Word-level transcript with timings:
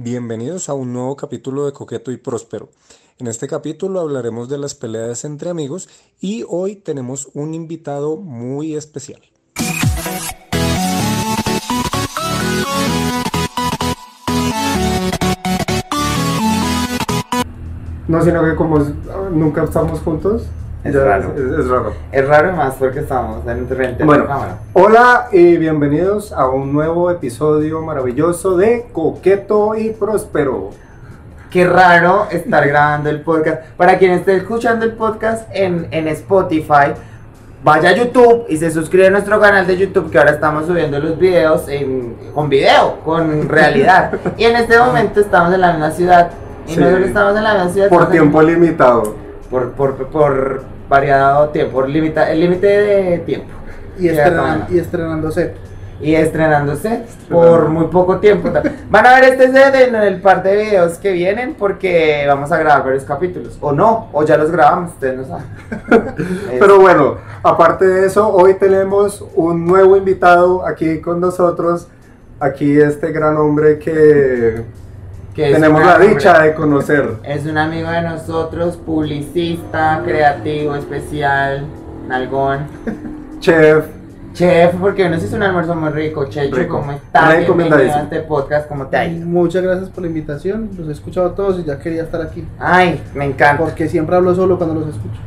Bienvenidos 0.00 0.68
a 0.68 0.74
un 0.74 0.92
nuevo 0.92 1.16
capítulo 1.16 1.66
de 1.66 1.72
Coqueto 1.72 2.12
y 2.12 2.18
Próspero. 2.18 2.68
En 3.18 3.26
este 3.26 3.48
capítulo 3.48 3.98
hablaremos 3.98 4.48
de 4.48 4.56
las 4.56 4.76
peleas 4.76 5.24
entre 5.24 5.50
amigos 5.50 5.88
y 6.20 6.44
hoy 6.48 6.76
tenemos 6.76 7.28
un 7.34 7.52
invitado 7.52 8.16
muy 8.16 8.76
especial. 8.76 9.20
No, 18.06 18.22
sino 18.22 18.44
que 18.44 18.54
como 18.54 18.78
nunca 19.32 19.64
estamos 19.64 19.98
juntos, 19.98 20.44
Es 20.84 20.94
ya 20.94 21.04
raro. 21.04 21.32
Es, 21.36 21.58
es 21.60 21.68
raro. 21.68 21.92
Es 22.12 22.28
raro 22.28 22.52
más 22.52 22.74
porque 22.74 23.00
estamos 23.00 23.44
en 23.46 23.66
frente 23.66 24.04
Bueno. 24.04 24.22
de 24.22 24.28
la 24.28 24.34
cámara. 24.34 24.58
Hola 24.74 25.28
y 25.32 25.56
bienvenidos 25.56 26.32
a 26.32 26.46
un 26.48 26.72
nuevo 26.72 27.10
episodio 27.10 27.82
maravilloso 27.82 28.56
de 28.56 28.86
Coqueto 28.92 29.74
y 29.74 29.90
Próspero. 29.90 30.70
Qué 31.50 31.66
raro 31.66 32.26
estar 32.30 32.66
grabando 32.68 33.10
el 33.10 33.22
podcast. 33.22 33.62
Para 33.76 33.98
quien 33.98 34.12
esté 34.12 34.36
escuchando 34.36 34.84
el 34.84 34.92
podcast 34.92 35.48
en, 35.52 35.88
en 35.90 36.06
Spotify, 36.08 36.92
vaya 37.64 37.88
a 37.90 37.92
YouTube 37.96 38.44
y 38.48 38.56
se 38.56 38.70
suscribe 38.70 39.08
a 39.08 39.10
nuestro 39.10 39.40
canal 39.40 39.66
de 39.66 39.76
YouTube 39.76 40.10
que 40.12 40.18
ahora 40.18 40.30
estamos 40.30 40.66
subiendo 40.66 41.00
los 41.00 41.18
videos 41.18 41.68
en- 41.68 42.16
con 42.32 42.48
video, 42.48 43.00
con 43.04 43.48
realidad. 43.48 44.12
y 44.36 44.44
en 44.44 44.54
este 44.56 44.78
momento 44.78 45.18
estamos 45.20 45.52
en 45.52 45.60
la 45.60 45.72
misma 45.72 45.90
ciudad. 45.90 46.30
Y 46.68 46.74
Sí. 46.74 46.80
nosotros 46.80 47.08
estamos 47.08 47.36
en 47.36 47.42
la 47.44 47.54
misma 47.54 47.70
ciudad. 47.70 47.88
Por 47.88 48.02
en- 48.04 48.10
tiempo 48.10 48.42
limitado. 48.42 49.14
por, 49.50 49.72
por, 49.72 49.94
por 50.08 50.62
variado 50.88 51.48
tiempo, 51.50 51.74
por 51.74 51.88
limita, 51.88 52.30
el 52.30 52.40
límite 52.40 52.66
de 52.66 53.18
tiempo. 53.18 53.48
Y, 53.98 54.08
estrenan- 54.08 54.66
y 54.70 54.78
estrenándose. 54.78 55.54
y 56.00 56.14
estrenándose 56.14 57.02
por 57.28 57.68
muy 57.68 57.86
poco 57.86 58.18
tiempo. 58.18 58.48
Van 58.88 59.04
a 59.06 59.14
ver 59.20 59.24
este 59.32 59.50
set 59.50 59.74
en 59.74 59.96
el 59.96 60.20
par 60.20 60.44
de 60.44 60.54
videos 60.56 60.96
que 60.98 61.10
vienen 61.10 61.54
porque 61.58 62.24
vamos 62.28 62.52
a 62.52 62.58
grabar 62.58 62.84
varios 62.84 63.02
capítulos. 63.02 63.58
O 63.60 63.72
no, 63.72 64.08
o 64.12 64.22
ya 64.24 64.36
los 64.36 64.52
grabamos, 64.52 64.92
ustedes 64.92 65.16
no 65.18 65.24
saben. 65.24 65.44
Pero 66.60 66.78
bueno, 66.80 67.16
aparte 67.42 67.84
de 67.84 68.06
eso, 68.06 68.28
hoy 68.32 68.54
tenemos 68.54 69.24
un 69.34 69.66
nuevo 69.66 69.96
invitado 69.96 70.64
aquí 70.64 71.00
con 71.00 71.20
nosotros. 71.20 71.88
Aquí 72.38 72.78
este 72.80 73.10
gran 73.10 73.36
hombre 73.36 73.80
que 73.80 74.62
tenemos 75.38 75.84
la 75.84 75.98
dicha 75.98 76.42
de 76.42 76.54
conocer. 76.54 77.14
Es 77.24 77.46
un 77.46 77.58
amigo 77.58 77.88
de 77.90 78.02
nosotros, 78.02 78.76
publicista, 78.76 80.02
creativo, 80.04 80.74
especial, 80.74 81.64
nalgón. 82.08 82.60
Chef, 83.40 83.84
Chef, 84.32 84.74
porque 84.80 85.08
nos 85.08 85.22
hizo 85.22 85.36
un 85.36 85.42
almuerzo 85.44 85.74
muy 85.76 85.90
rico. 85.90 86.26
Checho, 86.26 86.56
Rico. 86.56 86.80
¿cómo 86.80 86.92
estás? 86.92 87.38
Bienvenido 87.38 87.76
a 87.76 88.02
este 88.02 88.20
podcast, 88.20 88.68
¿cómo 88.68 88.86
te 88.86 88.96
ha 88.96 89.06
ido? 89.06 89.26
Muchas 89.26 89.62
gracias 89.62 89.88
por 89.90 90.02
la 90.02 90.08
invitación. 90.08 90.70
Los 90.76 90.88
he 90.88 90.92
escuchado 90.92 91.30
todos 91.32 91.60
y 91.60 91.64
ya 91.64 91.78
quería 91.78 92.02
estar 92.02 92.20
aquí. 92.20 92.44
Ay, 92.58 93.00
me 93.14 93.24
encanta. 93.24 93.62
Porque 93.64 93.88
siempre 93.88 94.16
hablo 94.16 94.34
solo 94.34 94.58
cuando 94.58 94.80
los 94.80 94.88
escucho. 94.88 95.20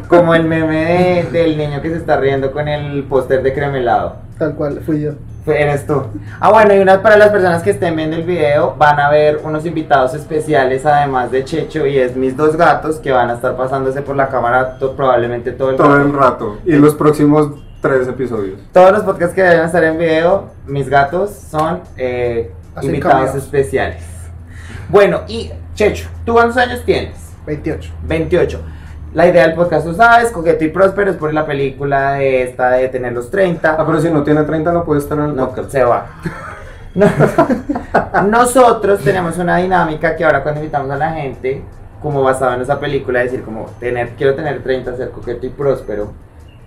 Como 0.08 0.34
el 0.34 0.44
meme 0.44 0.84
de- 0.84 1.38
del 1.38 1.56
niño 1.56 1.80
que 1.82 1.90
se 1.90 1.96
está 1.96 2.18
riendo 2.18 2.52
con 2.52 2.68
el 2.68 3.02
póster 3.04 3.42
de 3.42 3.52
cremelado. 3.52 4.16
Tal 4.38 4.54
cual, 4.54 4.80
fui 4.84 5.00
yo. 5.00 5.12
Eres 5.46 5.86
tú. 5.86 6.02
Ah, 6.40 6.50
bueno, 6.50 6.74
y 6.74 6.78
una 6.78 7.02
para 7.02 7.18
las 7.18 7.28
personas 7.28 7.62
que 7.62 7.70
estén 7.70 7.94
viendo 7.96 8.16
el 8.16 8.22
video, 8.22 8.74
van 8.78 8.98
a 8.98 9.10
ver 9.10 9.40
unos 9.44 9.66
invitados 9.66 10.14
especiales, 10.14 10.86
además 10.86 11.30
de 11.30 11.44
Checho, 11.44 11.86
y 11.86 11.98
es 11.98 12.16
mis 12.16 12.34
dos 12.34 12.56
gatos 12.56 12.96
que 12.98 13.12
van 13.12 13.28
a 13.28 13.34
estar 13.34 13.54
pasándose 13.56 14.00
por 14.00 14.16
la 14.16 14.28
cámara 14.28 14.78
to- 14.78 14.96
probablemente 14.96 15.52
todo 15.52 15.70
el 15.70 15.76
todo 15.76 15.88
rato. 15.96 16.02
el 16.08 16.12
rato. 16.14 16.58
Y 16.64 16.72
los 16.72 16.94
próximos 16.94 17.50
tres 17.82 18.08
episodios. 18.08 18.58
Todos 18.72 18.92
los 18.92 19.02
podcasts 19.02 19.34
que 19.34 19.42
vayan 19.42 19.60
a 19.60 19.66
estar 19.66 19.84
en 19.84 19.98
video, 19.98 20.48
mis 20.66 20.88
gatos 20.88 21.30
son 21.50 21.80
eh, 21.98 22.50
invitados 22.80 23.34
especiales. 23.34 24.02
Bueno, 24.88 25.20
y 25.28 25.50
Checho, 25.74 26.08
¿tú 26.24 26.32
cuántos 26.32 26.56
años 26.56 26.82
tienes? 26.86 27.16
28. 27.46 27.90
28. 28.04 28.60
La 29.14 29.28
idea 29.28 29.46
del 29.46 29.54
podcast, 29.54 29.86
tú 29.86 29.94
sabes, 29.94 30.30
coqueto 30.32 30.64
y 30.64 30.68
próspero, 30.68 31.10
es 31.12 31.16
por 31.16 31.32
la 31.32 31.46
película 31.46 32.14
de 32.14 32.42
esta 32.42 32.70
de 32.70 32.88
tener 32.88 33.12
los 33.12 33.30
30. 33.30 33.76
Ah, 33.78 33.84
pero 33.86 34.00
si 34.00 34.10
no 34.10 34.24
tiene 34.24 34.42
30 34.42 34.72
no 34.72 34.84
puede 34.84 35.00
estar 35.00 35.16
en 35.18 35.24
el 35.26 35.36
No, 35.36 35.46
podcast. 35.48 35.70
se 35.70 35.84
va. 35.84 36.06
No. 36.96 37.06
Nosotros 38.28 39.00
tenemos 39.04 39.38
una 39.38 39.58
dinámica 39.58 40.16
que 40.16 40.24
ahora 40.24 40.42
cuando 40.42 40.60
invitamos 40.60 40.90
a 40.90 40.96
la 40.96 41.12
gente, 41.12 41.62
como 42.02 42.22
basado 42.22 42.54
en 42.54 42.62
esa 42.62 42.80
película, 42.80 43.20
decir 43.20 43.42
como 43.44 43.66
tener, 43.78 44.10
quiero 44.16 44.34
tener 44.34 44.62
30, 44.64 44.96
ser 44.96 45.10
coqueto 45.10 45.46
y 45.46 45.50
próspero. 45.50 46.12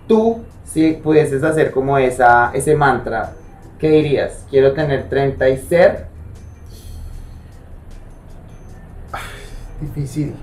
Tú, 0.07 0.41
si 0.63 0.93
pudieses 0.93 1.43
hacer 1.43 1.71
como 1.71 1.97
esa, 1.97 2.51
ese 2.53 2.75
mantra, 2.75 3.33
¿qué 3.77 3.89
dirías? 3.89 4.45
Quiero 4.49 4.71
tener 4.71 5.09
30 5.09 5.49
y 5.49 5.57
ser. 5.57 6.07
Difícil. 9.81 10.33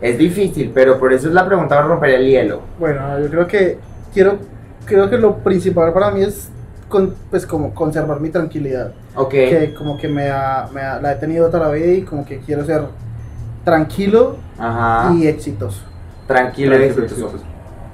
Es 0.00 0.16
difícil, 0.18 0.70
pero 0.74 0.98
por 0.98 1.12
eso 1.12 1.28
es 1.28 1.34
la 1.34 1.46
pregunta 1.46 1.74
para 1.76 1.86
romper 1.88 2.10
el 2.10 2.26
hielo. 2.28 2.60
Bueno, 2.78 3.18
yo 3.20 3.28
creo 3.28 3.46
que 3.46 3.78
quiero, 4.14 4.38
creo 4.84 5.10
que 5.10 5.18
lo 5.18 5.36
principal 5.38 5.92
para 5.92 6.10
mí 6.10 6.22
es 6.22 6.50
con- 6.88 7.14
pues 7.30 7.44
como 7.46 7.74
conservar 7.74 8.20
mi 8.20 8.30
tranquilidad. 8.30 8.92
Ok. 9.14 9.30
Que 9.30 9.74
como 9.76 9.98
que 9.98 10.08
me, 10.08 10.30
ha- 10.30 10.68
me 10.72 10.80
ha- 10.80 11.00
la 11.00 11.12
he 11.12 11.16
tenido 11.16 11.48
toda 11.50 11.66
la 11.66 11.72
vida 11.72 11.86
y 11.92 12.02
como 12.02 12.24
que 12.24 12.38
quiero 12.38 12.64
ser 12.64 12.82
tranquilo 13.64 14.36
Ajá. 14.58 15.12
y 15.14 15.26
exitoso. 15.26 15.82
Tranquilo 16.26 16.78
y 16.78 16.82
exitoso. 16.84 17.32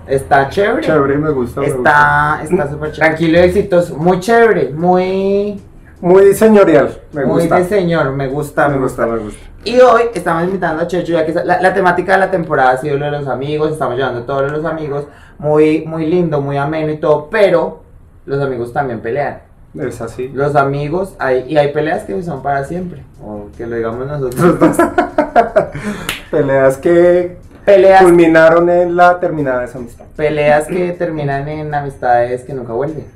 Está 0.06 0.48
chévere. 0.50 0.82
Chévere, 0.82 1.16
me 1.16 1.30
gusta. 1.30 1.60
me 1.62 1.70
gusta. 1.70 2.40
Está 2.42 2.42
está 2.42 2.68
súper 2.70 2.92
chévere. 2.92 3.08
Tranquilo 3.08 3.38
y 3.38 3.42
exitoso. 3.42 3.96
Muy 3.96 4.20
chévere. 4.20 4.70
Muy. 4.70 5.60
Muy 6.00 6.34
señorial. 6.34 6.98
Me 7.12 7.24
muy 7.24 7.42
gusta. 7.42 7.56
de 7.56 7.64
señor. 7.64 8.12
Me 8.12 8.28
gusta, 8.28 8.68
me 8.68 8.78
gusta, 8.78 9.06
me 9.06 9.18
gusta. 9.18 9.40
Y 9.64 9.80
hoy 9.80 10.02
estamos 10.14 10.44
invitando 10.44 10.82
a 10.82 10.86
Checho, 10.86 11.12
ya 11.12 11.24
que 11.24 11.32
la, 11.32 11.60
la 11.60 11.72
temática 11.72 12.12
de 12.14 12.18
la 12.18 12.30
temporada 12.30 12.72
ha 12.72 12.76
sido 12.76 12.98
lo 12.98 13.06
de 13.06 13.12
los 13.12 13.26
amigos. 13.26 13.72
Estamos 13.72 13.96
llevando 13.96 14.22
todos 14.24 14.42
lo 14.42 14.46
de 14.48 14.56
los 14.58 14.64
amigos. 14.64 15.06
Muy, 15.38 15.84
muy 15.86 16.06
lindo, 16.06 16.40
muy 16.40 16.56
ameno 16.56 16.92
y 16.92 16.98
todo. 16.98 17.28
Pero 17.30 17.82
los 18.26 18.42
amigos 18.42 18.72
también 18.72 19.00
pelean. 19.00 19.40
Es 19.74 20.00
así. 20.00 20.28
Los 20.28 20.54
amigos, 20.54 21.14
hay, 21.18 21.46
y 21.48 21.56
hay 21.56 21.72
peleas 21.72 22.04
que 22.04 22.22
son 22.22 22.42
para 22.42 22.64
siempre. 22.64 23.02
O 23.22 23.46
que 23.56 23.66
lo 23.66 23.74
digamos 23.74 24.06
nosotros 24.06 24.60
dos. 24.60 24.76
Peleas 26.30 26.76
que 26.76 27.38
Peleas 27.64 28.02
culminaron 28.02 28.68
en 28.68 28.94
la 28.94 29.18
terminada 29.18 29.60
de 29.60 29.66
esa 29.66 29.78
amistad. 29.78 30.04
Peleas 30.16 30.66
que 30.66 30.92
terminan 30.92 31.48
en 31.48 31.74
amistades 31.74 32.44
que 32.44 32.52
nunca 32.52 32.72
vuelven. 32.72 33.06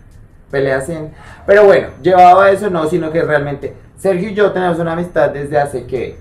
Peleas 0.50 0.88
en... 0.88 1.12
Pero 1.46 1.64
bueno, 1.64 1.88
llevado 2.02 2.40
a 2.40 2.50
eso 2.50 2.70
no, 2.70 2.88
sino 2.88 3.10
que 3.10 3.22
realmente 3.22 3.74
Sergio 3.98 4.30
y 4.30 4.34
yo 4.34 4.52
tenemos 4.52 4.78
una 4.78 4.92
amistad 4.92 5.30
desde 5.30 5.58
hace 5.58 5.86
que... 5.86 6.16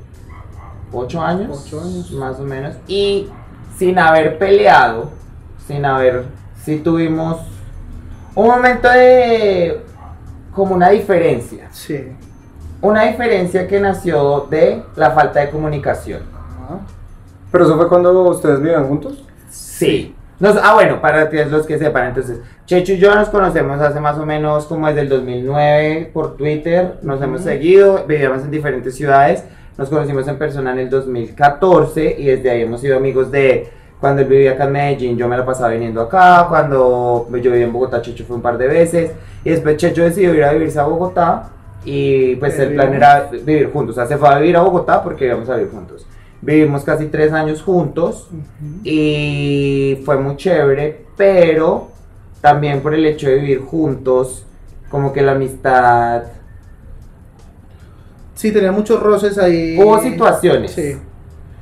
¿Ocho 0.92 1.22
años? 1.22 1.66
Ocho 1.66 1.82
años. 1.82 2.12
Más 2.12 2.40
o 2.40 2.44
menos. 2.44 2.76
Y 2.88 3.30
sin 3.78 4.00
haber 4.00 4.38
peleado, 4.38 5.12
sin 5.66 5.86
haber... 5.86 6.26
Sí 6.64 6.80
tuvimos 6.80 7.40
un 8.36 8.48
momento 8.48 8.90
de... 8.90 9.82
como 10.54 10.76
una 10.76 10.90
diferencia. 10.90 11.70
Sí. 11.72 12.12
Una 12.82 13.04
diferencia 13.04 13.68
que 13.68 13.80
nació 13.80 14.48
de 14.50 14.84
la 14.96 15.12
falta 15.12 15.40
de 15.40 15.50
comunicación. 15.50 16.24
Ajá. 16.34 16.80
Pero 17.52 17.64
eso 17.64 17.78
fue 17.78 17.88
cuando 17.88 18.12
ustedes 18.24 18.59
vivían 18.59 18.88
juntos. 18.88 19.24
Sí. 19.50 20.14
Nos- 20.40 20.58
ah, 20.62 20.74
bueno, 20.75 21.02
para 21.02 21.30
que 21.30 21.46
los 21.46 21.66
que 21.66 21.80
sepan, 21.80 22.08
entonces, 22.09 22.40
Checho 22.66 22.94
y 22.94 22.98
yo 23.00 23.14
nos 23.16 23.30
conocemos 23.30 23.80
hace 23.81 24.00
más 24.00 24.18
o 24.20 24.25
menos 24.25 24.66
como 24.66 24.88
desde 24.88 25.02
el 25.02 25.09
2009 25.09 26.12
por 26.14 26.38
Twitter, 26.38 26.96
nos 27.02 27.22
hemos 27.22 27.42
Ujú. 27.42 27.50
seguido, 27.50 28.06
vivíamos 28.08 28.44
en 28.44 28.52
diferentes 28.52 28.96
ciudades, 28.96 29.44
nos 29.78 29.90
conocimos 29.90 30.28
en 30.28 30.38
persona 30.38 30.72
en 30.74 30.80
el 30.80 30.90
2014 30.90 32.16
y 32.20 32.26
desde 32.26 32.50
ahí 32.52 32.62
hemos 32.64 32.81
sido 32.81 32.97
amigos 32.97 33.31
de 33.31 33.70
cuando 34.00 34.22
él 34.22 34.28
vivía 34.28 34.52
acá 34.52 34.66
en 34.66 34.72
Medellín, 34.74 35.18
yo 35.18 35.28
me 35.28 35.38
la 35.38 35.46
pasaba 35.46 35.70
viniendo 35.70 36.02
acá, 36.02 36.46
cuando 36.50 37.28
yo 37.31 37.52
vivía 37.52 37.66
en 37.66 37.74
Bogotá, 37.74 38.02
Checho 38.02 38.24
fue 38.26 38.36
un 38.36 38.42
par 38.42 38.58
de 38.58 38.68
veces 38.68 39.12
y 39.44 39.50
después 39.50 39.78
Checho 39.78 40.03
decidió 40.03 40.34
ir 40.36 40.44
a 40.44 40.52
vivirse 40.53 40.80
a 40.80 40.84
Bogotá 40.84 41.50
y 41.84 42.36
pues 42.36 42.58
Eh, 42.59 42.64
el 42.64 42.74
plan 42.76 42.94
era 42.94 43.28
vivir 43.31 43.72
juntos, 43.72 43.96
o 43.97 44.00
sea, 44.00 44.06
se 44.08 44.18
fue 44.18 44.30
a 44.30 44.38
vivir 44.40 44.56
a 44.58 44.61
Bogotá 44.61 45.03
porque 45.03 45.26
íbamos 45.26 45.50
a 45.50 45.56
vivir 45.56 45.72
juntos. 45.72 46.07
Vivimos 46.47 46.85
casi 46.85 47.08
tres 47.08 47.34
años 47.34 47.61
juntos 47.61 48.29
y 48.85 50.02
fue 50.05 50.17
muy 50.17 50.38
chévere, 50.38 51.05
pero 51.17 51.90
también 52.40 52.79
por 52.82 52.94
el 52.94 53.05
hecho 53.05 53.28
de 53.28 53.35
vivir 53.35 53.59
juntos, 53.66 54.46
como 54.90 55.11
que 55.11 55.22
la 55.22 55.34
amistad... 55.34 56.23
Sí, 58.34 58.53
tenía 58.53 58.72
muchos 58.72 59.03
roces 59.03 59.38
ahí. 59.38 59.78
Hubo 59.78 59.99
situaciones. 60.02 60.72
Sí. 60.72 60.96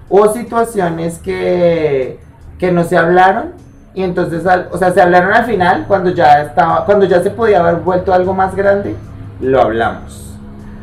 Hubo 0.08 0.32
situaciones 0.32 1.18
que, 1.18 2.20
que 2.60 2.72
no 2.72 2.84
se 2.84 2.96
hablaron 2.96 3.54
y 3.96 4.04
entonces, 4.04 4.46
al- 4.46 4.70
o 4.72 4.78
sea, 4.78 4.92
se 4.92 5.02
hablaron 5.02 5.34
al 5.34 5.46
final 5.46 5.86
cuando 5.88 6.12
ya 6.12 6.44
estaba, 6.44 6.86
cuando 6.86 7.06
ya 7.06 7.24
se 7.24 7.32
podía 7.32 7.60
haber 7.62 7.82
vuelto 7.82 8.14
algo 8.14 8.36
más 8.36 8.56
grande, 8.56 8.96
lo 9.42 9.62
hablamos. 9.62 10.25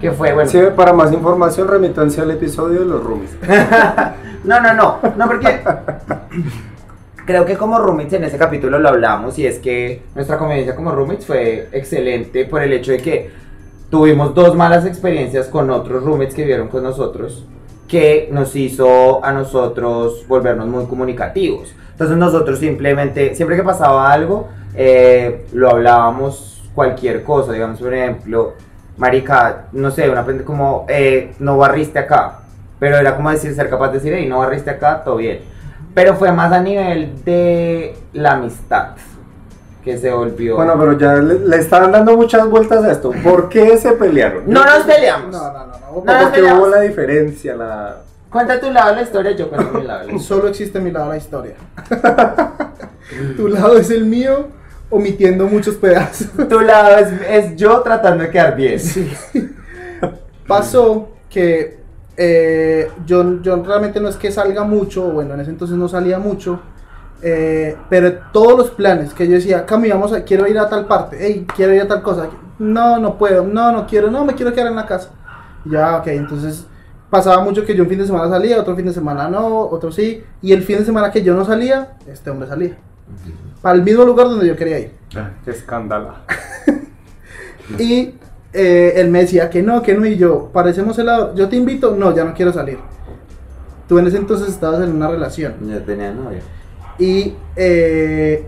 Que 0.03 0.11
fue, 0.11 0.35
bueno, 0.35 0.51
Sí, 0.51 0.59
para 0.77 0.93
más 0.93 1.13
información 1.13 1.69
remítanse 1.69 2.21
al 2.21 2.33
episodio 2.33 2.81
de 2.81 2.87
los 2.87 3.03
roomies. 3.03 3.31
No, 4.45 4.61
no, 4.61 4.75
no, 4.75 4.99
no 5.17 5.27
porque 5.29 5.61
creo 7.27 7.45
que 7.45 7.57
como 7.57 7.79
roommates 7.79 8.15
en 8.15 8.25
ese 8.25 8.37
capítulo 8.37 8.81
lo 8.81 8.89
hablamos 8.89 9.39
y 9.39 9.47
es 9.47 9.61
que 9.61 10.03
nuestra 10.17 10.37
convivencia 10.37 10.75
como 10.75 10.91
roommates 10.91 11.27
fue 11.27 11.69
excelente 11.71 12.45
por 12.47 12.61
el 12.61 12.73
hecho 12.73 12.91
de 12.91 12.99
que 12.99 13.31
tuvimos 13.89 14.35
dos 14.35 14.57
malas 14.57 14.85
experiencias 14.85 15.47
con 15.47 15.71
otros 15.71 16.03
roommates 16.03 16.35
que 16.35 16.45
vieron 16.45 16.67
con 16.67 16.83
nosotros 16.83 17.47
que 17.87 18.31
nos 18.33 18.57
hizo 18.57 19.25
a 19.25 19.31
nosotros 19.31 20.27
volvernos 20.27 20.67
muy 20.67 20.87
comunicativos. 20.87 21.73
Entonces 21.93 22.17
nosotros 22.17 22.59
simplemente, 22.59 23.37
siempre 23.37 23.55
que 23.55 23.63
pasaba 23.63 24.11
algo, 24.11 24.49
eh, 24.75 25.45
lo 25.53 25.71
hablábamos 25.71 26.63
cualquier 26.75 27.23
cosa, 27.23 27.53
digamos, 27.53 27.79
por 27.79 27.93
ejemplo, 27.95 28.55
marica, 28.97 29.65
no 29.73 29.91
sé, 29.91 30.09
una 30.09 30.25
prende 30.25 30.45
como, 30.45 30.87
eh, 30.89 31.35
no 31.39 31.57
barriste 31.57 31.99
acá, 31.99 32.41
pero 32.79 32.97
era 32.97 33.17
como 33.17 33.31
decir, 33.31 33.55
ser 33.55 33.69
capaz 33.69 33.89
de 33.89 33.95
decir, 33.95 34.13
hey, 34.15 34.27
no 34.29 34.39
barriste 34.39 34.71
acá, 34.71 35.03
todo 35.05 35.17
bien. 35.17 35.41
Pero 35.95 36.15
fue 36.17 36.33
más 36.33 36.53
a 36.53 36.61
nivel 36.61 37.23
de 37.25 37.95
la 38.13 38.33
amistad 38.33 38.93
que 39.85 39.99
se 39.99 40.11
volvió. 40.11 40.57
Bueno, 40.57 40.75
pero 40.79 40.97
ya 40.97 41.15
le, 41.17 41.41
le 41.41 41.57
estaban 41.57 41.93
dando 41.93 42.17
muchas 42.17 42.49
vueltas 42.49 42.85
a 42.85 42.93
esto. 42.93 43.13
¿Por 43.23 43.49
qué 43.49 43.77
se 43.77 43.93
pelearon? 43.93 44.45
no 44.47 44.65
nos 44.65 44.85
peleamos. 44.85 45.31
No, 45.33 45.53
no, 45.53 45.67
no. 45.67 45.67
no. 45.67 45.87
¿O 45.91 46.05
no, 46.05 46.13
porque 46.21 46.37
peleamos. 46.37 46.61
hubo 46.61 46.69
la 46.69 46.81
diferencia? 46.81 47.57
La... 47.57 47.97
Cuenta 48.31 48.61
tu 48.61 48.71
lado 48.71 48.91
de 48.91 48.97
la 48.97 49.03
historia, 49.03 49.33
yo 49.33 49.51
cuento 49.51 49.79
mi 49.79 49.85
lado 49.85 50.01
de 50.01 50.07
la 50.07 50.13
historia. 50.13 50.29
Solo 50.37 50.49
existe 50.49 50.81
mi 50.81 50.91
lado 50.91 51.07
de 51.07 51.13
la 51.13 51.17
historia. 51.19 51.55
tu 53.37 53.49
lado 53.49 53.77
es 53.77 53.91
el 53.91 54.07
mío, 54.07 54.47
omitiendo 54.93 55.47
muchos 55.47 55.75
pedazos. 55.75 56.29
Tu 56.49 56.61
lado 56.61 56.99
es, 56.99 57.09
es 57.29 57.57
yo 57.57 57.81
tratando 57.81 58.23
de 58.23 58.31
quedar 58.31 58.55
bien. 58.55 58.79
Pasó 60.47 61.09
que 61.29 61.83
eh, 62.17 62.91
yo, 63.07 63.41
yo 63.43 63.63
realmente 63.65 63.99
no 63.99 64.09
es 64.09 64.17
que 64.17 64.31
salga 64.31 64.65
mucho, 64.65 65.11
bueno, 65.11 65.35
en 65.35 65.41
ese 65.41 65.51
entonces 65.51 65.77
no 65.77 65.89
salía 65.89 66.19
mucho, 66.19 66.61
eh, 67.23 67.77
pero 67.89 68.13
todos 68.33 68.59
los 68.59 68.71
planes 68.71 69.15
que 69.15 69.27
yo 69.27 69.35
decía, 69.35 69.65
Cami, 69.65 69.89
vamos 69.89 70.13
a, 70.13 70.23
quiero 70.23 70.47
ir 70.47 70.59
a 70.59 70.69
tal 70.69 70.87
parte, 70.87 71.17
hey, 71.19 71.47
quiero 71.57 71.75
ir 71.75 71.81
a 71.81 71.89
tal 71.89 72.03
cosa, 72.03 72.29
no, 72.59 72.99
no 72.99 73.17
puedo, 73.17 73.45
no, 73.47 73.73
no 73.73 73.87
quiero, 73.87 74.11
no, 74.11 74.27
me 74.27 74.35
quiero 74.35 74.53
quedar 74.53 74.67
en 74.67 74.77
la 74.77 74.87
casa. 74.87 75.11
Ya, 75.65 75.97
ok, 75.97 76.09
entonces 76.09 76.67
pasaba 77.09 77.43
mucho 77.43 77.65
que 77.65 77.75
yo 77.75 77.85
un 77.85 77.89
fin 77.89 77.99
de 77.99 78.07
semana 78.07 78.29
salía, 78.29 78.61
otro 78.61 78.77
fin 78.77 78.87
de 78.87 78.93
semana 78.93 79.29
no, 79.29 79.61
otro 79.61 79.91
sí, 79.91 80.23
y 80.43 80.53
el 80.53 80.63
fin 80.63 80.79
de 80.79 80.85
semana 80.85 81.11
que 81.11 81.23
yo 81.23 81.35
no 81.35 81.45
salía, 81.45 81.97
este 82.07 82.31
hombre 82.31 82.49
salía. 82.49 82.77
Para 83.61 83.75
el 83.77 83.83
mismo 83.83 84.05
lugar 84.05 84.27
donde 84.29 84.47
yo 84.47 84.57
quería 84.57 84.79
ir. 84.79 84.93
Qué 85.45 85.51
escándalo. 85.51 86.15
Y 87.79 88.15
eh, 88.53 88.95
él 88.97 89.09
me 89.09 89.21
decía 89.21 89.49
que 89.49 89.63
no, 89.63 89.83
que 89.83 89.95
no, 89.95 90.05
y 90.05 90.17
yo, 90.17 90.51
parecemos 90.53 90.99
helado, 90.99 91.35
yo 91.35 91.49
te 91.49 91.57
invito, 91.57 91.95
no, 91.97 92.15
ya 92.15 92.25
no 92.25 92.35
quiero 92.35 92.53
salir. 92.53 92.79
Tú 93.89 93.99
en 93.99 94.07
ese 94.09 94.17
entonces 94.19 94.49
estabas 94.49 94.83
en 94.83 94.93
una 94.93 95.09
relación. 95.09 95.55
Yo 95.67 95.81
tenía 95.83 96.13
novia. 96.13 96.41
Y 96.99 97.35
eh, 97.57 98.45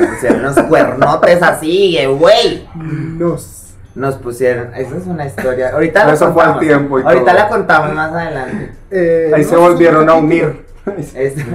Me 0.00 0.06
pusieron 0.08 0.40
unos 0.40 0.58
cuernotes 0.62 1.42
así, 1.42 1.96
güey. 2.18 2.66
nos... 2.74 3.60
Nos 3.94 4.16
pusieron, 4.16 4.74
esa 4.74 4.96
es 4.96 5.06
una 5.06 5.24
historia. 5.24 5.70
Ahorita 5.70 6.04
la 6.04 6.14
Eso 6.14 6.32
fue 6.32 6.42
al 6.42 6.54
contamos. 6.54 6.66
tiempo 6.66 6.98
y 6.98 7.02
Ahorita 7.04 7.24
todo. 7.26 7.34
la 7.34 7.48
contamos 7.48 7.94
más 7.94 8.12
adelante. 8.12 8.72
eh, 8.90 9.30
Ahí 9.32 9.42
no, 9.44 9.48
se 9.48 9.56
volvieron 9.56 10.02
otro 10.08 10.14
a 10.14 10.16
capítulo. 10.16 10.48
unir. 10.48 10.64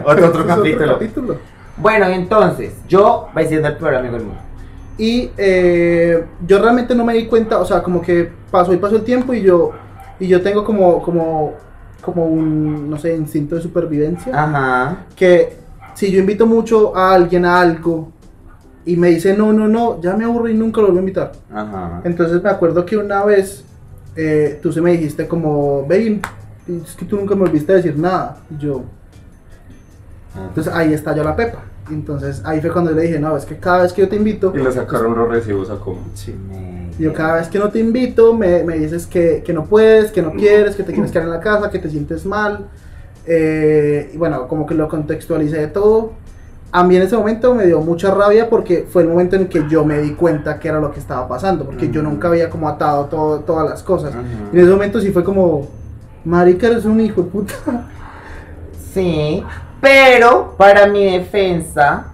Otro, 0.05 0.27
otro 0.27 0.41
Eso 0.41 0.63
es 0.65 0.87
capítulo. 0.89 1.37
Bueno, 1.79 2.05
entonces, 2.07 2.73
yo 2.87 3.29
voy 3.33 3.45
siendo 3.45 3.67
el 3.69 3.77
peor 3.77 3.95
amigo 3.95 4.15
del 4.15 4.25
mundo. 4.25 4.41
Y 4.97 5.31
eh, 5.37 6.25
yo 6.45 6.61
realmente 6.61 6.93
no 6.93 7.05
me 7.05 7.13
di 7.13 7.25
cuenta, 7.25 7.57
o 7.59 7.65
sea, 7.65 7.81
como 7.81 8.01
que 8.01 8.29
pasó 8.51 8.73
y 8.73 8.77
pasó 8.77 8.97
el 8.97 9.03
tiempo 9.03 9.33
y 9.33 9.41
yo, 9.41 9.71
y 10.19 10.27
yo 10.27 10.41
tengo 10.41 10.65
como, 10.65 11.01
como, 11.01 11.53
como 12.01 12.25
un, 12.25 12.89
no 12.89 12.97
sé, 12.97 13.15
instinto 13.15 13.55
de 13.55 13.61
supervivencia. 13.61 14.31
Ajá. 14.35 15.05
que 15.15 15.57
si 15.93 16.11
yo 16.11 16.19
invito 16.19 16.45
mucho 16.45 16.95
a 16.95 17.13
alguien 17.13 17.45
a 17.45 17.59
algo 17.59 18.11
y 18.85 18.95
me 18.95 19.09
dice 19.09 19.35
no, 19.35 19.51
no, 19.53 19.67
no, 19.67 20.01
ya 20.01 20.15
me 20.15 20.23
aburro 20.23 20.47
y 20.47 20.53
nunca 20.53 20.81
lo 20.81 20.87
vuelvo 20.87 20.99
a 20.99 21.01
invitar. 21.01 21.31
Ajá. 21.53 22.01
Entonces 22.03 22.43
me 22.43 22.49
acuerdo 22.49 22.85
que 22.85 22.97
una 22.97 23.23
vez 23.23 23.63
eh, 24.15 24.59
tú 24.61 24.73
se 24.73 24.81
me 24.81 24.91
dijiste 24.91 25.27
como, 25.27 25.83
baby, 25.83 26.21
es 26.67 26.95
que 26.95 27.05
tú 27.05 27.15
nunca 27.15 27.35
me 27.35 27.41
volviste 27.41 27.71
a 27.71 27.75
decir 27.75 27.97
nada. 27.97 28.37
Y 28.49 28.57
yo, 28.57 28.83
entonces 30.35 30.73
ahí 30.73 30.93
estalló 30.93 31.23
la 31.23 31.35
pepa. 31.35 31.59
Entonces 31.89 32.41
ahí 32.45 32.61
fue 32.61 32.71
cuando 32.71 32.91
yo 32.91 32.97
le 32.97 33.03
dije, 33.03 33.19
no, 33.19 33.35
es 33.35 33.45
que 33.45 33.57
cada 33.57 33.81
vez 33.83 33.93
que 33.93 34.01
yo 34.01 34.09
te 34.09 34.15
invito, 34.15 34.53
Y 34.55 34.59
le 34.59 34.71
sacaron 34.71 35.15
los 35.17 35.27
recibos 35.27 35.69
a 35.71 35.75
cómo. 35.77 36.01
Me- 36.49 36.91
yo 36.99 37.13
cada 37.13 37.35
vez 37.35 37.47
que 37.47 37.57
no 37.57 37.69
te 37.69 37.79
invito, 37.79 38.33
me, 38.33 38.63
me 38.63 38.77
dices 38.77 39.07
que, 39.07 39.41
que 39.43 39.53
no 39.53 39.65
puedes, 39.65 40.11
que 40.11 40.21
no 40.21 40.31
quieres, 40.33 40.75
que 40.75 40.83
te 40.83 40.93
quieres 40.93 41.11
quedar 41.11 41.25
en 41.25 41.31
la 41.31 41.39
casa, 41.39 41.69
que 41.71 41.79
te 41.79 41.89
sientes 41.89 42.25
mal. 42.25 42.67
Eh, 43.25 44.11
y 44.13 44.17
bueno, 44.17 44.47
como 44.47 44.65
que 44.65 44.75
lo 44.75 44.87
contextualicé 44.87 45.57
de 45.57 45.67
todo. 45.67 46.11
A 46.71 46.83
mí 46.83 46.95
en 46.95 47.01
ese 47.01 47.17
momento 47.17 47.55
me 47.55 47.65
dio 47.65 47.79
mucha 47.81 48.13
rabia 48.13 48.47
porque 48.49 48.85
fue 48.87 49.01
el 49.01 49.07
momento 49.07 49.35
en 49.35 49.47
que 49.47 49.65
yo 49.67 49.83
me 49.85 49.99
di 49.99 50.11
cuenta 50.13 50.59
que 50.59 50.67
era 50.67 50.79
lo 50.79 50.91
que 50.91 50.99
estaba 50.99 51.27
pasando, 51.27 51.65
porque 51.65 51.89
yo 51.89 52.01
Ujú. 52.01 52.11
nunca 52.11 52.27
había 52.27 52.49
como 52.51 52.69
atado 52.69 53.05
todo, 53.05 53.39
todas 53.39 53.67
las 53.67 53.81
cosas. 53.81 54.13
Y 54.53 54.55
en 54.57 54.61
ese 54.61 54.69
momento 54.71 54.99
sí 55.01 55.11
fue 55.11 55.23
como, 55.23 55.67
marica, 56.25 56.67
eres 56.67 56.85
un 56.85 56.99
hijo 57.01 57.23
de 57.23 57.29
puta. 57.29 57.53
Sí, 58.93 59.43
pero 59.81 60.55
para 60.57 60.87
mi 60.87 61.05
defensa, 61.17 62.05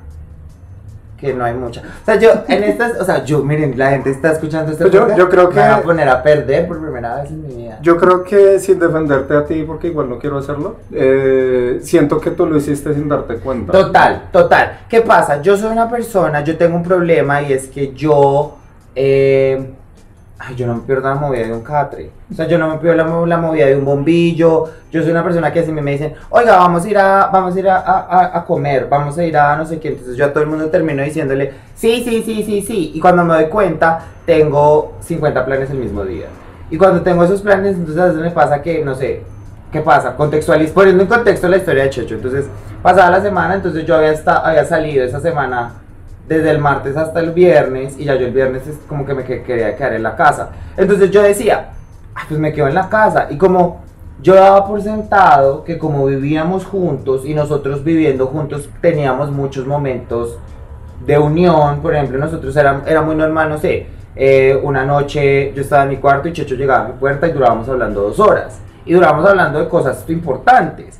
que 1.17 1.33
no 1.33 1.45
hay 1.45 1.53
mucha. 1.53 1.81
O 1.81 2.05
sea, 2.05 2.15
yo 2.19 2.29
en 2.47 2.63
estas, 2.65 2.99
o 2.99 3.05
sea, 3.05 3.23
yo, 3.23 3.41
miren, 3.41 3.77
la 3.77 3.91
gente 3.91 4.11
está 4.11 4.31
escuchando 4.33 4.71
este 4.71 4.83
Pues 4.83 4.93
yo- 4.93 4.99
podcast, 5.01 5.19
yo 5.19 5.29
creo 5.29 5.49
que- 5.49 5.55
me 5.55 5.61
van 5.61 5.71
a 5.71 5.81
poner 5.81 6.09
a 6.09 6.21
perder 6.21 6.67
por 6.67 6.81
primera 6.81 7.15
vez 7.21 7.29
en 7.31 7.47
mi 7.47 7.55
vida. 7.55 7.79
Yo 7.81 7.97
creo 7.97 8.23
que 8.23 8.59
sin 8.59 8.79
defenderte 8.79 9.33
a 9.35 9.45
ti, 9.45 9.63
porque 9.65 9.87
igual 9.87 10.09
no 10.09 10.19
quiero 10.19 10.37
hacerlo, 10.37 10.75
eh, 10.91 11.79
siento 11.81 12.19
que 12.19 12.31
tú 12.31 12.45
lo 12.45 12.57
hiciste 12.57 12.93
sin 12.93 13.07
darte 13.07 13.35
cuenta. 13.37 13.71
Total, 13.71 14.23
total. 14.31 14.79
¿Qué 14.89 15.01
pasa? 15.01 15.41
Yo 15.41 15.55
soy 15.57 15.71
una 15.71 15.89
persona, 15.89 16.43
yo 16.43 16.57
tengo 16.57 16.75
un 16.75 16.83
problema 16.83 17.41
y 17.41 17.53
es 17.53 17.67
que 17.67 17.93
yo, 17.93 18.57
eh, 18.93 19.71
ay, 20.39 20.55
yo 20.55 20.67
no 20.67 20.75
me 20.75 20.81
pierdo 20.81 21.07
la 21.09 21.15
movida 21.15 21.43
de 21.45 21.53
un 21.53 21.61
catre. 21.61 22.11
O 22.31 22.33
sea, 22.35 22.47
yo 22.47 22.57
no 22.57 22.67
me 22.69 22.77
pierdo 22.77 22.97
la, 23.03 23.25
la 23.25 23.37
movida 23.37 23.65
de 23.67 23.75
un 23.75 23.85
bombillo. 23.85 24.65
Yo 24.91 25.01
soy 25.01 25.11
una 25.11 25.23
persona 25.23 25.51
que 25.53 25.63
si 25.63 25.71
me 25.71 25.91
dicen, 25.91 26.13
oiga, 26.29 26.57
vamos 26.57 26.83
a 26.85 26.89
ir 26.89 26.97
a, 26.97 27.27
vamos 27.27 27.55
a 27.55 27.59
ir 27.59 27.69
a- 27.69 27.77
a- 27.79 28.37
a 28.37 28.45
comer, 28.45 28.87
vamos 28.89 29.17
a 29.17 29.23
ir 29.23 29.37
a 29.37 29.55
no 29.55 29.65
sé 29.65 29.79
qué. 29.79 29.89
Entonces 29.89 30.15
yo 30.17 30.25
a 30.25 30.29
todo 30.33 30.43
el 30.43 30.49
mundo 30.49 30.67
termino 30.69 31.03
diciéndole, 31.03 31.53
sí, 31.75 32.03
sí, 32.03 32.21
sí, 32.23 32.43
sí, 32.43 32.61
sí. 32.61 32.91
Y 32.93 32.99
cuando 32.99 33.23
me 33.23 33.33
doy 33.33 33.45
cuenta, 33.45 33.99
tengo 34.25 34.93
50 35.01 35.45
planes 35.45 35.69
el 35.69 35.77
mismo 35.77 36.03
día. 36.03 36.27
Y 36.69 36.77
cuando 36.77 37.01
tengo 37.01 37.23
esos 37.23 37.41
planes, 37.41 37.75
entonces 37.75 38.01
a 38.01 38.07
veces 38.07 38.21
me 38.21 38.31
pasa 38.31 38.61
que, 38.61 38.83
no 38.83 38.95
sé, 38.95 39.23
¿Qué 39.71 39.81
pasa? 39.81 40.15
Contextualiz 40.15 40.71
poniendo 40.71 41.03
en 41.03 41.09
contexto 41.09 41.49
la 41.49 41.57
historia 41.57 41.83
de 41.83 41.89
Checho. 41.89 42.15
Entonces, 42.15 42.45
pasada 42.81 43.09
la 43.11 43.21
semana, 43.21 43.55
entonces 43.55 43.83
yo 43.85 43.95
había, 43.97 44.11
esta- 44.13 44.37
había 44.37 44.63
salido 44.63 45.03
esa 45.03 45.19
semana 45.19 45.73
desde 46.27 46.49
el 46.51 46.59
martes 46.59 46.97
hasta 46.97 47.19
el 47.19 47.31
viernes 47.31 47.95
y 47.99 48.05
ya 48.05 48.15
yo 48.15 48.25
el 48.25 48.33
viernes 48.33 48.67
es 48.67 48.77
como 48.89 49.05
que 49.05 49.13
me 49.13 49.23
que- 49.23 49.43
quería 49.43 49.75
quedar 49.75 49.93
en 49.93 50.03
la 50.03 50.15
casa. 50.15 50.49
Entonces 50.75 51.11
yo 51.11 51.21
decía, 51.21 51.69
"Ay, 52.15 52.25
pues 52.27 52.39
me 52.39 52.51
quedo 52.51 52.67
en 52.67 52.75
la 52.75 52.89
casa. 52.89 53.27
Y 53.29 53.37
como 53.37 53.83
yo 54.21 54.33
daba 54.35 54.65
por 54.65 54.81
sentado 54.81 55.63
que 55.63 55.77
como 55.77 56.05
vivíamos 56.05 56.65
juntos 56.65 57.25
y 57.25 57.33
nosotros 57.33 57.83
viviendo 57.83 58.27
juntos 58.27 58.69
teníamos 58.81 59.29
muchos 59.31 59.67
momentos 59.67 60.37
de 61.05 61.17
unión, 61.19 61.81
por 61.81 61.93
ejemplo, 61.93 62.17
nosotros 62.17 62.55
era, 62.55 62.81
era 62.87 63.01
muy 63.01 63.15
normal, 63.15 63.49
no 63.49 63.57
sé, 63.57 63.87
eh, 64.15 64.57
una 64.63 64.85
noche 64.85 65.51
yo 65.53 65.61
estaba 65.61 65.83
en 65.83 65.89
mi 65.89 65.97
cuarto 65.97 66.27
y 66.29 66.33
Checho 66.33 66.55
llegaba 66.55 66.85
a 66.85 66.87
mi 66.87 66.93
puerta 66.93 67.27
y 67.27 67.33
durábamos 67.33 67.67
hablando 67.69 68.01
dos 68.01 68.19
horas. 68.19 68.59
Y 68.85 68.93
durábamos 68.93 69.27
hablando 69.29 69.59
de 69.59 69.67
cosas 69.67 70.05
importantes. 70.09 70.99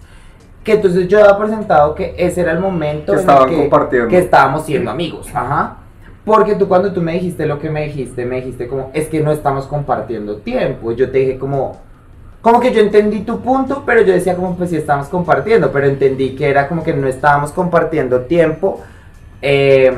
Que 0.66 0.74
entonces 0.74 1.08
yo 1.08 1.20
daba 1.20 1.38
por 1.38 1.48
sentado 1.48 1.94
que 1.94 2.16
ese 2.18 2.42
era 2.42 2.52
el 2.52 2.60
momento 2.60 3.14
Que 3.14 3.20
en 3.20 3.20
estaban 3.20 3.44
el 3.44 3.56
que, 3.56 3.62
compartiendo. 3.62 4.10
que 4.10 4.18
estábamos 4.18 4.66
siendo 4.66 4.92
amigos. 4.92 5.30
Ajá. 5.34 5.78
Porque 6.26 6.56
tú 6.56 6.68
cuando 6.68 6.92
tú 6.92 7.02
me 7.02 7.14
dijiste 7.14 7.46
lo 7.46 7.60
que 7.60 7.70
me 7.70 7.84
dijiste, 7.86 8.26
me 8.26 8.38
dijiste 8.38 8.68
como, 8.68 8.90
es 8.94 9.08
que 9.08 9.22
no 9.22 9.32
estamos 9.32 9.68
compartiendo 9.68 10.38
tiempo. 10.38 10.92
Y 10.92 10.96
yo 10.96 11.12
te 11.12 11.20
dije 11.20 11.38
como, 11.38 11.78
como 12.42 12.60
que 12.60 12.74
yo 12.74 12.82
entendí 12.82 13.20
tu 13.20 13.42
punto, 13.42 13.84
pero 13.86 14.02
yo 14.02 14.12
decía 14.12 14.36
como, 14.36 14.56
pues 14.56 14.72
sí 14.72 14.76
estamos 14.76 15.08
compartiendo, 15.08 15.72
pero 15.72 15.86
entendí 15.86 16.36
que 16.36 16.50
era 16.50 16.68
como 16.68 16.84
que 16.84 16.94
no 16.94 17.08
estábamos 17.08 17.52
compartiendo 17.52 18.22
tiempo 18.22 18.82
eh, 19.44 19.96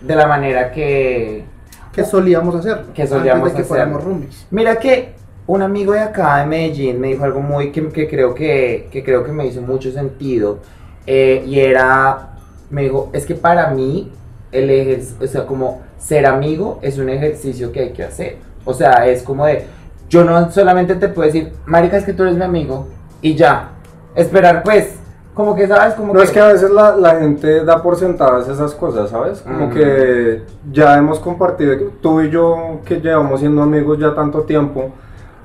de 0.00 0.14
la 0.16 0.28
manera 0.28 0.70
que... 0.70 1.44
Que 1.92 2.04
solíamos 2.04 2.54
hacer. 2.54 2.84
Que 2.94 3.06
solíamos 3.08 3.50
antes 3.50 3.68
de 3.68 3.74
que 3.76 3.84
roomies. 3.84 4.46
Mira 4.50 4.76
que 4.76 5.14
un 5.46 5.62
amigo 5.62 5.92
de 5.92 6.00
acá 6.00 6.38
de 6.38 6.46
Medellín 6.46 7.00
me 7.00 7.08
dijo 7.08 7.24
algo 7.24 7.40
muy 7.40 7.70
que, 7.70 7.88
que 7.88 8.08
creo 8.08 8.34
que, 8.34 8.88
que 8.90 9.04
creo 9.04 9.24
que 9.24 9.32
me 9.32 9.46
hizo 9.46 9.60
mucho 9.62 9.92
sentido 9.92 10.58
eh, 11.06 11.44
y 11.46 11.60
era, 11.60 12.30
me 12.70 12.82
dijo, 12.82 13.10
es 13.12 13.24
que 13.26 13.34
para 13.36 13.70
mí 13.70 14.10
el 14.52 14.70
ejer- 14.70 15.22
o 15.22 15.26
sea, 15.26 15.46
como 15.46 15.82
ser 15.98 16.26
amigo 16.26 16.78
es 16.82 16.98
un 16.98 17.08
ejercicio 17.08 17.70
que 17.72 17.80
hay 17.80 17.90
que 17.90 18.02
hacer. 18.02 18.36
O 18.64 18.74
sea, 18.74 19.06
es 19.06 19.22
como 19.22 19.46
de, 19.46 19.66
yo 20.08 20.24
no 20.24 20.50
solamente 20.50 20.96
te 20.96 21.08
puedo 21.08 21.26
decir, 21.26 21.52
marica, 21.64 21.96
es 21.96 22.04
que 22.04 22.12
tú 22.12 22.24
eres 22.24 22.36
mi 22.36 22.44
amigo 22.44 22.88
y 23.22 23.34
ya. 23.36 23.70
Esperar 24.16 24.62
pues, 24.64 24.94
como 25.34 25.54
que 25.54 25.68
sabes, 25.68 25.94
como 25.94 26.12
No 26.12 26.18
que... 26.20 26.24
es 26.24 26.30
que 26.32 26.40
a 26.40 26.48
veces 26.48 26.70
la, 26.70 26.96
la 26.96 27.16
gente 27.20 27.64
da 27.64 27.82
por 27.82 27.96
sentadas 27.96 28.48
esas 28.48 28.74
cosas, 28.74 29.10
¿sabes? 29.10 29.42
Como 29.42 29.70
que 29.70 30.42
ya 30.72 30.96
hemos 30.96 31.20
compartido, 31.20 31.76
tú 32.00 32.20
y 32.22 32.30
yo 32.30 32.80
que 32.84 33.00
llevamos 33.00 33.40
siendo 33.40 33.62
amigos 33.62 33.98
ya 33.98 34.14
tanto 34.14 34.40
tiempo, 34.42 34.90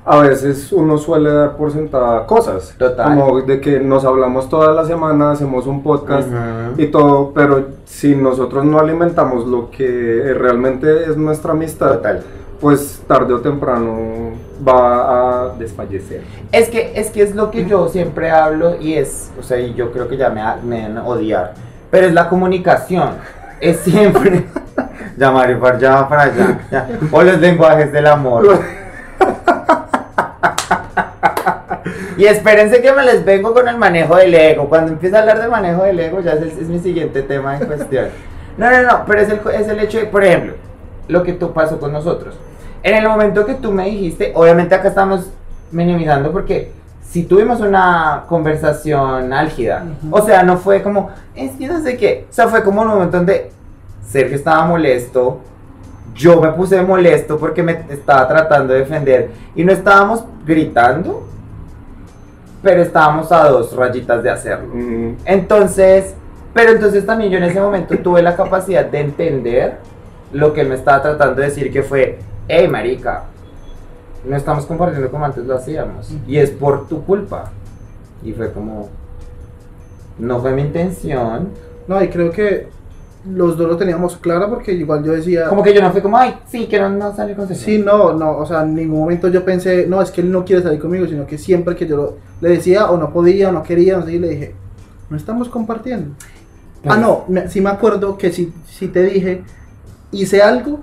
a 0.04 0.18
veces 0.18 0.72
uno 0.72 0.98
suele 0.98 1.32
dar 1.32 1.56
por 1.56 1.72
sentada 1.72 2.26
cosas. 2.26 2.74
Total. 2.76 3.16
Como 3.16 3.42
de 3.42 3.60
que 3.60 3.78
nos 3.78 4.04
hablamos 4.04 4.48
toda 4.48 4.72
la 4.72 4.84
semana, 4.84 5.32
hacemos 5.32 5.66
un 5.66 5.82
podcast 5.82 6.28
y 6.76 6.86
todo, 6.86 7.32
pero 7.32 7.68
si 7.84 8.16
nosotros 8.16 8.64
no 8.64 8.80
alimentamos 8.80 9.46
lo 9.46 9.70
que 9.70 10.34
realmente 10.36 11.04
es 11.04 11.16
nuestra 11.16 11.52
amistad, 11.52 11.94
Total. 11.94 12.22
pues 12.60 13.00
tarde 13.06 13.32
o 13.34 13.40
temprano 13.40 14.32
va 14.66 15.44
a 15.44 15.48
desfallecer. 15.50 16.22
Es 16.50 16.68
que, 16.68 16.92
es 16.96 17.10
que 17.10 17.22
es 17.22 17.36
lo 17.36 17.52
que 17.52 17.64
yo 17.64 17.88
siempre 17.88 18.30
hablo 18.30 18.80
y 18.80 18.94
es, 18.94 19.30
o 19.38 19.42
sea, 19.42 19.60
y 19.60 19.74
yo 19.74 19.92
creo 19.92 20.08
que 20.08 20.16
ya 20.16 20.30
me, 20.30 20.42
me 20.64 20.82
van 20.82 20.98
a 20.98 21.06
odiar, 21.06 21.54
pero 21.90 22.06
es 22.06 22.12
la 22.12 22.28
comunicación. 22.28 23.10
Es 23.60 23.78
siempre 23.78 24.46
llamar 25.16 25.56
para 25.60 25.76
allá, 25.76 26.08
para 26.08 26.22
allá, 26.22 26.60
ya. 26.68 26.88
o 27.12 27.22
los 27.22 27.38
lenguajes 27.38 27.92
del 27.92 28.08
amor. 28.08 28.58
Y 32.22 32.26
espérense 32.26 32.80
que 32.80 32.92
me 32.92 33.02
les 33.04 33.24
vengo 33.24 33.52
con 33.52 33.66
el 33.66 33.76
manejo 33.76 34.14
del 34.14 34.32
ego. 34.32 34.68
Cuando 34.68 34.92
empiece 34.92 35.16
a 35.16 35.20
hablar 35.22 35.42
de 35.42 35.48
manejo 35.48 35.82
del 35.82 35.98
ego, 35.98 36.20
ya 36.20 36.34
es, 36.34 36.42
el- 36.42 36.48
es 36.50 36.68
mi 36.68 36.78
siguiente 36.78 37.22
tema 37.22 37.56
en 37.58 37.66
cuestión. 37.66 38.06
No, 38.56 38.70
no, 38.70 38.82
no, 38.82 39.04
pero 39.06 39.22
es 39.22 39.28
el, 39.30 39.40
es 39.54 39.66
el 39.66 39.80
hecho 39.80 39.98
de, 39.98 40.04
por 40.04 40.22
ejemplo, 40.22 40.52
lo 41.08 41.22
que 41.24 41.32
tú 41.32 41.52
pasó 41.54 41.80
con 41.80 41.90
nosotros. 41.90 42.36
En 42.82 42.94
el 42.94 43.08
momento 43.08 43.44
que 43.46 43.54
tú 43.54 43.72
me 43.72 43.86
dijiste, 43.86 44.30
obviamente 44.36 44.74
acá 44.74 44.88
estamos 44.88 45.30
minimizando 45.72 46.30
porque 46.30 46.70
si 47.02 47.24
tuvimos 47.24 47.60
una 47.60 48.24
conversación 48.28 49.32
álgida, 49.32 49.84
Ujú. 50.04 50.14
o 50.16 50.20
sea, 50.24 50.42
no 50.42 50.58
fue 50.58 50.82
como, 50.82 51.10
es 51.34 51.52
que 51.52 51.66
no 51.66 51.80
sé 51.82 51.96
qué, 51.96 52.26
o 52.30 52.32
sea, 52.32 52.46
fue 52.46 52.62
como 52.62 52.82
un 52.82 52.88
momento 52.88 53.16
donde 53.16 53.50
Sergio 54.06 54.36
estaba 54.36 54.64
molesto, 54.66 55.40
yo 56.14 56.38
me 56.40 56.52
puse 56.52 56.82
molesto 56.82 57.38
porque 57.38 57.62
me 57.62 57.84
estaba 57.88 58.28
tratando 58.28 58.74
de 58.74 58.80
defender 58.80 59.30
y 59.56 59.64
no 59.64 59.72
estábamos 59.72 60.24
gritando, 60.44 61.26
pero 62.62 62.82
estábamos 62.82 63.30
a 63.32 63.48
dos 63.48 63.74
rayitas 63.74 64.22
de 64.22 64.30
hacerlo. 64.30 64.72
Entonces, 65.24 66.14
pero 66.54 66.72
entonces 66.72 67.04
también 67.04 67.30
yo 67.30 67.38
en 67.38 67.44
ese 67.44 67.60
momento 67.60 67.96
tuve 67.98 68.22
la 68.22 68.36
capacidad 68.36 68.84
de 68.84 69.00
entender 69.00 69.78
lo 70.32 70.52
que 70.52 70.62
él 70.62 70.68
me 70.68 70.74
estaba 70.74 71.02
tratando 71.02 71.40
de 71.40 71.48
decir 71.48 71.72
que 71.72 71.82
fue, 71.82 72.18
hey 72.48 72.68
marica, 72.68 73.24
no 74.24 74.36
estamos 74.36 74.66
compartiendo 74.66 75.10
como 75.10 75.24
antes 75.24 75.44
lo 75.44 75.56
hacíamos 75.56 76.12
y 76.26 76.38
es 76.38 76.50
por 76.50 76.86
tu 76.88 77.04
culpa. 77.04 77.50
Y 78.22 78.32
fue 78.32 78.52
como, 78.52 78.88
no 80.18 80.40
fue 80.40 80.52
mi 80.52 80.62
intención. 80.62 81.48
No, 81.88 82.02
y 82.02 82.08
creo 82.08 82.30
que 82.30 82.68
los 83.24 83.56
dos 83.56 83.68
lo 83.68 83.76
teníamos 83.76 84.16
claro 84.16 84.48
porque 84.50 84.72
igual 84.72 85.04
yo 85.04 85.12
decía... 85.12 85.48
Como 85.48 85.62
que 85.62 85.72
yo 85.72 85.80
no 85.80 85.92
fui 85.92 86.00
como, 86.00 86.16
ay, 86.18 86.34
sí, 86.48 86.66
quiero 86.68 86.88
no 86.90 87.14
salir 87.14 87.36
con 87.36 87.46
Sergio". 87.46 87.64
Sí, 87.64 87.78
no, 87.78 88.12
no, 88.14 88.36
o 88.38 88.46
sea, 88.46 88.62
en 88.62 88.74
ningún 88.74 88.98
momento 89.00 89.28
yo 89.28 89.44
pensé, 89.44 89.86
no, 89.86 90.02
es 90.02 90.10
que 90.10 90.20
él 90.22 90.30
no 90.32 90.44
quiere 90.44 90.62
salir 90.62 90.80
conmigo, 90.80 91.06
sino 91.06 91.26
que 91.26 91.38
siempre 91.38 91.76
que 91.76 91.86
yo 91.86 91.96
lo- 91.96 92.16
le 92.40 92.48
decía 92.48 92.90
o 92.90 92.96
no 92.96 93.12
podía 93.12 93.50
o 93.50 93.52
no 93.52 93.62
quería, 93.62 93.96
no 93.98 94.04
sé, 94.04 94.12
y 94.14 94.18
le 94.18 94.28
dije, 94.30 94.54
no 95.10 95.16
estamos 95.16 95.48
compartiendo. 95.48 96.14
Ah, 96.86 96.96
no, 96.96 97.24
me- 97.28 97.48
sí 97.48 97.60
me 97.60 97.70
acuerdo 97.70 98.18
que 98.18 98.32
si, 98.32 98.52
si 98.66 98.88
te 98.88 99.04
dije, 99.04 99.44
hice 100.10 100.42
algo, 100.42 100.80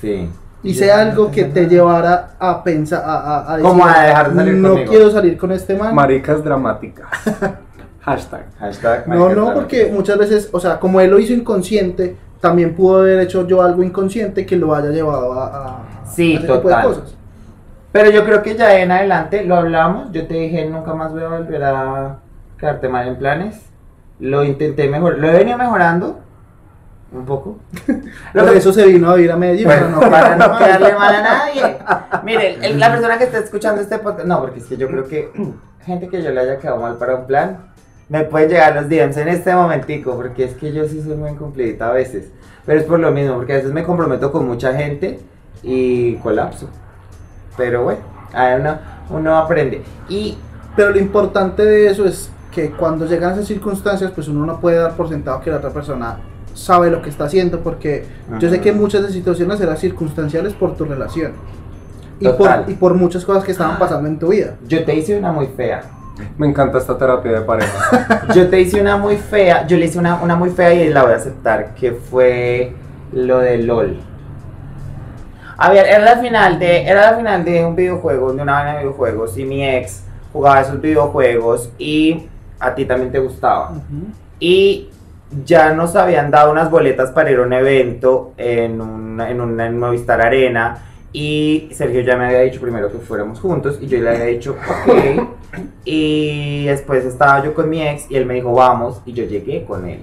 Sí. 0.00 0.28
hice 0.62 0.92
algo 0.92 1.30
que 1.32 1.44
te 1.44 1.66
llevara 1.66 2.36
a 2.38 2.62
pensar, 2.62 3.02
a, 3.04 3.14
a, 3.40 3.54
a 3.56 3.58
Como 3.60 3.84
a 3.84 4.00
dejar 4.04 4.30
de 4.30 4.36
salir 4.36 4.54
no 4.54 4.68
conmigo". 4.70 4.90
quiero 4.90 5.10
salir 5.10 5.36
con 5.36 5.50
este 5.50 5.74
man. 5.74 5.92
Maricas 5.94 6.44
dramáticas. 6.44 7.08
Hashtag. 8.04 8.44
Hashtag 8.58 9.08
No, 9.08 9.30
no, 9.30 9.54
porque 9.54 9.90
muchas 9.92 10.18
veces, 10.18 10.48
o 10.52 10.60
sea, 10.60 10.78
como 10.78 11.00
él 11.00 11.10
lo 11.10 11.18
hizo 11.18 11.32
inconsciente, 11.32 12.16
también 12.40 12.74
pudo 12.74 13.00
haber 13.00 13.20
hecho 13.20 13.46
yo 13.46 13.62
algo 13.62 13.82
inconsciente 13.82 14.44
que 14.44 14.56
lo 14.56 14.74
haya 14.74 14.90
llevado 14.90 15.32
a, 15.32 15.46
a- 15.46 15.78
Sí, 16.06 16.34
a 16.34 16.38
ese 16.38 16.42
tipo 16.42 16.54
de 16.56 16.62
total. 16.62 16.84
cosas. 16.86 17.14
Pero 17.92 18.10
yo 18.10 18.24
creo 18.24 18.42
que 18.42 18.56
ya 18.56 18.78
en 18.80 18.90
adelante 18.92 19.44
lo 19.44 19.56
hablamos. 19.56 20.12
Yo 20.12 20.26
te 20.26 20.34
dije, 20.34 20.66
nunca 20.68 20.92
más 20.94 21.12
voy 21.12 21.22
a 21.22 21.28
volver 21.28 21.64
a 21.64 22.16
quedarte 22.58 22.88
mal 22.88 23.08
en 23.08 23.16
planes. 23.16 23.60
Lo 24.20 24.44
intenté 24.44 24.88
mejor. 24.88 25.18
Lo 25.18 25.28
he 25.28 25.32
venido 25.32 25.56
mejorando. 25.56 26.20
Un 27.12 27.24
poco. 27.24 27.58
Lo 28.32 28.42
Por 28.44 28.52
que- 28.52 28.58
eso 28.58 28.72
se 28.72 28.84
vino 28.86 29.10
a 29.10 29.14
vivir 29.14 29.30
a 29.32 29.36
Medellín, 29.36 29.64
Bueno, 29.66 29.98
para 30.00 30.36
no 30.36 30.38
para 30.38 30.48
no 30.48 30.58
quedarle 30.58 30.94
mal 30.94 31.14
a 31.14 31.22
nadie. 31.22 31.76
Mire, 32.24 32.58
el- 32.66 32.78
la 32.78 32.90
persona 32.90 33.16
que 33.16 33.24
está 33.24 33.38
escuchando 33.38 33.80
este 33.80 33.98
podcast. 33.98 34.26
No, 34.26 34.40
porque 34.40 34.58
es 34.58 34.66
que 34.66 34.76
yo 34.76 34.88
creo 34.88 35.06
que 35.08 35.30
gente 35.86 36.08
que 36.08 36.22
yo 36.22 36.30
le 36.30 36.40
haya 36.40 36.58
quedado 36.58 36.80
mal 36.80 36.96
para 36.96 37.14
un 37.14 37.26
plan. 37.26 37.72
Me 38.08 38.24
pueden 38.24 38.50
llegar 38.50 38.74
los 38.74 38.88
DMs 38.88 39.16
en 39.16 39.28
este 39.28 39.54
momentico. 39.54 40.14
Porque 40.16 40.44
es 40.44 40.54
que 40.54 40.72
yo 40.72 40.86
sí 40.86 41.02
soy 41.02 41.16
muy 41.16 41.30
incumplidita 41.30 41.88
a 41.88 41.92
veces. 41.92 42.30
Pero 42.66 42.80
es 42.80 42.86
por 42.86 43.00
lo 43.00 43.10
mismo. 43.10 43.36
Porque 43.36 43.52
a 43.52 43.56
veces 43.56 43.72
me 43.72 43.82
comprometo 43.84 44.30
con 44.30 44.46
mucha 44.46 44.74
gente. 44.74 45.20
Y 45.62 46.16
colapso. 46.16 46.68
Pero 47.56 47.84
bueno, 47.84 48.00
ahí 48.32 48.60
uno, 48.60 48.78
uno 49.10 49.36
aprende. 49.36 49.82
Y 50.08 50.36
Pero 50.76 50.90
lo 50.90 50.98
importante 50.98 51.64
de 51.64 51.88
eso 51.88 52.04
es 52.04 52.30
que 52.54 52.70
cuando 52.70 53.06
llegan 53.06 53.32
esas 53.32 53.46
circunstancias, 53.46 54.12
pues 54.14 54.28
uno 54.28 54.46
no 54.46 54.60
puede 54.60 54.78
dar 54.78 54.96
por 54.96 55.08
sentado 55.08 55.40
que 55.40 55.50
la 55.50 55.56
otra 55.56 55.70
persona 55.70 56.18
sabe 56.54 56.90
lo 56.90 57.02
que 57.02 57.10
está 57.10 57.24
haciendo, 57.24 57.60
porque 57.60 58.06
yo 58.38 58.48
sé 58.48 58.60
que 58.60 58.72
muchas 58.72 59.02
de 59.02 59.12
situaciones 59.12 59.60
eran 59.60 59.76
circunstanciales 59.76 60.52
por 60.54 60.76
tu 60.76 60.84
relación. 60.84 61.32
Y 62.20 62.28
por, 62.28 62.48
y 62.68 62.74
por 62.74 62.94
muchas 62.94 63.24
cosas 63.24 63.42
que 63.44 63.50
estaban 63.50 63.76
pasando 63.76 64.08
en 64.08 64.18
tu 64.20 64.28
vida. 64.28 64.56
yo 64.66 64.84
te 64.84 64.94
hice 64.94 65.18
una 65.18 65.32
muy 65.32 65.48
fea. 65.48 65.82
Me 66.38 66.46
encanta 66.46 66.78
esta 66.78 66.96
terapia 66.96 67.32
de 67.32 67.40
pareja. 67.40 68.26
Yo 68.34 68.48
te 68.48 68.60
hice 68.60 68.80
una 68.80 68.96
muy 68.96 69.16
fea, 69.16 69.66
yo 69.66 69.76
le 69.76 69.86
hice 69.86 69.98
una, 69.98 70.22
una 70.22 70.36
muy 70.36 70.50
fea 70.50 70.72
y 70.72 70.88
la 70.88 71.02
voy 71.02 71.12
a 71.12 71.16
aceptar, 71.16 71.74
que 71.74 71.92
fue 71.92 72.72
lo 73.12 73.38
de 73.38 73.58
LOL. 73.58 73.98
A 75.56 75.70
ver, 75.70 75.86
era 75.86 76.00
la 76.00 76.16
final 76.18 76.58
de, 76.58 76.86
era 76.86 77.10
la 77.10 77.16
final 77.16 77.44
de 77.44 77.64
un 77.64 77.76
videojuego, 77.76 78.32
de 78.32 78.42
una 78.42 78.52
vaina 78.52 78.72
de 78.74 78.78
videojuegos, 78.80 79.36
y 79.38 79.44
mi 79.44 79.66
ex 79.66 80.04
jugaba 80.32 80.60
esos 80.60 80.80
videojuegos 80.80 81.70
y 81.78 82.28
a 82.58 82.74
ti 82.74 82.84
también 82.84 83.12
te 83.12 83.18
gustaba. 83.20 83.72
Y 84.40 84.90
ya 85.44 85.72
nos 85.72 85.96
habían 85.96 86.30
dado 86.30 86.50
unas 86.50 86.70
boletas 86.70 87.10
para 87.10 87.30
ir 87.30 87.38
a 87.38 87.42
un 87.42 87.52
evento 87.52 88.32
en 88.36 88.80
una, 88.80 89.30
en 89.30 89.40
una 89.40 89.66
en 89.66 89.78
Movistar 89.78 90.20
Arena. 90.20 90.78
Y 91.16 91.68
Sergio 91.72 92.00
ya 92.00 92.16
me 92.16 92.26
había 92.26 92.40
dicho 92.40 92.60
primero 92.60 92.90
que 92.90 92.98
fuéramos 92.98 93.38
juntos. 93.38 93.78
Y 93.80 93.86
yo 93.86 93.98
le 94.00 94.10
había 94.10 94.24
dicho, 94.24 94.56
ok. 94.58 95.28
Y 95.84 96.64
después 96.66 97.04
estaba 97.04 97.40
yo 97.44 97.54
con 97.54 97.70
mi 97.70 97.80
ex 97.86 98.10
y 98.10 98.16
él 98.16 98.26
me 98.26 98.34
dijo, 98.34 98.52
vamos. 98.52 99.00
Y 99.06 99.12
yo 99.12 99.24
llegué 99.24 99.64
con 99.64 99.88
él. 99.88 100.00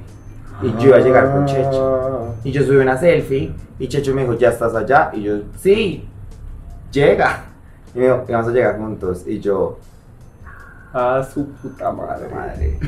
Y 0.62 0.72
yo 0.82 0.88
iba 0.88 0.98
a 0.98 1.01
llegar 1.01 1.34
con 1.34 1.46
Checho. 1.46 2.36
Y 2.46 2.51
yo 2.53 2.63
subí 2.63 2.77
una 2.77 2.98
selfie. 2.98 3.51
Y 3.77 3.88
Checho 3.89 4.13
me 4.13 4.22
dijo, 4.22 4.36
¿ya 4.36 4.50
estás 4.51 4.74
allá? 4.74 5.10
Y 5.13 5.24
yo, 5.24 5.39
sí, 5.60 6.08
llega. 6.94 7.44
Y 7.94 8.00
me 8.00 8.06
dijo, 8.06 8.24
"Y 8.30 8.32
vamos 8.32 8.48
a 8.48 8.51
llegar 8.53 8.77
juntos. 8.77 9.24
Y 9.27 9.39
yo, 9.41 9.80
A 10.94 11.24
su 11.24 11.46
puta 11.56 11.91
madre. 11.91 12.27
Madre. 12.34 12.80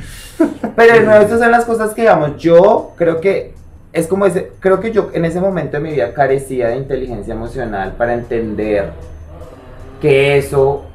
Pero 0.75 0.93
de 0.93 1.01
nuevo, 1.01 1.21
estas 1.23 1.39
son 1.39 1.51
las 1.51 1.65
cosas 1.65 1.93
que, 1.93 2.01
digamos, 2.03 2.37
yo 2.37 2.91
creo 2.95 3.19
que 3.19 3.53
es 3.93 4.07
como 4.07 4.25
ese, 4.25 4.51
creo 4.59 4.79
que 4.79 4.91
yo 4.91 5.11
en 5.13 5.23
ese 5.23 5.39
momento 5.39 5.77
de 5.77 5.83
mi 5.83 5.91
vida 5.91 6.13
carecía 6.13 6.69
de 6.69 6.77
inteligencia 6.77 7.35
emocional 7.35 7.93
para 7.95 8.15
entender 8.15 8.91
que 10.01 10.37
eso, 10.37 10.85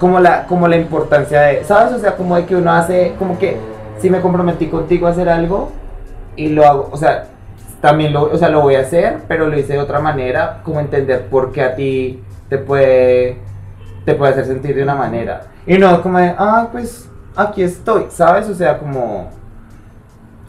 como 0.00 0.18
la, 0.18 0.46
como 0.46 0.66
la 0.66 0.76
importancia 0.76 1.42
de, 1.42 1.64
¿sabes? 1.64 1.94
O 1.94 1.98
sea, 2.00 2.16
como 2.16 2.36
de 2.36 2.44
que 2.44 2.56
uno 2.56 2.72
hace, 2.72 3.14
como 3.18 3.38
que 3.38 3.56
si 4.00 4.10
me 4.10 4.20
comprometí 4.20 4.66
contigo 4.66 5.06
a 5.06 5.10
hacer 5.10 5.28
algo 5.28 5.70
y 6.34 6.48
lo 6.48 6.66
hago, 6.66 6.88
o 6.90 6.96
sea, 6.96 7.26
también 7.80 8.12
lo, 8.12 8.24
o 8.24 8.36
sea, 8.36 8.48
lo 8.48 8.62
voy 8.62 8.74
a 8.74 8.80
hacer, 8.80 9.18
pero 9.28 9.46
lo 9.46 9.56
hice 9.56 9.74
de 9.74 9.78
otra 9.78 10.00
manera, 10.00 10.60
como 10.64 10.80
entender 10.80 11.26
por 11.26 11.52
qué 11.52 11.62
a 11.62 11.76
ti 11.76 12.20
te 12.48 12.58
puede, 12.58 13.38
te 14.04 14.14
puede 14.14 14.32
hacer 14.32 14.46
sentir 14.46 14.74
de 14.74 14.82
una 14.82 14.96
manera. 14.96 15.42
Y 15.66 15.78
no 15.78 16.02
como 16.02 16.18
de, 16.18 16.34
ah, 16.36 16.68
pues 16.72 17.08
aquí 17.36 17.62
estoy, 17.62 18.06
¿sabes? 18.10 18.48
O 18.48 18.54
sea, 18.54 18.78
como 18.78 19.30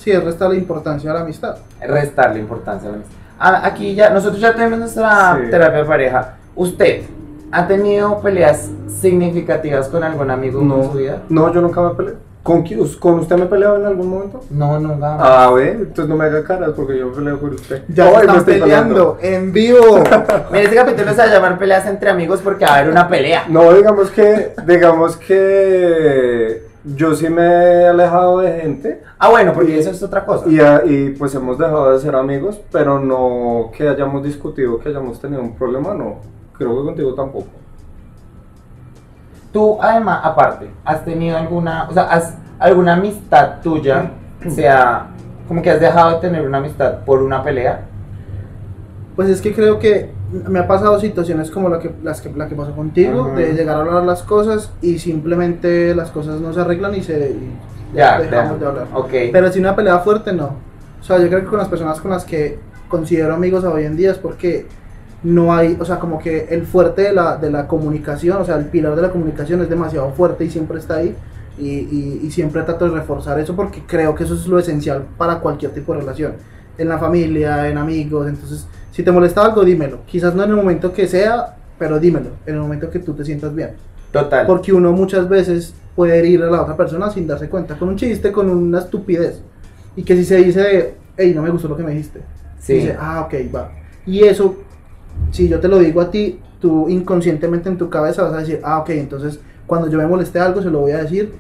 Sí, 0.04 0.12
es 0.12 0.24
resta 0.24 0.50
la 0.50 0.56
importancia 0.56 1.12
a 1.12 1.14
la 1.14 1.22
amistad. 1.22 1.56
restarle 1.82 2.40
importancia 2.40 2.90
a 2.90 2.92
la 2.92 2.98
amistad. 2.98 3.16
Ah, 3.40 3.62
aquí 3.64 3.96
ya, 3.96 4.10
nosotros 4.10 4.42
ya 4.42 4.54
tenemos 4.54 4.80
nuestra 4.80 5.38
Sí. 5.42 5.50
terapia 5.50 5.80
de 5.80 5.86
pareja. 5.86 6.34
¿Usted 6.56 7.04
ha 7.52 7.68
tenido 7.68 8.20
peleas 8.20 8.70
significativas 9.00 9.88
con 9.88 10.04
algún 10.04 10.30
amigo 10.30 10.60
en 10.62 10.68
No, 10.68 10.84
su 10.92 10.98
vida? 10.98 11.22
no, 11.30 11.54
yo 11.54 11.62
nunca 11.62 11.82
me 11.82 11.90
peleé. 11.96 12.14
¿Con, 12.44 12.64
¿Con 13.00 13.20
usted 13.20 13.38
me 13.38 13.44
he 13.44 13.48
peleado 13.48 13.78
en 13.78 13.86
algún 13.86 14.10
momento? 14.10 14.42
No, 14.50 14.78
nunca. 14.78 15.16
Ah, 15.18 15.50
ve, 15.56 15.72
entonces 15.72 16.10
no 16.10 16.18
me 16.18 16.26
haga 16.26 16.44
caras 16.44 16.72
porque 16.76 16.98
yo 17.00 17.08
me 17.08 17.16
peleo 17.16 17.40
con 17.40 17.54
usted. 17.54 17.84
Ya 17.88 18.04
Ay, 18.04 18.10
se 18.10 18.16
me 18.16 18.20
están 18.24 18.38
estoy 18.40 18.60
peleando 18.60 19.18
en 19.22 19.54
vivo. 19.54 20.04
Mira, 20.52 20.64
este 20.64 20.76
capítulo 20.76 21.12
se 21.12 21.18
va 21.18 21.24
a 21.24 21.28
llamar 21.28 21.58
peleas 21.58 21.86
entre 21.88 22.10
amigos 22.10 22.42
porque 22.44 22.66
va 22.66 22.72
a 22.72 22.76
haber 22.80 22.92
una 22.92 23.08
pelea. 23.08 23.46
No, 23.48 23.72
digamos 23.74 24.12
que, 24.12 24.54
digamos 24.68 25.16
que 25.16 26.64
yo 26.86 27.16
sí 27.16 27.30
me 27.30 27.42
he 27.44 27.88
alejado 27.88 28.40
de 28.40 28.60
gente 28.62 29.04
Ah, 29.18 29.30
bueno, 29.30 29.54
porque 29.54 29.80
eso 29.80 29.90
es 29.92 30.04
otra 30.04 30.26
cosa. 30.26 30.50
y, 30.50 30.60
a- 30.60 30.82
y 30.86 31.12
pues 31.12 31.34
hemos 31.36 31.58
dejado 31.58 31.92
de 31.94 32.00
ser 32.00 32.16
amigos, 32.16 32.60
pero 32.72 33.00
no 33.00 33.72
que 33.76 33.88
hayamos 33.88 34.24
discutido, 34.24 34.80
que 34.80 34.90
hayamos 34.90 35.20
tenido 35.22 35.42
un 35.42 35.56
problema, 35.56 35.94
no. 35.94 36.16
Creo 36.58 36.78
que 36.78 36.84
contigo 36.86 37.14
tampoco. 37.14 37.48
Tú, 39.52 39.78
además, 39.82 40.22
aparte, 40.24 40.70
¿has 40.84 41.06
tenido 41.06 41.38
alguna, 41.38 41.88
o 41.90 41.94
sea, 41.94 42.04
has, 42.04 42.36
alguna 42.60 42.94
amistad 42.94 43.62
tuya, 43.62 44.12
o 44.46 44.50
sea, 44.50 45.08
como 45.48 45.62
que 45.62 45.70
has 45.70 45.80
dejado 45.80 46.12
de 46.16 46.18
tener 46.28 46.46
una 46.46 46.58
amistad 46.58 47.00
por 47.06 47.22
una 47.22 47.44
pelea? 47.44 47.86
Pues 49.16 49.30
es 49.30 49.42
que 49.42 49.54
creo 49.54 49.78
que 49.78 50.10
me 50.50 50.60
ha 50.60 50.68
pasado 50.68 51.00
situaciones 51.00 51.52
como 51.52 51.70
la 51.70 51.80
que, 51.80 51.92
las 52.04 52.20
que, 52.22 52.32
la 52.34 52.48
que 52.48 52.56
pasó 52.56 52.76
contigo, 52.76 53.26
Ajá. 53.26 53.36
de 53.36 53.54
llegar 53.54 53.78
a 53.78 53.80
hablar 53.82 54.04
las 54.04 54.24
cosas 54.24 54.72
y 54.82 54.98
simplemente 55.00 55.94
las 55.94 56.10
cosas 56.10 56.42
no 56.42 56.52
se 56.54 56.60
arreglan 56.62 56.96
y 56.96 57.04
se 57.04 57.30
y 57.30 57.52
Ya, 57.96 58.20
dejamos 58.20 58.54
ya. 58.54 58.58
de 58.60 58.66
hablar. 58.66 58.88
Ok. 58.94 59.12
Pero 59.32 59.52
si 59.52 59.60
una 59.60 59.76
pelea 59.76 60.00
fuerte, 60.00 60.34
no. 60.34 60.56
O 61.00 61.04
sea, 61.04 61.20
yo 61.20 61.28
creo 61.28 61.42
que 61.42 61.46
con 61.48 61.60
las 61.60 61.68
personas 61.68 62.00
con 62.02 62.10
las 62.12 62.26
que 62.26 62.58
considero 62.88 63.36
amigos 63.36 63.64
hoy 63.66 63.86
en 63.86 63.96
día 63.96 64.12
es 64.12 64.18
porque 64.18 64.66
no 65.24 65.54
hay, 65.54 65.78
o 65.80 65.86
sea, 65.86 66.00
como 66.00 66.18
que 66.20 66.48
el 66.50 66.66
fuerte 66.66 67.04
de 67.04 67.14
la, 67.14 67.38
de 67.38 67.52
la 67.52 67.68
comunicación, 67.68 68.42
o 68.42 68.46
sea, 68.46 68.56
el 68.56 68.66
pilar 68.66 68.96
de 68.96 69.04
la 69.04 69.10
comunicación 69.12 69.62
es 69.62 69.70
demasiado 69.70 70.10
fuerte 70.14 70.46
y 70.46 70.50
siempre 70.50 70.80
está 70.80 70.96
ahí. 70.96 71.16
Y, 71.56 71.68
y, 71.70 72.22
y 72.24 72.32
siempre 72.32 72.64
trato 72.64 72.86
de 72.86 72.92
reforzar 72.98 73.40
eso 73.40 73.56
porque 73.56 73.84
creo 73.86 74.16
que 74.16 74.24
eso 74.24 74.34
es 74.34 74.48
lo 74.48 74.58
esencial 74.58 75.04
para 75.20 75.38
cualquier 75.38 75.72
tipo 75.72 75.94
de 75.94 76.00
relación. 76.00 76.34
En 76.80 76.90
la 76.90 76.98
familia, 76.98 77.70
en 77.70 77.78
amigos. 77.78 78.28
Entonces, 78.28 78.68
si 78.94 79.02
te 79.02 79.12
molesta 79.12 79.44
algo, 79.44 79.66
dímelo. 79.66 80.02
Quizás 80.06 80.36
no 80.36 80.44
en 80.44 80.52
el 80.52 80.56
momento 80.56 80.94
que 80.94 81.08
sea, 81.08 81.56
pero 81.80 82.00
dímelo. 82.00 82.30
En 82.46 82.54
el 82.54 82.62
momento 82.62 82.92
que 82.92 83.00
tú 83.00 83.16
te 83.16 83.26
sientas 83.26 83.56
bien. 83.56 83.72
Total. 84.12 84.46
Porque 84.46 84.72
uno 84.72 84.92
muchas 84.92 85.28
veces 85.28 85.74
puede 85.96 86.20
herir 86.20 86.44
a 86.44 86.52
la 86.52 86.62
otra 86.62 86.78
persona 86.78 87.10
sin 87.10 87.26
darse 87.26 87.50
cuenta. 87.50 87.76
Con 87.76 87.90
un 87.90 87.96
chiste, 87.96 88.32
con 88.32 88.52
una 88.52 88.78
estupidez. 88.78 89.42
Y 89.96 90.04
que 90.04 90.16
si 90.16 90.24
se 90.24 90.36
dice, 90.38 90.94
hey, 91.18 91.34
no 91.36 91.42
me 91.42 91.50
gustó 91.50 91.68
lo 91.68 91.76
que 91.76 91.82
me 91.82 91.90
dijiste. 91.90 92.22
Sí. 92.60 92.74
Dice, 92.76 92.96
ah, 93.00 93.22
ok, 93.26 93.34
va. 93.54 93.72
Y 94.06 94.26
eso, 94.26 94.58
si 95.32 95.50
yo 95.50 95.60
te 95.60 95.68
lo 95.68 95.80
digo 95.80 96.00
a 96.00 96.12
ti, 96.12 96.40
tú 96.60 96.88
inconscientemente 96.88 97.70
en 97.70 97.80
tu 97.80 97.90
cabeza 97.90 98.22
vas 98.22 98.34
a 98.34 98.38
decir, 98.38 98.60
ah, 98.64 98.78
ok, 98.78 98.90
entonces 98.92 99.40
cuando 99.66 99.90
yo 99.90 99.98
me 99.98 100.06
moleste 100.06 100.40
algo 100.40 100.62
se 100.62 100.70
lo 100.70 100.82
voy 100.82 100.92
a 100.92 101.00
decir 101.00 101.34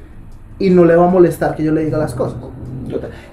y 0.57 0.71
no 0.71 0.85
le 0.85 0.95
va 0.95 1.05
a 1.05 1.09
molestar 1.09 1.55
que 1.55 1.63
yo 1.63 1.71
le 1.71 1.85
diga 1.85 1.99
las 1.99 2.15
cosas. 2.15 2.39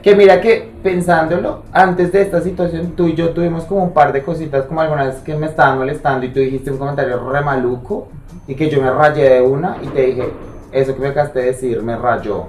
Que 0.02 0.14
mira 0.14 0.40
que 0.40 0.70
pensándolo, 0.82 1.62
antes 1.72 2.12
de 2.12 2.22
esta 2.22 2.40
situación, 2.40 2.92
tú 2.96 3.08
y 3.08 3.14
yo 3.14 3.30
tuvimos 3.30 3.64
como 3.64 3.84
un 3.84 3.92
par 3.92 4.12
de 4.12 4.22
cositas, 4.22 4.64
como 4.64 4.80
alguna 4.80 5.04
vez 5.06 5.16
que 5.16 5.34
me 5.34 5.46
estaban 5.46 5.78
molestando 5.78 6.26
y 6.26 6.30
tú 6.30 6.40
dijiste 6.40 6.70
un 6.70 6.78
comentario 6.78 7.28
re 7.30 7.40
maluco 7.40 8.08
y 8.46 8.54
que 8.54 8.68
yo 8.68 8.80
me 8.80 8.90
rayé 8.90 9.28
de 9.28 9.40
una 9.42 9.76
y 9.82 9.86
te 9.88 10.02
dije, 10.06 10.30
eso 10.72 10.94
que 10.94 11.00
me 11.00 11.08
acabaste 11.08 11.40
de 11.40 11.46
decir 11.46 11.82
me 11.82 11.96
rayó. 11.96 12.46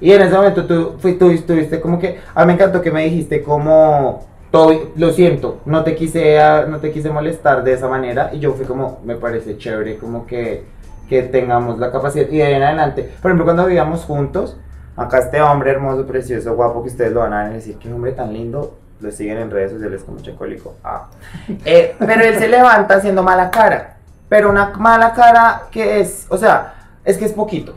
Y 0.00 0.12
en 0.12 0.22
ese 0.22 0.34
momento 0.34 0.66
tú, 0.66 0.94
fui, 0.98 1.14
tú 1.14 1.30
estuviste 1.30 1.80
como 1.80 1.98
que, 1.98 2.18
a 2.34 2.40
mí 2.40 2.48
me 2.48 2.52
encantó 2.54 2.82
que 2.82 2.90
me 2.90 3.04
dijiste 3.04 3.42
como, 3.42 4.26
todo, 4.50 4.90
lo 4.96 5.12
siento, 5.12 5.60
no 5.64 5.84
te, 5.84 5.94
quise, 5.94 6.38
ah, 6.38 6.66
no 6.68 6.78
te 6.78 6.90
quise 6.90 7.10
molestar 7.10 7.64
de 7.64 7.72
esa 7.72 7.88
manera 7.88 8.30
y 8.32 8.38
yo 8.38 8.52
fui 8.52 8.66
como, 8.66 9.00
me 9.04 9.16
parece 9.16 9.56
chévere 9.56 9.96
como 9.96 10.26
que, 10.26 10.64
que 11.08 11.22
tengamos 11.22 11.78
la 11.78 11.90
capacidad 11.90 12.28
y 12.28 12.38
de 12.38 12.44
ahí 12.44 12.54
en 12.54 12.62
adelante. 12.62 13.10
Por 13.22 13.30
ejemplo, 13.30 13.44
cuando 13.44 13.64
vivíamos 13.66 14.04
juntos, 14.04 14.56
acá 14.96 15.18
este 15.18 15.40
hombre 15.40 15.70
hermoso, 15.70 16.06
precioso, 16.06 16.54
guapo, 16.54 16.82
que 16.82 16.88
ustedes 16.88 17.12
lo 17.12 17.20
van 17.20 17.32
a 17.32 17.48
decir, 17.48 17.76
qué 17.78 17.92
hombre 17.92 18.12
tan 18.12 18.32
lindo, 18.32 18.78
lo 19.00 19.10
siguen 19.10 19.38
en 19.38 19.50
redes 19.50 19.72
sociales 19.72 20.02
como 20.04 20.20
Checólico. 20.20 20.74
Ah. 20.82 21.08
Eh, 21.64 21.94
pero 21.98 22.22
él 22.22 22.38
se 22.38 22.48
levanta 22.48 22.94
haciendo 22.96 23.22
mala 23.22 23.50
cara, 23.50 23.96
pero 24.28 24.50
una 24.50 24.70
mala 24.78 25.12
cara 25.12 25.62
que 25.70 26.00
es, 26.00 26.26
o 26.28 26.38
sea, 26.38 26.74
es 27.04 27.18
que 27.18 27.26
es 27.26 27.32
poquito 27.32 27.74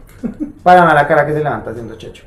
para 0.64 0.84
mala 0.84 1.08
cara 1.08 1.26
que 1.26 1.34
se 1.34 1.44
levanta 1.44 1.72
haciendo 1.72 1.96
checho. 1.98 2.24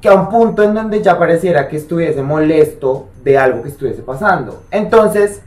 Que 0.00 0.08
a 0.08 0.14
un 0.14 0.28
punto 0.28 0.62
en 0.62 0.74
donde 0.74 1.02
ya 1.02 1.18
pareciera 1.18 1.68
que 1.68 1.76
estuviese 1.76 2.22
molesto 2.22 3.08
de 3.22 3.36
algo 3.36 3.62
que 3.62 3.68
estuviese 3.68 4.02
pasando. 4.02 4.62
Entonces, 4.70 5.42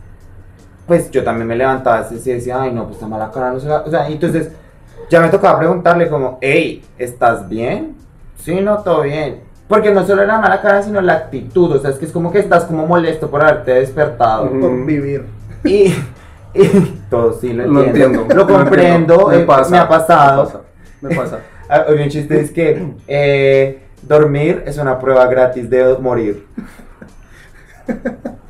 pues 0.85 1.09
yo 1.09 1.23
también 1.23 1.47
me 1.47 1.55
levantaba 1.55 2.07
y 2.11 2.15
decía, 2.15 2.61
ay 2.61 2.71
no, 2.71 2.83
pues 2.83 2.95
esta 2.95 3.07
mala 3.07 3.31
cara 3.31 3.51
no 3.51 3.59
se 3.59 3.67
la... 3.67 3.81
O 3.81 3.89
sea, 3.89 4.07
entonces 4.07 4.51
ya 5.09 5.19
me 5.21 5.29
tocaba 5.29 5.57
preguntarle 5.59 6.09
como, 6.09 6.37
hey, 6.41 6.85
¿estás 6.97 7.47
bien? 7.47 7.92
Sí, 8.43 8.59
no, 8.61 8.79
todo 8.79 9.01
bien. 9.03 9.41
Porque 9.67 9.91
no 9.91 10.05
solo 10.05 10.21
era 10.21 10.37
mala 10.39 10.61
cara, 10.61 10.83
sino 10.83 11.01
la 11.01 11.13
actitud. 11.13 11.71
O 11.71 11.79
sea, 11.79 11.91
es 11.91 11.97
que 11.97 12.05
es 12.05 12.11
como 12.11 12.31
que 12.31 12.39
estás 12.39 12.65
como 12.65 12.85
molesto 12.85 13.29
por 13.29 13.41
haberte 13.41 13.71
despertado. 13.75 14.49
Por 14.49 14.85
vivir. 14.85 15.25
Y, 15.63 15.93
y 16.53 17.01
todo 17.09 17.33
sí 17.33 17.53
lo 17.53 17.65
Lo 17.67 17.83
entiendo. 17.85 18.21
entiendo. 18.21 18.35
Lo 18.35 18.47
comprendo. 18.47 19.27
Me 19.29 19.37
eh, 19.37 19.45
pasa. 19.45 19.71
me 19.71 19.77
ha 19.77 19.87
pasado. 19.87 20.43
Me 20.43 20.49
pasa. 20.51 20.61
Me 21.01 21.15
pasa. 21.15 21.39
Ah, 21.69 21.85
oye, 21.87 22.03
un 22.03 22.09
chiste 22.09 22.39
es 22.41 22.51
que 22.51 22.93
eh, 23.07 23.83
dormir 24.01 24.63
es 24.67 24.77
una 24.77 24.99
prueba 24.99 25.25
gratis 25.27 25.69
de 25.69 25.97
morir. 25.97 26.45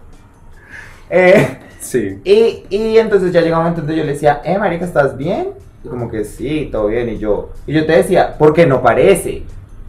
Eh, 1.09 1.59
Sí. 1.79 2.19
y, 2.23 2.65
y 2.75 2.97
entonces 2.97 3.31
ya 3.31 3.41
llegó 3.41 3.57
un 3.57 3.63
momento 3.63 3.81
donde 3.81 3.95
yo 3.97 4.03
le 4.03 4.13
decía, 4.13 4.41
eh, 4.43 4.57
marica, 4.57 4.83
¿estás 4.85 5.15
bien? 5.15 5.49
Y 5.83 5.87
como 5.89 6.09
que 6.09 6.23
sí, 6.23 6.69
todo 6.71 6.87
bien. 6.87 7.07
Y 7.09 7.17
yo, 7.19 7.51
y 7.67 7.73
yo 7.73 7.85
te 7.85 7.91
decía, 7.91 8.35
porque 8.39 8.65
no 8.65 8.81
parece. 8.81 9.43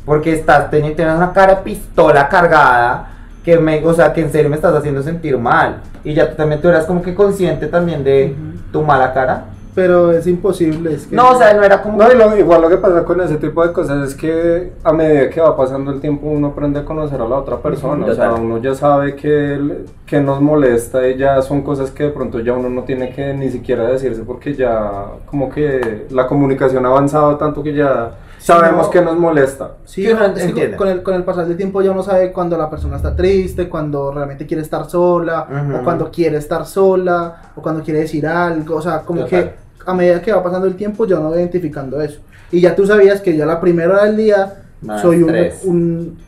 Porque 0.04 0.32
estás 0.32 0.71
teniendo 0.71 0.97
tienes 0.97 1.17
una 1.17 1.32
cara 1.32 1.56
de 1.56 1.62
pistola 1.62 2.28
cargada 2.28 3.10
que 3.45 3.58
me, 3.58 3.84
o 3.84 3.93
sea, 3.93 4.12
que 4.12 4.21
en 4.23 4.30
serio 4.32 4.49
me 4.50 4.56
estás 4.56 4.75
haciendo 4.75 5.02
sentir 5.02 5.38
mal. 5.38 5.80
Y 6.02 6.14
ya 6.14 6.30
tú 6.30 6.36
también 6.36 6.60
tú 6.60 6.69
eras 6.69 6.86
como 6.86 7.02
que 7.02 7.14
consciente 7.14 7.67
también 7.67 8.04
de 8.04 8.32
Ujú. 8.36 8.58
tu 8.73 8.82
mala 8.82 9.12
cara. 9.12 9.45
Pero 9.75 10.12
es 10.12 10.26
imposible. 10.28 10.95
Es 10.95 11.06
que 11.08 11.17
No, 11.17 11.30
o 11.32 11.34
sea, 11.38 11.52
no 11.52 11.64
era 11.64 11.82
como... 11.82 11.99
No, 11.99 12.10
y 12.12 12.14
lo- 12.17 12.36
igual 12.38 12.62
lo 12.62 12.69
que 12.69 12.76
pasa 12.76 13.02
con 13.04 13.21
ese 13.21 13.38
tipo 13.38 13.67
de 13.67 13.73
cosas 13.73 14.08
es 14.08 14.14
que 14.14 14.73
a 14.84 14.93
medida 14.93 15.28
que 15.28 15.40
va 15.40 15.56
pasando 15.56 15.90
el 15.90 16.00
tiempo 16.00 16.28
uno 16.28 16.49
aprende 16.49 16.78
a 16.78 16.84
conocer 16.84 17.21
a 17.21 17.26
la 17.26 17.34
otra 17.36 17.56
persona. 17.56 18.06
O 18.06 18.14
sea, 18.14 18.28
Total. 18.28 18.40
uno 18.45 18.58
ya 18.58 18.73
sabe 18.75 19.17
que, 19.17 19.54
el- 19.54 19.86
que 20.06 20.21
nos 20.21 20.40
molesta 20.40 21.08
y 21.08 21.17
ya 21.19 21.43
son 21.43 21.62
cosas 21.62 21.90
que 21.90 22.04
de 22.04 22.10
pronto 22.10 22.38
ya 22.38 22.52
uno 22.52 22.71
no 22.71 22.82
tiene 22.84 23.10
que 23.10 23.34
ni 23.34 23.50
siquiera 23.50 23.82
decirse 23.88 24.23
porque 24.23 24.54
ya 24.54 25.06
como 25.26 25.50
que 25.50 26.06
la 26.10 26.28
comunicación 26.28 26.86
ha 26.86 26.90
avanzado 26.90 27.34
tanto 27.36 27.60
que 27.62 27.75
ya 27.75 28.12
sabemos 28.47 28.87
no. 28.87 28.91
que 28.91 29.00
nos 29.00 29.17
molesta. 29.17 29.71
Sí, 29.85 30.02
Que 30.02 30.13
uno 30.15 30.26
es 30.26 30.52
que 30.52 30.76
con 30.76 30.89
el, 30.89 31.02
con 31.02 31.15
el 31.15 31.25
pasar 31.25 31.47
del 31.47 31.57
tiempo 31.57 31.80
ya 31.83 31.91
uno 31.91 32.02
sabe 32.02 32.33
cuando 32.33 32.57
la 32.59 32.69
persona 32.69 32.97
está 32.97 33.15
triste, 33.17 33.69
cuando 33.69 34.13
realmente 34.13 34.47
quiere 34.47 34.63
estar 34.63 34.89
sola, 34.89 35.47
Ujú. 35.50 35.76
o 35.78 35.83
cuando 35.85 36.11
quiere 36.11 36.37
estar 36.37 36.67
sola, 36.67 37.50
o 37.57 37.63
cuando 37.63 37.83
quiere 37.83 38.00
decir 38.00 38.26
algo, 38.26 38.76
o 38.76 38.83
sea, 38.83 39.00
como 39.00 39.23
Total. 39.25 39.45
que 39.85 39.91
a 39.91 39.95
medida 39.95 40.21
que 40.23 40.33
va 40.33 40.43
pasando 40.43 40.67
el 40.67 40.76
tiempo 40.76 41.07
ya 41.07 41.19
uno 41.19 41.30
va 41.30 41.37
identificando 41.37 42.00
eso. 42.00 42.21
Y 42.50 42.61
ya 42.61 42.75
tú 42.75 42.87
sabías 42.87 43.21
que 43.21 43.37
yo 43.37 43.45
a 43.45 43.47
la 43.47 43.61
primera 43.61 43.95
hora 43.95 44.04
del 44.04 44.17
día 44.17 44.54
Más 44.83 45.00
soy 45.02 45.23
un, 45.23 45.35
un- 45.65 46.19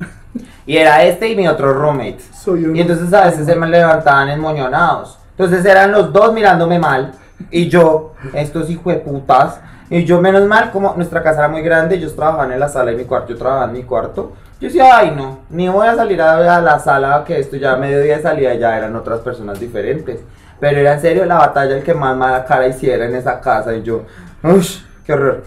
Y 0.67 0.77
era 0.77 1.05
este 1.05 1.29
y 1.29 1.37
mi 1.37 1.47
otro 1.47 1.73
roommate. 1.73 2.19
soy 2.43 2.65
un 2.65 2.75
Y 2.77 2.81
entonces 2.81 3.13
a 3.13 3.27
veces 3.27 3.47
se 3.47 3.55
me 3.55 3.67
levantaban 3.69 4.29
enmoñonados. 4.29 5.19
Entonces 5.39 5.65
eran 5.65 5.93
los 5.93 6.13
dos 6.13 6.33
mirándome 6.33 6.79
mal. 6.79 7.13
Y 7.51 7.69
yo, 7.69 8.15
estos 8.33 8.69
hijueputas. 8.71 9.61
Y 9.89 10.05
yo, 10.05 10.21
menos 10.21 10.45
mal, 10.47 10.71
como 10.73 10.95
nuestra 10.97 11.23
casa 11.23 11.41
era 11.41 11.49
muy 11.49 11.63
grande, 11.63 11.95
ellos 11.97 12.15
trabajaban 12.17 12.53
en 12.53 12.61
la 12.61 12.69
sala 12.69 12.93
y 12.93 12.97
mi 12.97 13.05
cuarto, 13.05 13.29
yo 13.33 13.39
trabajaba 13.39 13.67
en 13.67 13.73
mi 13.73 13.83
cuarto. 13.85 14.33
Yo 14.61 14.69
decía, 14.69 14.97
ay 14.97 15.13
no, 15.17 15.41
ni 15.51 15.69
voy 15.69 15.87
a 15.87 15.95
salir 15.95 16.21
a, 16.23 16.57
a 16.57 16.61
la 16.61 16.79
sala, 16.79 17.23
que 17.27 17.39
esto 17.39 17.57
ya 17.57 17.73
a 17.73 17.77
mediodía 17.77 18.17
de 18.17 18.23
salida 18.23 18.55
ya 18.55 18.77
eran 18.77 18.97
otras 18.97 19.21
personas 19.21 19.61
diferentes. 19.61 20.21
Pero 20.59 20.81
era 20.81 20.95
en 20.95 21.01
serio 21.01 21.25
la 21.27 21.37
batalla 21.37 21.77
el 21.77 21.83
que 21.85 21.93
más 21.95 22.17
mala 22.17 22.45
cara 22.45 22.67
hiciera 22.67 23.05
en 23.05 23.15
esa 23.15 23.41
casa. 23.41 23.75
Y 23.75 23.83
yo, 23.83 24.03
uff, 24.43 24.79
qué 25.05 25.13
horror. 25.13 25.45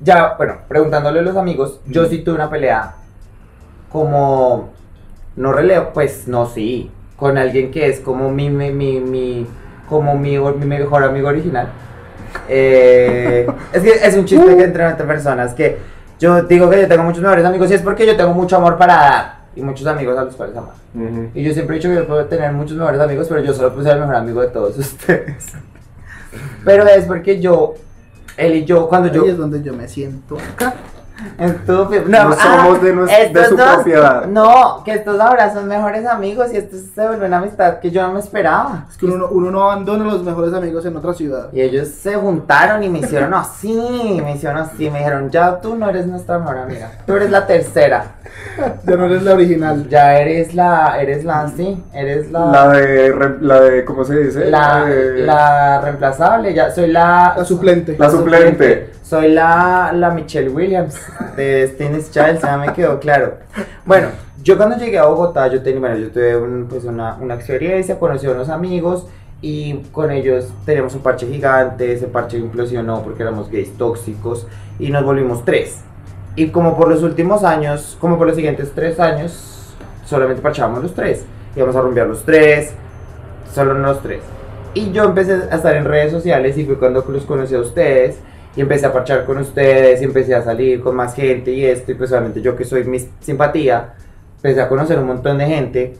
Ya, 0.00 0.34
bueno, 0.36 0.56
preguntándole 0.68 1.20
a 1.20 1.22
los 1.22 1.36
amigos, 1.36 1.80
yo 1.86 2.04
sí 2.06 2.18
tuve 2.18 2.34
una 2.36 2.50
pelea 2.50 2.94
como 3.90 4.70
no 5.36 5.52
relevo, 5.52 5.90
pues 5.92 6.26
no, 6.28 6.46
sí, 6.46 6.90
con 7.16 7.38
alguien 7.38 7.70
que 7.70 7.88
es 7.88 8.00
como 8.00 8.30
mi, 8.30 8.50
mi, 8.50 8.70
mi, 8.70 9.00
mi- 9.00 9.46
como 9.88 10.16
mi, 10.16 10.38
mi 10.38 10.66
mejor 10.66 11.04
amigo 11.04 11.28
original. 11.28 11.68
Eh, 12.48 13.46
es 13.72 13.82
que 13.82 13.90
es 13.90 14.16
un 14.16 14.24
chiste 14.24 14.56
que 14.56 14.64
entre 14.64 14.84
entre 14.84 15.06
personas 15.06 15.54
que 15.54 15.78
yo 16.18 16.42
digo 16.42 16.68
que 16.68 16.82
yo 16.82 16.88
tengo 16.88 17.02
muchos 17.02 17.22
mejores 17.22 17.44
amigos 17.44 17.70
y 17.70 17.74
es 17.74 17.82
porque 17.82 18.06
yo 18.06 18.16
tengo 18.16 18.34
mucho 18.34 18.56
amor 18.56 18.76
para 18.76 18.94
dar 18.94 19.38
y 19.56 19.62
muchos 19.62 19.86
amigos 19.86 20.16
a 20.18 20.24
los 20.24 20.34
cuales 20.34 20.56
amar. 20.56 20.74
Y 21.34 21.42
yo 21.42 21.52
siempre 21.52 21.76
he 21.76 21.78
dicho 21.78 21.88
que 21.88 21.96
yo 21.96 22.06
puedo 22.06 22.24
tener 22.26 22.52
muchos 22.52 22.76
mejores 22.76 23.00
amigos, 23.00 23.26
pero 23.28 23.40
yo 23.40 23.52
solo 23.52 23.70
puedo 23.70 23.84
ser 23.84 23.94
el 23.94 24.00
mejor 24.00 24.16
amigo 24.16 24.40
de 24.40 24.48
todos 24.48 24.76
ustedes. 24.78 25.52
Pero 26.64 26.86
es 26.86 27.04
porque 27.04 27.40
yo, 27.40 27.74
él 28.36 28.56
y 28.56 28.64
yo, 28.64 28.88
cuando 28.88 29.08
yo... 29.12 29.22
Ahí 29.22 29.30
es 29.30 29.38
donde 29.38 29.62
yo 29.62 29.72
me 29.72 29.88
siento 29.88 30.36
acá. 30.36 30.74
Estúpido. 31.38 32.02
No 32.08 32.32
somos 32.34 32.82
de 32.82 32.92
de 32.92 33.22
estos 33.24 33.46
su 33.48 33.56
propiedad. 33.56 34.26
No, 34.26 34.82
que 34.84 34.92
estos 34.94 35.18
ahora 35.20 35.52
son 35.52 35.68
mejores 35.68 36.04
amigos 36.06 36.48
y 36.52 36.56
estos 36.56 36.80
se 36.94 37.06
vuelven 37.06 37.28
una 37.28 37.38
amistad 37.38 37.78
que 37.78 37.90
yo 37.90 38.02
no 38.02 38.12
me 38.14 38.20
esperaba. 38.20 38.86
Es 38.90 38.96
que 38.96 39.06
uno, 39.06 39.18
no- 39.18 39.28
uno 39.28 39.50
no 39.50 39.62
abandona 39.64 40.04
a 40.04 40.08
los 40.12 40.24
mejores 40.24 40.52
amigos 40.54 40.84
en 40.86 40.96
otra 40.96 41.12
ciudad. 41.14 41.48
Y 41.52 41.60
ellos 41.60 41.88
se 41.88 42.14
juntaron 42.16 42.82
y 42.82 42.88
me 42.88 42.98
hicieron 42.98 43.32
así, 43.34 44.20
me 44.24 44.32
hicieron 44.34 44.58
así, 44.58 44.90
me 44.90 44.98
dijeron, 44.98 45.30
ya 45.30 45.60
tú 45.60 45.76
no 45.76 45.88
eres 45.88 46.06
nuestra 46.06 46.38
mejor 46.38 46.58
amiga, 46.58 46.90
tú 47.06 47.14
eres 47.14 47.30
la 47.30 47.46
tercera, 47.46 48.04
Ya 48.84 48.96
no 48.96 49.04
eres 49.06 49.22
la 49.22 49.34
original. 49.34 49.88
ya 49.88 50.18
eres 50.18 50.54
la, 50.54 50.96
eres 51.00 51.24
la, 51.24 51.48
sí, 51.56 51.82
eres 51.92 52.30
la, 52.32 52.46
La 52.46 52.68
de, 52.70 53.12
re- 53.12 53.38
la 53.40 53.60
de, 53.60 53.84
¿cómo 53.84 54.04
se 54.04 54.16
dice? 54.18 54.46
la, 54.46 54.84
de- 54.84 55.18
la 55.24 55.80
reemplazable, 55.80 56.52
ya 56.52 56.70
soy 56.72 56.88
la, 56.88 57.34
La 57.36 57.44
suplente. 57.44 57.96
La 57.98 58.10
suplente. 58.10 58.90
Soy 59.04 59.32
la, 59.32 59.92
la 59.94 60.10
Michelle 60.10 60.48
Williams 60.48 60.98
de 61.36 61.66
Destiny's 61.66 62.10
Child, 62.10 62.40
ya 62.40 62.56
me 62.56 62.72
quedó 62.72 62.98
claro. 62.98 63.34
Bueno, 63.84 64.08
yo 64.42 64.56
cuando 64.56 64.78
llegué 64.78 64.98
a 64.98 65.04
Bogotá, 65.04 65.46
yo 65.48 65.62
tenía, 65.62 65.78
bueno, 65.80 65.96
yo 65.98 66.10
tuve 66.10 66.36
un- 66.38 66.66
pues 66.68 66.84
una, 66.84 67.16
una 67.20 67.34
experiencia, 67.34 67.98
conocí 67.98 68.26
a 68.26 68.30
unos 68.30 68.48
amigos 68.48 69.06
y 69.42 69.74
con 69.92 70.10
ellos 70.10 70.48
teníamos 70.64 70.94
un 70.94 71.02
parche 71.02 71.26
gigante, 71.26 71.92
ese 71.92 72.06
parche 72.06 72.38
implosionó 72.38 73.02
porque 73.02 73.22
éramos 73.22 73.50
gays 73.50 73.76
tóxicos 73.76 74.46
y 74.78 74.88
nos 74.90 75.04
volvimos 75.04 75.44
tres. 75.44 75.80
Y 76.34 76.48
como 76.48 76.74
por 76.74 76.88
los 76.88 77.02
últimos 77.02 77.44
años, 77.44 77.98
como 78.00 78.16
por 78.16 78.26
los 78.26 78.36
siguientes 78.36 78.72
tres 78.74 78.98
años, 78.98 79.74
solamente 80.06 80.40
parchábamos 80.40 80.82
los 80.82 80.94
tres. 80.94 81.26
Íbamos 81.54 81.76
a 81.76 81.82
rumbear 81.82 82.06
los 82.06 82.24
tres, 82.24 82.72
solo 83.54 83.74
los 83.74 84.00
tres. 84.00 84.22
Y 84.72 84.92
yo 84.92 85.04
empecé 85.04 85.34
a 85.50 85.54
estar 85.56 85.76
en 85.76 85.84
redes 85.84 86.10
sociales 86.10 86.56
y 86.56 86.64
fue 86.64 86.78
cuando 86.78 87.04
los 87.06 87.24
conocí 87.26 87.54
a 87.54 87.60
ustedes 87.60 88.16
y 88.56 88.60
empecé 88.60 88.86
a 88.86 88.92
parchar 88.92 89.24
con 89.24 89.38
ustedes 89.38 90.00
y 90.00 90.04
empecé 90.04 90.34
a 90.34 90.42
salir 90.42 90.80
con 90.80 90.94
más 90.94 91.14
gente 91.14 91.50
y 91.52 91.64
esto 91.64 91.92
y 91.92 91.94
pues 91.94 92.10
obviamente 92.12 92.40
yo 92.40 92.54
que 92.56 92.64
soy 92.64 92.84
mi 92.84 93.00
simpatía 93.20 93.94
empecé 94.36 94.60
a 94.60 94.68
conocer 94.68 94.98
un 94.98 95.06
montón 95.06 95.38
de 95.38 95.46
gente 95.46 95.96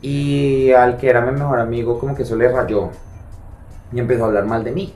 y 0.00 0.72
al 0.72 0.96
que 0.96 1.08
era 1.08 1.20
mi 1.20 1.32
mejor 1.32 1.60
amigo 1.60 1.98
como 1.98 2.14
que 2.14 2.24
eso 2.24 2.34
le 2.36 2.48
rayó 2.48 2.90
y 3.92 4.00
empezó 4.00 4.24
a 4.24 4.26
hablar 4.28 4.44
mal 4.44 4.64
de 4.64 4.72
mí. 4.72 4.94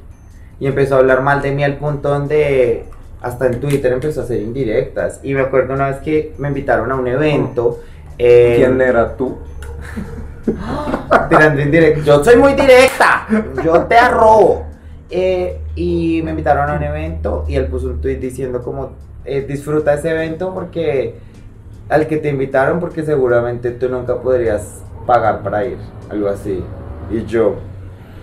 Y 0.58 0.66
empezó 0.66 0.96
a 0.96 0.98
hablar 0.98 1.22
mal 1.22 1.42
de 1.42 1.52
mí 1.52 1.62
al 1.62 1.76
punto 1.76 2.08
donde 2.08 2.86
hasta 3.20 3.46
en 3.46 3.60
Twitter 3.60 3.92
empezó 3.92 4.20
a 4.20 4.24
hacer 4.24 4.40
indirectas. 4.40 5.20
Y 5.22 5.34
me 5.34 5.42
acuerdo 5.42 5.74
una 5.74 5.88
vez 5.88 5.98
que 5.98 6.34
me 6.38 6.48
invitaron 6.48 6.90
a 6.90 6.94
un 6.94 7.06
evento. 7.06 7.80
eh, 8.18 8.54
¿Quién 8.56 8.80
era 8.80 9.16
tú? 9.16 9.38
tirando 11.28 11.60
indirecto. 11.60 12.02
Yo 12.02 12.24
soy 12.24 12.36
muy 12.36 12.54
directa. 12.54 13.26
Yo 13.62 13.84
te 13.84 13.96
arrobo. 13.96 14.65
Eh, 15.10 15.60
y 15.76 16.20
me 16.24 16.30
invitaron 16.30 16.68
a 16.68 16.74
un 16.74 16.82
evento 16.82 17.44
y 17.46 17.54
él 17.54 17.66
puso 17.66 17.86
un 17.86 18.00
tweet 18.00 18.16
diciendo 18.16 18.62
como 18.62 18.90
eh, 19.24 19.44
disfruta 19.48 19.94
ese 19.94 20.10
evento 20.10 20.52
porque 20.52 21.14
al 21.88 22.08
que 22.08 22.16
te 22.16 22.28
invitaron 22.28 22.80
porque 22.80 23.04
seguramente 23.04 23.70
tú 23.70 23.88
nunca 23.88 24.16
podrías 24.20 24.82
pagar 25.06 25.42
para 25.42 25.64
ir. 25.64 25.78
Algo 26.10 26.28
así. 26.28 26.62
Y 27.10 27.24
yo. 27.24 27.54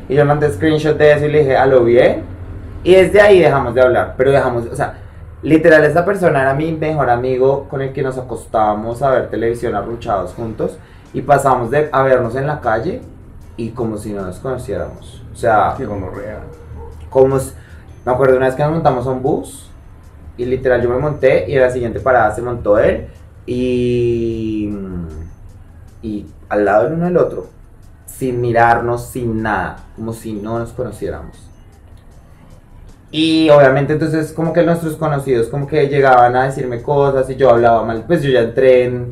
Y 0.10 0.16
yo 0.16 0.26
mandé 0.26 0.52
screenshot 0.52 0.98
de 0.98 1.14
eso 1.14 1.26
y 1.26 1.32
le 1.32 1.40
dije, 1.40 1.58
a 1.58 1.66
lo 1.66 1.84
bien. 1.84 2.24
Y 2.84 2.96
desde 2.96 3.22
ahí 3.22 3.40
dejamos 3.40 3.74
de 3.74 3.82
hablar. 3.82 4.16
Pero 4.18 4.32
dejamos, 4.32 4.66
o 4.66 4.76
sea, 4.76 4.98
literal 5.42 5.84
esa 5.86 6.06
persona 6.06 6.42
era 6.42 6.54
mi 6.54 6.72
mejor 6.74 7.10
amigo 7.10 7.68
con 7.70 7.82
el 7.82 7.94
que 7.94 8.04
nos 8.04 8.18
acostábamos 8.18 9.02
a 9.02 9.12
ver 9.12 9.30
televisión 9.30 9.76
arruchados 9.76 10.34
juntos. 10.34 10.78
Y 11.14 11.22
pasamos 11.22 11.72
de 11.72 11.90
a 11.92 12.04
vernos 12.04 12.36
en 12.36 12.48
la 12.48 12.60
calle 12.60 13.02
y 13.56 13.70
como 13.70 13.98
si 13.98 14.12
no 14.12 14.26
nos 14.26 14.40
conociéramos. 14.40 15.24
O 15.32 15.36
sea, 15.36 15.76
Qué 15.78 15.86
gonorrea. 15.86 16.40
Como 17.14 17.38
me 18.06 18.12
acuerdo 18.12 18.36
una 18.36 18.48
vez 18.48 18.56
que 18.56 18.64
nos 18.64 18.74
montamos 18.74 19.06
a 19.08 19.12
un 19.12 19.22
bus 19.22 19.70
y 20.36 20.46
literal 20.46 20.82
yo 20.82 20.90
me 20.90 20.98
monté 20.98 21.46
y 21.48 21.54
en 21.54 21.62
la 21.62 21.70
siguiente 21.70 22.00
parada 22.00 22.34
se 22.34 22.42
montó 22.42 22.80
él 22.80 23.08
y 23.46 24.70
y 26.02 26.26
al 26.50 26.66
lado 26.66 26.88
el 26.88 26.94
uno 26.94 27.06
del 27.06 27.18
otro 27.18 27.48
sin 28.06 28.42
mirarnos 28.42 29.06
sin 29.06 29.42
nada 29.42 29.78
como 29.96 30.12
si 30.12 30.34
no 30.34 30.60
nos 30.60 30.72
conociéramos. 30.72 31.38
Y 33.12 33.50
obviamente 33.52 33.94
entonces 33.94 34.34
como 34.34 34.52
que 34.52 34.64
nuestros 34.64 34.96
conocidos 34.96 35.48
como 35.48 35.68
que 35.68 35.88
llegaban 35.88 36.36
a 36.36 36.46
decirme 36.46 36.82
cosas 36.82 37.30
y 37.30 37.36
yo 37.36 37.52
hablaba 37.52 37.86
mal 37.86 38.04
pues 38.08 38.24
yo 38.24 38.32
ya 38.32 38.42
entré 38.42 38.86
en 38.86 39.12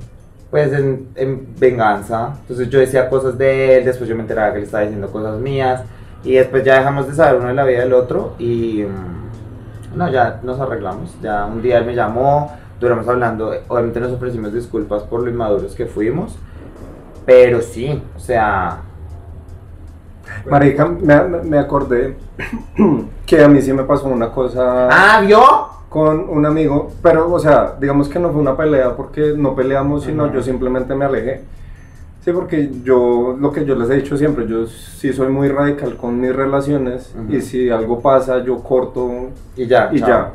pues 0.49 0.73
en 0.73 1.55
venganza 1.57 2.33
entonces 2.41 2.67
yo 2.69 2.79
decía 2.79 3.09
cosas 3.09 3.37
de 3.37 3.77
él 3.77 3.85
después 3.85 4.09
yo 4.09 4.15
me 4.15 4.21
enteraba 4.21 4.51
que 4.51 4.57
él 4.57 4.63
estaba 4.65 4.83
diciendo 4.83 5.09
cosas 5.09 5.39
mías 5.39 5.83
y 6.23 6.33
después 6.33 6.63
ya 6.63 6.77
dejamos 6.77 7.07
de 7.07 7.15
saber 7.15 7.39
uno 7.39 7.49
de 7.49 7.53
la 7.53 7.65
vida 7.65 7.79
del 7.79 7.93
otro 7.93 8.35
y 8.37 8.83
mm, 8.83 9.97
no, 9.97 10.09
ya 10.09 10.39
nos 10.43 10.59
arreglamos. 10.59 11.15
Ya 11.21 11.45
un 11.45 11.61
día 11.61 11.79
él 11.79 11.85
me 11.85 11.95
llamó, 11.95 12.51
duramos 12.79 13.07
hablando, 13.07 13.53
obviamente 13.67 13.99
nos 13.99 14.11
ofrecimos 14.11 14.53
disculpas 14.53 15.03
por 15.03 15.21
lo 15.21 15.29
inmaduros 15.29 15.75
que 15.75 15.85
fuimos, 15.85 16.37
pero 17.25 17.61
sí, 17.61 18.01
o 18.15 18.19
sea, 18.19 18.79
Marica, 20.49 20.85
me, 20.85 21.21
me 21.43 21.57
acordé 21.57 22.17
que 23.25 23.43
a 23.43 23.47
mí 23.47 23.61
sí 23.61 23.73
me 23.73 23.83
pasó 23.83 24.07
una 24.07 24.31
cosa 24.31 24.87
ah, 24.89 25.21
¿vio? 25.21 25.41
con 25.91 26.29
un 26.29 26.45
amigo, 26.45 26.89
pero, 27.03 27.29
o 27.29 27.37
sea, 27.37 27.75
digamos 27.77 28.07
que 28.07 28.17
no 28.17 28.31
fue 28.31 28.39
una 28.39 28.55
pelea 28.55 28.95
porque 28.95 29.33
no 29.35 29.53
peleamos, 29.53 30.05
sino 30.05 30.31
yo 30.31 30.41
simplemente 30.41 30.95
me 30.95 31.03
alejé. 31.03 31.43
Sí, 32.23 32.31
porque 32.31 32.69
yo, 32.83 33.35
lo 33.39 33.51
que 33.51 33.65
yo 33.65 33.73
les 33.75 33.89
he 33.89 33.95
dicho 33.95 34.15
siempre, 34.15 34.47
yo 34.47 34.67
sí 34.67 35.11
soy 35.11 35.29
muy 35.29 35.47
radical 35.47 35.95
con 35.97 36.19
mis 36.19 36.35
relaciones 36.35 37.13
Ujú. 37.15 37.33
y 37.35 37.41
si 37.41 37.69
algo 37.69 37.99
pasa, 37.99 38.43
yo 38.43 38.59
corto 38.59 39.09
Y 39.55 39.65
ya, 39.65 39.89
y 39.91 39.99
chao. 39.99 40.07
ya. 40.09 40.33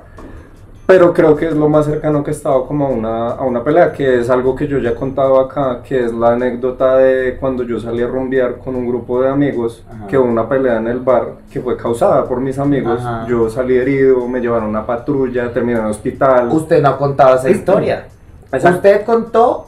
Pero 0.84 1.12
creo 1.12 1.34
que 1.36 1.46
es 1.46 1.56
lo 1.56 1.68
más 1.68 1.86
cercano 1.86 2.22
que 2.22 2.30
he 2.30 2.34
estado 2.34 2.64
como 2.66 2.86
a 2.86 2.90
una, 2.90 3.28
a 3.30 3.42
una 3.44 3.62
pelea, 3.64 3.92
que 3.92 4.20
es 4.20 4.30
algo 4.30 4.54
que 4.54 4.68
yo 4.68 4.78
ya 4.78 4.90
he 4.90 4.94
contado 4.94 5.40
acá, 5.40 5.82
que 5.82 6.04
es 6.04 6.12
la 6.12 6.32
anécdota 6.34 6.96
de 6.96 7.36
cuando 7.40 7.64
yo 7.64 7.80
salí 7.80 8.02
a 8.02 8.06
rumbear 8.06 8.58
con 8.58 8.76
un 8.76 8.86
grupo 8.86 9.20
de 9.20 9.28
amigos, 9.28 9.84
Ajá. 9.88 10.06
que 10.06 10.16
hubo 10.16 10.26
una 10.28 10.48
pelea 10.48 10.76
en 10.76 10.86
el 10.86 11.00
bar 11.00 11.34
que 11.52 11.60
fue 11.60 11.76
causada 11.76 12.24
por 12.24 12.40
mis 12.40 12.56
amigos. 12.60 13.00
Ajá. 13.00 13.26
Yo 13.28 13.48
salí 13.50 13.76
herido, 13.76 14.28
me 14.28 14.40
llevaron 14.40 14.66
a 14.66 14.68
una 14.68 14.86
patrulla, 14.86 15.52
terminé 15.52 15.78
en 15.78 15.84
el 15.86 15.90
hospital. 15.90 16.48
Usted 16.52 16.80
no 16.80 16.88
ha 16.90 16.98
contado 16.98 17.34
esa 17.36 17.50
historia. 17.56 18.06
Exacto. 18.52 18.76
Usted 18.76 19.04
contó 19.04 19.66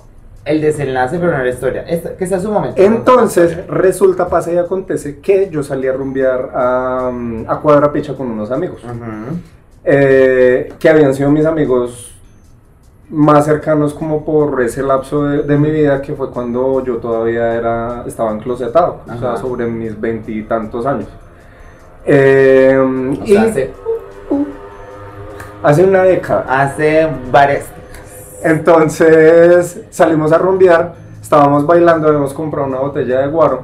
el 0.49 0.61
desenlace, 0.61 1.19
pero 1.19 1.37
no 1.37 1.43
la 1.45 1.49
historia. 1.51 1.83
Esta- 1.83 2.17
que 2.17 2.27
sea 2.27 2.41
su 2.41 2.51
momento. 2.51 2.81
Entonces, 2.83 3.67
resulta, 3.69 4.29
pasa 4.29 4.53
y 4.53 4.57
acontece 4.59 5.21
que 5.21 5.49
yo 5.51 5.63
salí 5.63 5.87
a 5.87 5.93
rumbear 5.93 6.51
a, 6.55 7.11
a 7.47 7.61
Cuadra 7.61 7.93
Picha 7.93 8.15
con 8.15 8.31
unos 8.31 8.51
amigos. 8.51 8.83
Eh, 9.85 10.73
que 10.79 10.89
habían 10.89 11.15
sido 11.15 11.31
mis 11.31 11.47
amigos 11.47 12.15
más 13.11 13.47
cercanos 13.47 13.95
como 13.95 14.23
por 14.25 14.61
ese 14.63 14.83
lapso 14.83 15.25
de, 15.25 15.43
de 15.43 15.57
mi 15.57 15.71
vida 15.71 16.03
que 16.03 16.13
fue 16.15 16.31
cuando 16.31 16.85
yo 16.85 16.97
todavía 16.99 17.55
era 17.55 18.05
estaba 18.07 18.33
enclosetado, 18.33 19.01
o 19.11 19.19
sea, 19.19 19.37
sobre 19.39 19.67
mis 19.67 19.99
veintitantos 19.99 20.85
años. 20.85 21.09
Eh, 22.05 22.77
O 22.79 23.13
y 23.25 23.29
sea, 23.33 23.43
hace, 23.45 23.71
hace 25.63 25.85
una 25.85 26.03
década. 26.03 26.45
hace 26.49 27.09
varias. 27.31 27.65
Entonces 28.43 29.81
salimos 29.91 30.33
a 30.33 30.39
rumbear, 30.39 30.95
estábamos 31.21 31.67
bailando, 31.67 32.09
habíamos 32.09 32.33
comprado 32.35 32.67
una 32.69 32.79
botella 32.79 33.21
de 33.21 33.29
guaro 33.29 33.63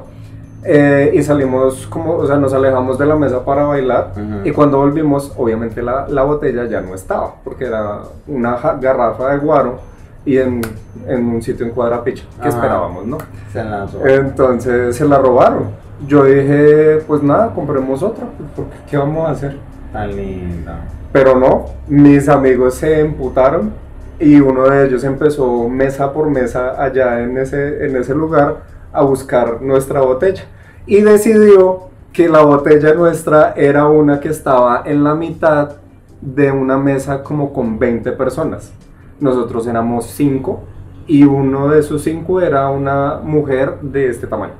eh, 0.63 1.11
y 1.13 1.21
salimos 1.23 1.87
como, 1.87 2.15
o 2.15 2.25
sea, 2.27 2.37
nos 2.37 2.53
alejamos 2.53 2.97
de 2.97 3.05
la 3.05 3.15
mesa 3.15 3.43
para 3.45 3.63
bailar 3.65 4.11
Ujú. 4.13 4.47
y 4.47 4.51
cuando 4.51 4.79
volvimos, 4.79 5.31
obviamente 5.37 5.81
la, 5.81 6.07
la 6.07 6.23
botella 6.23 6.65
ya 6.65 6.81
no 6.81 6.95
estaba, 6.95 7.35
porque 7.43 7.65
era 7.65 7.99
una 8.27 8.57
garrafa 8.81 9.29
de 9.31 9.37
guaro 9.37 9.79
y 10.25 10.37
en, 10.37 10.61
en 11.07 11.25
un 11.27 11.41
sitio 11.41 11.65
en 11.67 11.71
Cuadrapicha, 11.71 12.25
que 12.41 12.47
Ajá. 12.47 12.49
esperábamos, 12.49 13.05
¿no? 13.05 13.17
Se 13.53 13.63
lanzó. 13.63 14.05
Entonces 14.05 14.95
se 14.95 15.05
la 15.05 15.19
robaron. 15.19 15.85
Yo 16.07 16.23
dije, 16.25 16.97
pues 17.07 17.21
nada, 17.23 17.53
compremos 17.53 18.01
otra, 18.03 18.25
pues, 18.37 18.49
porque 18.55 18.75
¿qué 18.89 18.97
vamos 18.97 19.27
a 19.29 19.31
hacer? 19.31 19.57
Tan 19.93 20.15
linda. 20.15 20.79
Pero 21.13 21.39
no, 21.39 21.65
mis 21.87 22.27
amigos 22.27 22.73
se 22.73 22.99
emputaron 22.99 23.71
y 24.19 24.39
uno 24.39 24.63
de 24.63 24.85
ellos 24.85 25.03
empezó 25.03 25.67
mesa 25.67 26.13
por 26.13 26.29
mesa 26.29 26.81
allá 26.81 27.21
en 27.21 27.37
ese, 27.37 27.85
en 27.85 27.95
ese 27.95 28.13
lugar 28.15 28.63
a 28.93 29.03
buscar 29.03 29.61
nuestra 29.61 30.01
botella. 30.01 30.43
Y 30.85 31.01
decidió 31.01 31.89
que 32.13 32.29
la 32.29 32.43
botella 32.43 32.93
nuestra 32.93 33.53
era 33.57 33.87
una 33.87 34.19
que 34.19 34.29
estaba 34.29 34.83
en 34.85 35.03
la 35.03 35.15
mitad 35.15 35.77
de 36.21 36.51
una 36.51 36.77
mesa 36.77 37.23
como 37.23 37.51
con 37.51 37.77
20 37.77 38.11
personas. 38.13 38.71
Nosotros 39.19 39.67
éramos 39.67 40.05
5 40.07 40.63
y 41.07 41.23
uno 41.23 41.67
de 41.67 41.79
esos 41.79 42.03
5 42.03 42.41
era 42.41 42.69
una 42.69 43.19
mujer 43.21 43.79
de 43.81 44.09
este 44.09 44.27
tamaño. 44.27 44.53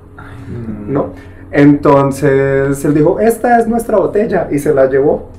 Mm. 0.48 0.92
¿no? 0.92 1.10
Entonces 1.52 2.84
él 2.84 2.94
dijo, 2.94 3.20
esta 3.20 3.60
es 3.60 3.68
nuestra 3.68 3.98
botella 3.98 4.50
y 4.52 4.60
se 4.60 4.74
la 4.74 4.88
llevó. 4.88 5.30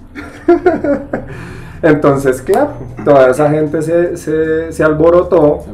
Entonces, 1.82 2.42
claro, 2.42 2.70
toda 3.04 3.30
esa 3.30 3.50
gente 3.50 3.82
se, 3.82 4.16
se, 4.16 4.72
se 4.72 4.84
alborotó 4.84 5.64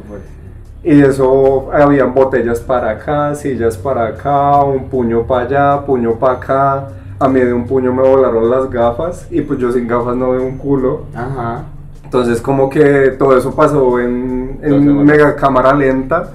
y 0.85 1.01
eso, 1.01 1.71
habían 1.73 2.13
botellas 2.13 2.59
para 2.59 2.91
acá, 2.91 3.35
sillas 3.37 3.77
para 3.77 4.09
acá, 4.09 4.65
un 4.65 4.89
puño 4.89 5.25
para 5.25 5.45
allá, 5.45 5.87
puño 5.87 6.17
para 6.17 6.35
acá. 6.35 6.89
A 7.21 7.29
mí 7.29 7.39
de 7.39 7.53
un 7.53 7.69
puño 7.69 7.93
me 7.93 8.03
volaron 8.03 8.51
las 8.51 8.69
gafas 8.69 9.29
y 9.31 9.43
pues 9.43 9.61
yo 9.61 9.71
sin 9.71 9.87
gafas 9.87 10.17
no 10.17 10.33
veo 10.33 10.43
un 10.43 10.59
culo. 10.59 11.03
Ajá. 11.15 11.67
Entonces 12.03 12.41
como 12.41 12.69
que 12.69 13.15
todo 13.17 13.37
eso 13.37 13.55
pasó 13.55 14.01
en, 14.01 14.59
en 14.61 15.05
mega 15.05 15.37
cámara 15.37 15.73
lenta. 15.73 16.33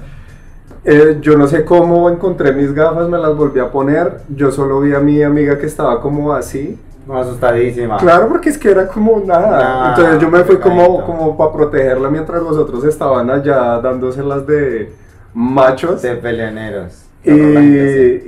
Eh, 0.82 1.18
yo 1.20 1.36
no 1.36 1.46
sé 1.46 1.66
cómo 1.66 2.08
encontré 2.08 2.52
mis 2.52 2.72
gafas, 2.72 3.06
me 3.06 3.18
las 3.18 3.36
volví 3.36 3.60
a 3.60 3.70
poner. 3.70 4.22
Yo 4.34 4.50
solo 4.50 4.80
vi 4.80 4.94
a 4.94 5.00
mi 5.00 5.22
amiga 5.22 5.58
que 5.58 5.66
estaba 5.66 6.00
como 6.00 6.32
así. 6.32 6.78
Asustadísima. 7.12 7.96
Claro, 7.98 8.28
porque 8.28 8.50
es 8.50 8.58
que 8.58 8.70
era 8.70 8.86
como 8.86 9.22
nada. 9.24 9.90
Entonces 9.90 10.20
yo 10.20 10.30
me 10.30 10.44
fui 10.44 10.58
como, 10.58 11.04
como 11.04 11.36
para 11.36 11.52
protegerla 11.52 12.08
mientras 12.10 12.42
los 12.42 12.56
otros 12.56 12.84
estaban 12.84 13.30
allá 13.30 13.80
dándoselas 13.80 14.46
de 14.46 14.92
machos. 15.32 16.02
De 16.02 16.16
peleoneros. 16.16 17.04
Y, 17.24 17.32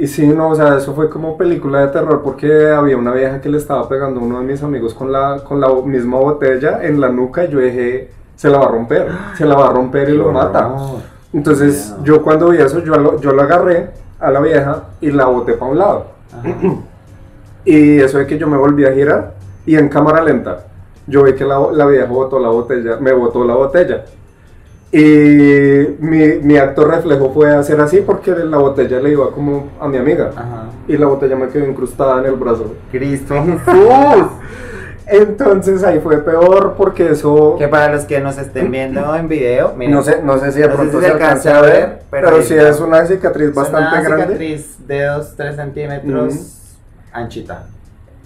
y 0.03 0.07
sí, 0.07 0.27
no, 0.27 0.51
o 0.51 0.55
sea, 0.55 0.77
eso 0.77 0.95
fue 0.95 1.09
como 1.09 1.37
película 1.39 1.81
de 1.81 1.89
terror 1.89 2.23
porque 2.23 2.71
había 2.71 2.97
una 2.97 3.13
vieja 3.13 3.41
que 3.41 3.49
le 3.49 3.57
estaba 3.57 3.89
pegando 3.89 4.21
a 4.21 4.23
uno 4.23 4.41
de 4.41 4.45
mis 4.45 4.63
amigos 4.63 4.95
con 4.95 5.13
la, 5.13 5.43
con 5.45 5.61
la 5.61 5.69
misma 5.73 6.19
botella 6.19 6.81
en 6.83 7.01
la 7.01 7.09
nuca 7.09 7.45
y 7.45 7.49
yo 7.51 7.61
dije, 7.61 8.11
se 8.37 8.49
la 8.51 8.59
va 8.59 8.67
a 8.67 8.69
romper, 8.69 9.09
se 9.37 9.47
la 9.47 9.55
va 9.55 9.69
a 9.69 9.71
romper 9.71 10.09
y 10.11 10.17
lo 10.17 10.33
mata. 10.33 10.75
Entonces 11.33 11.95
yo 12.03 12.23
cuando 12.23 12.49
vi 12.49 12.59
eso, 12.59 12.81
yo 12.81 12.97
lo, 12.97 13.21
yo 13.21 13.33
lo 13.33 13.43
agarré 13.43 13.91
a 14.19 14.31
la 14.31 14.41
vieja 14.41 14.85
y 15.01 15.11
la 15.11 15.27
boté 15.27 15.55
para 15.55 15.71
un 15.71 15.79
lado. 15.79 16.07
Y 17.65 17.99
eso 18.01 18.19
de 18.19 18.27
que 18.27 18.39
yo 18.39 18.47
me 18.47 18.57
volví 18.57 18.85
a 18.85 18.93
girar 18.93 19.35
y 19.67 19.77
en 19.77 19.89
cámara 19.89 20.23
lenta, 20.23 20.67
yo 21.07 21.25
vi 21.25 21.35
que 21.35 21.45
la, 21.45 21.61
la 21.73 21.87
vieja 21.87 22.07
botó 22.07 22.39
la 22.39 22.49
botella, 22.49 22.97
me 23.01 23.13
botó 23.13 23.45
la 23.45 23.55
botella. 23.55 24.05
Y 24.93 25.97
mi, 26.01 26.27
mi 26.43 26.57
acto 26.57 26.85
reflejo 26.85 27.31
fue 27.33 27.55
hacer 27.55 27.81
así 27.81 28.01
porque 28.01 28.33
la 28.33 28.59
botella 28.59 28.99
le 29.01 29.11
iba 29.11 29.31
como 29.31 29.69
a 29.79 29.87
mi 29.87 29.99
amiga. 29.99 30.31
Ajá. 30.35 30.65
Y 30.89 30.97
la 30.97 31.07
botella 31.07 31.37
me 31.37 31.49
quedó 31.49 31.65
incrustada 31.67 32.19
en 32.21 32.27
el 32.27 32.35
brazo. 32.35 32.75
Cristo 32.91 33.35
Jesús. 33.35 34.27
Entonces 35.07 35.83
ahí 35.83 35.99
fue 36.01 36.19
peor 36.19 36.75
porque 36.77 37.11
eso... 37.11 37.57
que 37.59 37.67
para 37.67 37.93
los 37.93 38.05
que 38.05 38.21
nos 38.21 38.39
estén 38.39 38.71
viendo 38.71 39.15
en 39.17 39.29
video, 39.29 39.75
miren, 39.77 39.95
No 39.95 40.03
sé, 40.03 40.23
no 40.23 40.39
sé 40.39 40.53
si 40.53 40.61
de 40.61 40.69
No 40.69 40.75
pronto 40.75 41.01
si 41.01 41.05
se 41.05 41.11
alcanza 41.11 41.59
a 41.59 41.63
ver, 41.63 42.03
pero, 42.11 42.31
pero 42.31 42.43
sí 42.43 42.55
es 42.55 42.79
una 42.81 43.05
cicatriz 43.07 43.49
es 43.49 43.55
bastante 43.55 43.99
una 43.99 44.03
grande. 44.03 44.25
cicatriz 44.27 44.87
de 44.87 45.09
2-3 45.09 45.57
centímetros. 45.57 46.60
Anchita. 47.13 47.65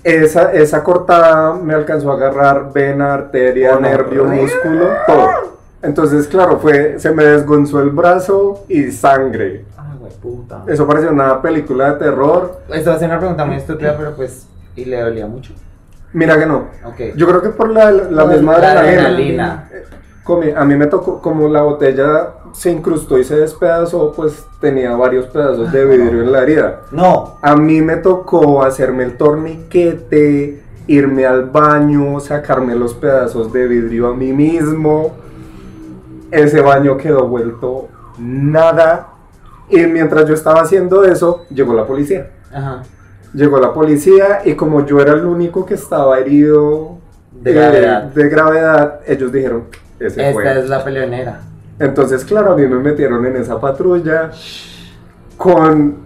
Esa, 0.02 0.52
esa 0.52 0.82
cortada 0.82 1.54
me 1.54 1.72
alcanzó 1.74 2.10
a 2.12 2.14
agarrar 2.16 2.72
vena, 2.72 3.14
arteria, 3.14 3.72
Oh, 3.72 3.80
no. 3.80 3.80
nervio, 3.88 4.24
músculo, 4.24 4.88
todo. 5.06 5.28
Entonces, 5.82 6.26
claro, 6.28 6.58
fue, 6.58 6.98
se 6.98 7.10
me 7.12 7.24
desgonzó 7.24 7.80
el 7.80 7.90
brazo 7.90 8.64
y 8.68 8.90
sangre. 8.90 9.64
Ay, 9.76 9.96
güey, 9.98 10.12
puta. 10.12 10.62
Eso 10.66 10.86
parecía 10.86 11.10
una 11.10 11.40
película 11.40 11.92
de 11.92 11.98
terror. 11.98 12.60
Esto 12.70 12.90
va 12.90 12.96
a 12.96 12.98
ser 12.98 13.08
una 13.08 13.18
pregunta 13.18 13.44
muy 13.46 13.56
estúpida, 13.56 13.94
pero 13.96 14.14
pues. 14.14 14.46
¿Y 14.76 14.84
le 14.86 15.00
dolía 15.00 15.26
mucho? 15.26 15.52
Mira 16.12 16.38
que 16.38 16.46
no. 16.46 16.68
Ok. 16.84 17.16
Yo 17.16 17.26
creo 17.26 17.40
que 17.42 17.50
por 17.50 17.70
la, 17.70 17.90
la 17.90 18.02
La 18.10 18.24
misma 18.26 18.54
adrenalina. 18.56 19.00
adrenalina. 19.04 19.68
A 20.56 20.64
mí 20.64 20.76
me 20.76 20.86
tocó, 20.86 21.20
como 21.20 21.48
la 21.48 21.62
botella 21.62 22.28
se 22.52 22.70
incrustó 22.70 23.18
y 23.18 23.24
se 23.24 23.36
despedazó, 23.36 24.12
pues 24.12 24.46
tenía 24.60 24.94
varios 24.96 25.26
pedazos 25.26 25.70
de 25.70 25.84
vidrio 25.84 26.22
en 26.22 26.32
la 26.32 26.42
herida. 26.42 26.80
No. 26.92 27.34
A 27.42 27.56
mí 27.56 27.82
me 27.82 27.96
tocó 27.96 28.62
hacerme 28.62 29.04
el 29.04 29.16
torniquete, 29.18 30.62
irme 30.86 31.26
al 31.26 31.44
baño, 31.50 32.20
sacarme 32.20 32.74
los 32.74 32.94
pedazos 32.94 33.52
de 33.52 33.66
vidrio 33.66 34.08
a 34.08 34.14
mí 34.14 34.32
mismo. 34.32 35.12
Ese 36.30 36.60
baño 36.60 36.96
quedó 36.96 37.28
vuelto 37.28 37.88
nada. 38.18 39.08
Y 39.68 39.80
mientras 39.86 40.26
yo 40.26 40.34
estaba 40.34 40.62
haciendo 40.62 41.04
eso, 41.04 41.44
llegó 41.50 41.74
la 41.74 41.86
policía. 41.86 42.30
Ajá. 42.52 42.82
Llegó 43.34 43.58
la 43.58 43.72
policía 43.74 44.40
y 44.44 44.54
como 44.54 44.86
yo 44.86 45.00
era 45.00 45.12
el 45.12 45.24
único 45.26 45.66
que 45.66 45.74
estaba 45.74 46.18
herido 46.18 46.98
De 47.32 47.50
eh, 47.50 47.54
gravedad. 47.54 48.02
de 48.04 48.28
gravedad, 48.28 49.00
ellos 49.06 49.32
dijeron, 49.32 49.64
ese 49.98 50.28
Esta 50.28 50.32
fue. 50.32 50.58
es 50.60 50.68
la 50.68 50.84
peleonera. 50.84 51.40
Entonces, 51.78 52.24
claro, 52.24 52.52
a 52.52 52.56
mí 52.56 52.66
me 52.66 52.78
metieron 52.78 53.24
en 53.26 53.36
esa 53.36 53.60
patrulla 53.60 54.30
con 55.36 56.04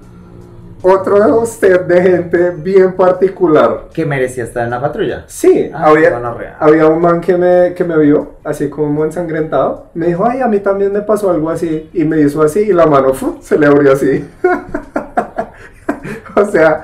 otro 0.80 1.44
set 1.44 1.86
de 1.86 2.00
gente 2.00 2.50
bien 2.50 2.92
particular. 2.94 3.88
Que 3.92 4.06
merecía 4.06 4.44
estar 4.44 4.64
en 4.64 4.70
la 4.70 4.80
patrulla. 4.80 5.24
Sí, 5.26 5.70
Ah, 5.74 5.86
había, 5.88 6.16
había 6.58 6.86
un 6.86 7.00
man 7.00 7.20
que 7.20 7.36
me, 7.36 7.74
que 7.74 7.84
me 7.84 7.98
vio, 7.98 8.34
así 8.44 8.68
como 8.70 9.04
ensangrentado. 9.04 9.86
Me 9.94 10.06
dijo, 10.06 10.24
ay, 10.26 10.40
a 10.40 10.46
mí 10.48 10.60
también 10.60 10.92
me 10.92 11.02
pasó 11.02 11.30
algo 11.30 11.50
así. 11.50 11.90
Y 11.92 12.04
me 12.04 12.20
hizo 12.20 12.42
así 12.42 12.60
y 12.60 12.72
la 12.72 12.86
mano 12.86 13.12
¡fu! 13.12 13.38
se 13.42 13.58
le 13.58 13.66
abrió 13.66 13.92
así. 13.92 14.24
o 16.36 16.44
sea, 16.46 16.82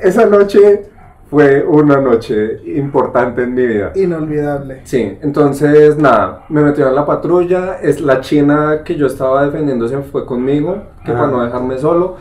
esa 0.00 0.26
noche 0.26 0.86
fue 1.30 1.62
una 1.62 2.00
noche 2.00 2.60
importante 2.74 3.42
en 3.42 3.54
mi 3.54 3.66
vida. 3.66 3.92
Inolvidable. 3.94 4.80
Sí, 4.84 5.18
entonces 5.22 5.96
nada, 5.98 6.44
me 6.48 6.62
metieron 6.62 6.90
en 6.92 6.96
la 6.96 7.04
patrulla, 7.06 7.78
es 7.82 8.00
la 8.00 8.20
china 8.20 8.82
que 8.84 8.96
yo 8.96 9.06
estaba 9.06 9.44
defendiendo 9.44 9.86
se 9.88 9.98
fue 9.98 10.24
conmigo, 10.24 10.84
que 11.04 11.12
Ah. 11.12 11.14
para 11.14 11.26
no 11.28 11.42
dejarme 11.44 11.78
solo. 11.78 12.16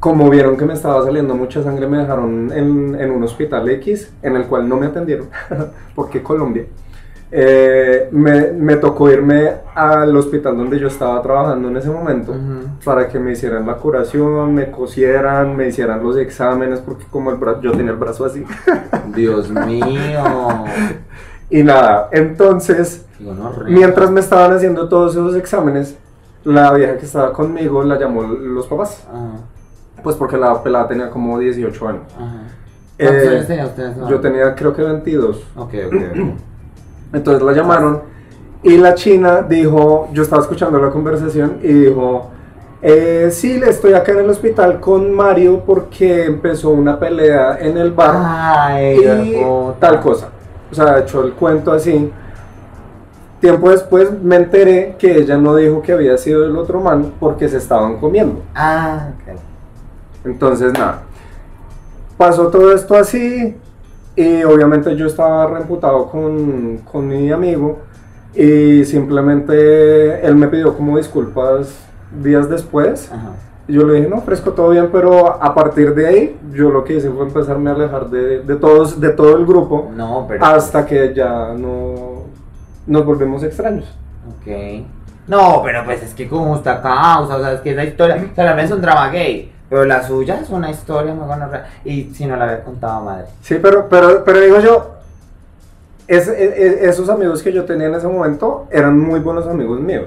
Como 0.00 0.30
vieron 0.30 0.56
que 0.56 0.64
me 0.64 0.74
estaba 0.74 1.04
saliendo 1.04 1.34
mucha 1.34 1.60
sangre, 1.62 1.88
me 1.88 1.98
dejaron 1.98 2.52
en, 2.52 2.94
en 3.00 3.10
un 3.10 3.22
hospital 3.24 3.68
X, 3.70 4.14
en 4.22 4.36
el 4.36 4.44
cual 4.44 4.68
no 4.68 4.76
me 4.76 4.86
atendieron, 4.86 5.26
porque 5.94 6.22
Colombia. 6.22 6.64
Eh, 7.30 8.08
me, 8.10 8.52
me 8.52 8.76
tocó 8.76 9.10
irme 9.10 9.52
al 9.74 10.16
hospital 10.16 10.56
donde 10.56 10.78
yo 10.78 10.88
estaba 10.88 11.20
trabajando 11.20 11.68
en 11.68 11.76
ese 11.76 11.90
momento 11.90 12.34
para 12.84 13.06
que 13.08 13.18
me 13.18 13.32
hicieran 13.32 13.66
la 13.66 13.74
curación, 13.74 14.54
me 14.54 14.70
cosieran, 14.70 15.54
me 15.54 15.68
hicieran 15.68 16.02
los 16.02 16.16
exámenes, 16.16 16.80
porque 16.80 17.04
como 17.10 17.30
el 17.30 17.36
bra- 17.38 17.60
yo 17.60 17.72
tenía 17.72 17.90
el 17.92 17.98
brazo 17.98 18.24
así. 18.24 18.44
Dios 19.14 19.50
mío. 19.50 20.64
Y 21.50 21.62
nada, 21.62 22.08
entonces. 22.12 23.04
Mientras 23.66 24.10
me 24.10 24.20
estaban 24.20 24.52
haciendo 24.52 24.88
todos 24.88 25.12
esos 25.12 25.34
exámenes, 25.36 25.96
la 26.44 26.72
vieja 26.72 26.96
que 26.96 27.04
estaba 27.04 27.32
conmigo 27.32 27.82
la 27.82 27.98
llamó 27.98 28.22
los 28.22 28.66
papás. 28.66 29.06
Ajá. 29.08 29.40
Pues 30.02 30.16
porque 30.16 30.36
la 30.38 30.62
pelada 30.62 30.88
tenía 30.88 31.10
como 31.10 31.38
18 31.38 31.88
años. 31.88 32.02
Ajá. 32.16 32.42
¿Cuántos 32.96 33.22
Eh, 33.22 33.28
años 33.28 33.46
tenía 33.46 33.66
usted 33.66 33.92
Yo 34.08 34.20
tenía 34.20 34.54
creo 34.54 34.72
que 34.74 34.82
22. 34.82 35.36
Ok, 35.56 35.74
ok, 35.86 35.94
ok. 35.94 36.18
Entonces 37.12 37.42
la 37.42 37.52
llamaron 37.52 38.02
y 38.62 38.76
la 38.76 38.94
china 38.94 39.42
dijo, 39.42 40.08
yo 40.12 40.22
estaba 40.22 40.42
escuchando 40.42 40.78
la 40.78 40.90
conversación 40.90 41.58
y 41.62 41.72
dijo, 41.72 42.30
eh, 42.82 43.28
sí, 43.30 43.60
estoy 43.64 43.92
acá 43.92 44.12
en 44.12 44.18
el 44.18 44.30
hospital 44.30 44.80
con 44.80 45.12
Mario 45.12 45.62
porque 45.64 46.26
empezó 46.26 46.70
una 46.70 46.98
pelea 46.98 47.58
en 47.60 47.76
el 47.76 47.92
bar 47.92 48.14
Ay, 48.16 48.98
y 48.98 49.80
tal 49.80 50.00
cosa. 50.00 50.28
O 50.70 50.74
sea, 50.74 50.98
echó 50.98 51.24
el 51.24 51.32
cuento 51.32 51.72
así. 51.72 52.12
Tiempo 53.40 53.70
después 53.70 54.10
me 54.20 54.36
enteré 54.36 54.96
que 54.98 55.18
ella 55.18 55.36
no 55.38 55.54
dijo 55.54 55.80
que 55.80 55.92
había 55.92 56.16
sido 56.18 56.44
el 56.44 56.56
otro 56.56 56.80
man 56.80 57.12
porque 57.20 57.48
se 57.48 57.58
estaban 57.58 57.98
comiendo. 57.98 58.42
Ah, 58.54 59.10
ok. 59.14 59.38
Entonces, 60.24 60.72
nada. 60.72 61.02
Pasó 62.16 62.48
todo 62.48 62.72
esto 62.72 62.96
así 62.96 63.56
y 64.18 64.42
obviamente 64.42 64.96
yo 64.96 65.06
estaba 65.06 65.46
reemputado 65.46 66.08
con, 66.08 66.78
con 66.78 67.06
mi 67.06 67.30
amigo 67.30 67.78
y 68.34 68.84
simplemente 68.84 70.26
él 70.26 70.34
me 70.34 70.48
pidió 70.48 70.76
como 70.76 70.96
disculpas 70.96 71.78
días 72.20 72.48
después. 72.50 73.10
Ajá. 73.12 73.30
Yo 73.68 73.84
le 73.86 73.94
dije, 73.94 74.08
no, 74.08 74.20
fresco, 74.22 74.52
todo 74.52 74.70
bien, 74.70 74.88
pero 74.90 75.40
a 75.40 75.54
partir 75.54 75.94
de 75.94 76.06
ahí 76.06 76.38
yo 76.52 76.70
lo 76.70 76.82
que 76.82 76.94
hice 76.94 77.10
fue 77.10 77.26
empezarme 77.26 77.70
a 77.70 77.74
alejar 77.74 78.08
de, 78.08 78.40
de 78.42 78.56
todos, 78.56 78.98
de 78.98 79.10
todo 79.10 79.36
el 79.36 79.44
grupo 79.46 79.90
No, 79.94 80.24
pero. 80.26 80.44
hasta 80.44 80.84
que 80.84 81.12
ya 81.14 81.52
no 81.56 82.24
nos 82.86 83.04
volvimos 83.04 83.42
extraños. 83.44 83.84
Ok. 84.26 84.84
No, 85.28 85.60
pero 85.62 85.84
pues 85.84 86.02
es 86.02 86.14
que 86.14 86.26
como 86.26 86.56
esta 86.56 86.80
causa, 86.80 87.36
o 87.36 87.40
sea, 87.40 87.52
es 87.52 87.60
que 87.60 87.70
esa 87.72 87.84
historia, 87.84 88.16
o 88.32 88.34
sea, 88.34 88.60
es 88.60 88.70
un 88.70 88.80
drama 88.80 89.10
gay, 89.10 89.52
pero 89.68 89.84
la 89.84 90.02
suya 90.06 90.40
es 90.42 90.50
una 90.50 90.70
historia 90.70 91.12
muy 91.14 91.26
buena. 91.26 91.66
Y 91.84 92.04
si 92.14 92.26
no 92.26 92.36
la 92.36 92.44
había 92.44 92.64
contado 92.64 93.02
madre. 93.02 93.26
Sí, 93.42 93.58
pero, 93.62 93.88
pero, 93.88 94.24
pero 94.24 94.40
digo 94.40 94.60
yo, 94.60 94.94
es- 96.06 96.26
es- 96.28 96.56
es- 96.58 96.82
esos 96.82 97.08
amigos 97.10 97.42
que 97.42 97.52
yo 97.52 97.64
tenía 97.64 97.88
en 97.88 97.94
ese 97.94 98.06
momento 98.08 98.66
eran 98.70 98.98
muy 98.98 99.20
buenos 99.20 99.46
amigos 99.46 99.78
míos. 99.80 100.06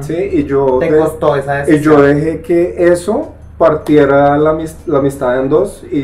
Sí, 0.00 0.14
y 0.16 0.44
yo, 0.44 0.78
Te 0.80 0.90
de- 0.90 0.98
costó 0.98 1.36
esa 1.36 1.56
y 1.64 1.66
decisión. 1.66 1.96
yo 1.96 2.02
dejé 2.02 2.40
que 2.40 2.74
eso 2.90 3.32
partiera 3.58 4.36
la, 4.38 4.58
la 4.86 4.98
amistad 4.98 5.38
en 5.40 5.48
dos 5.48 5.84
y, 5.90 5.96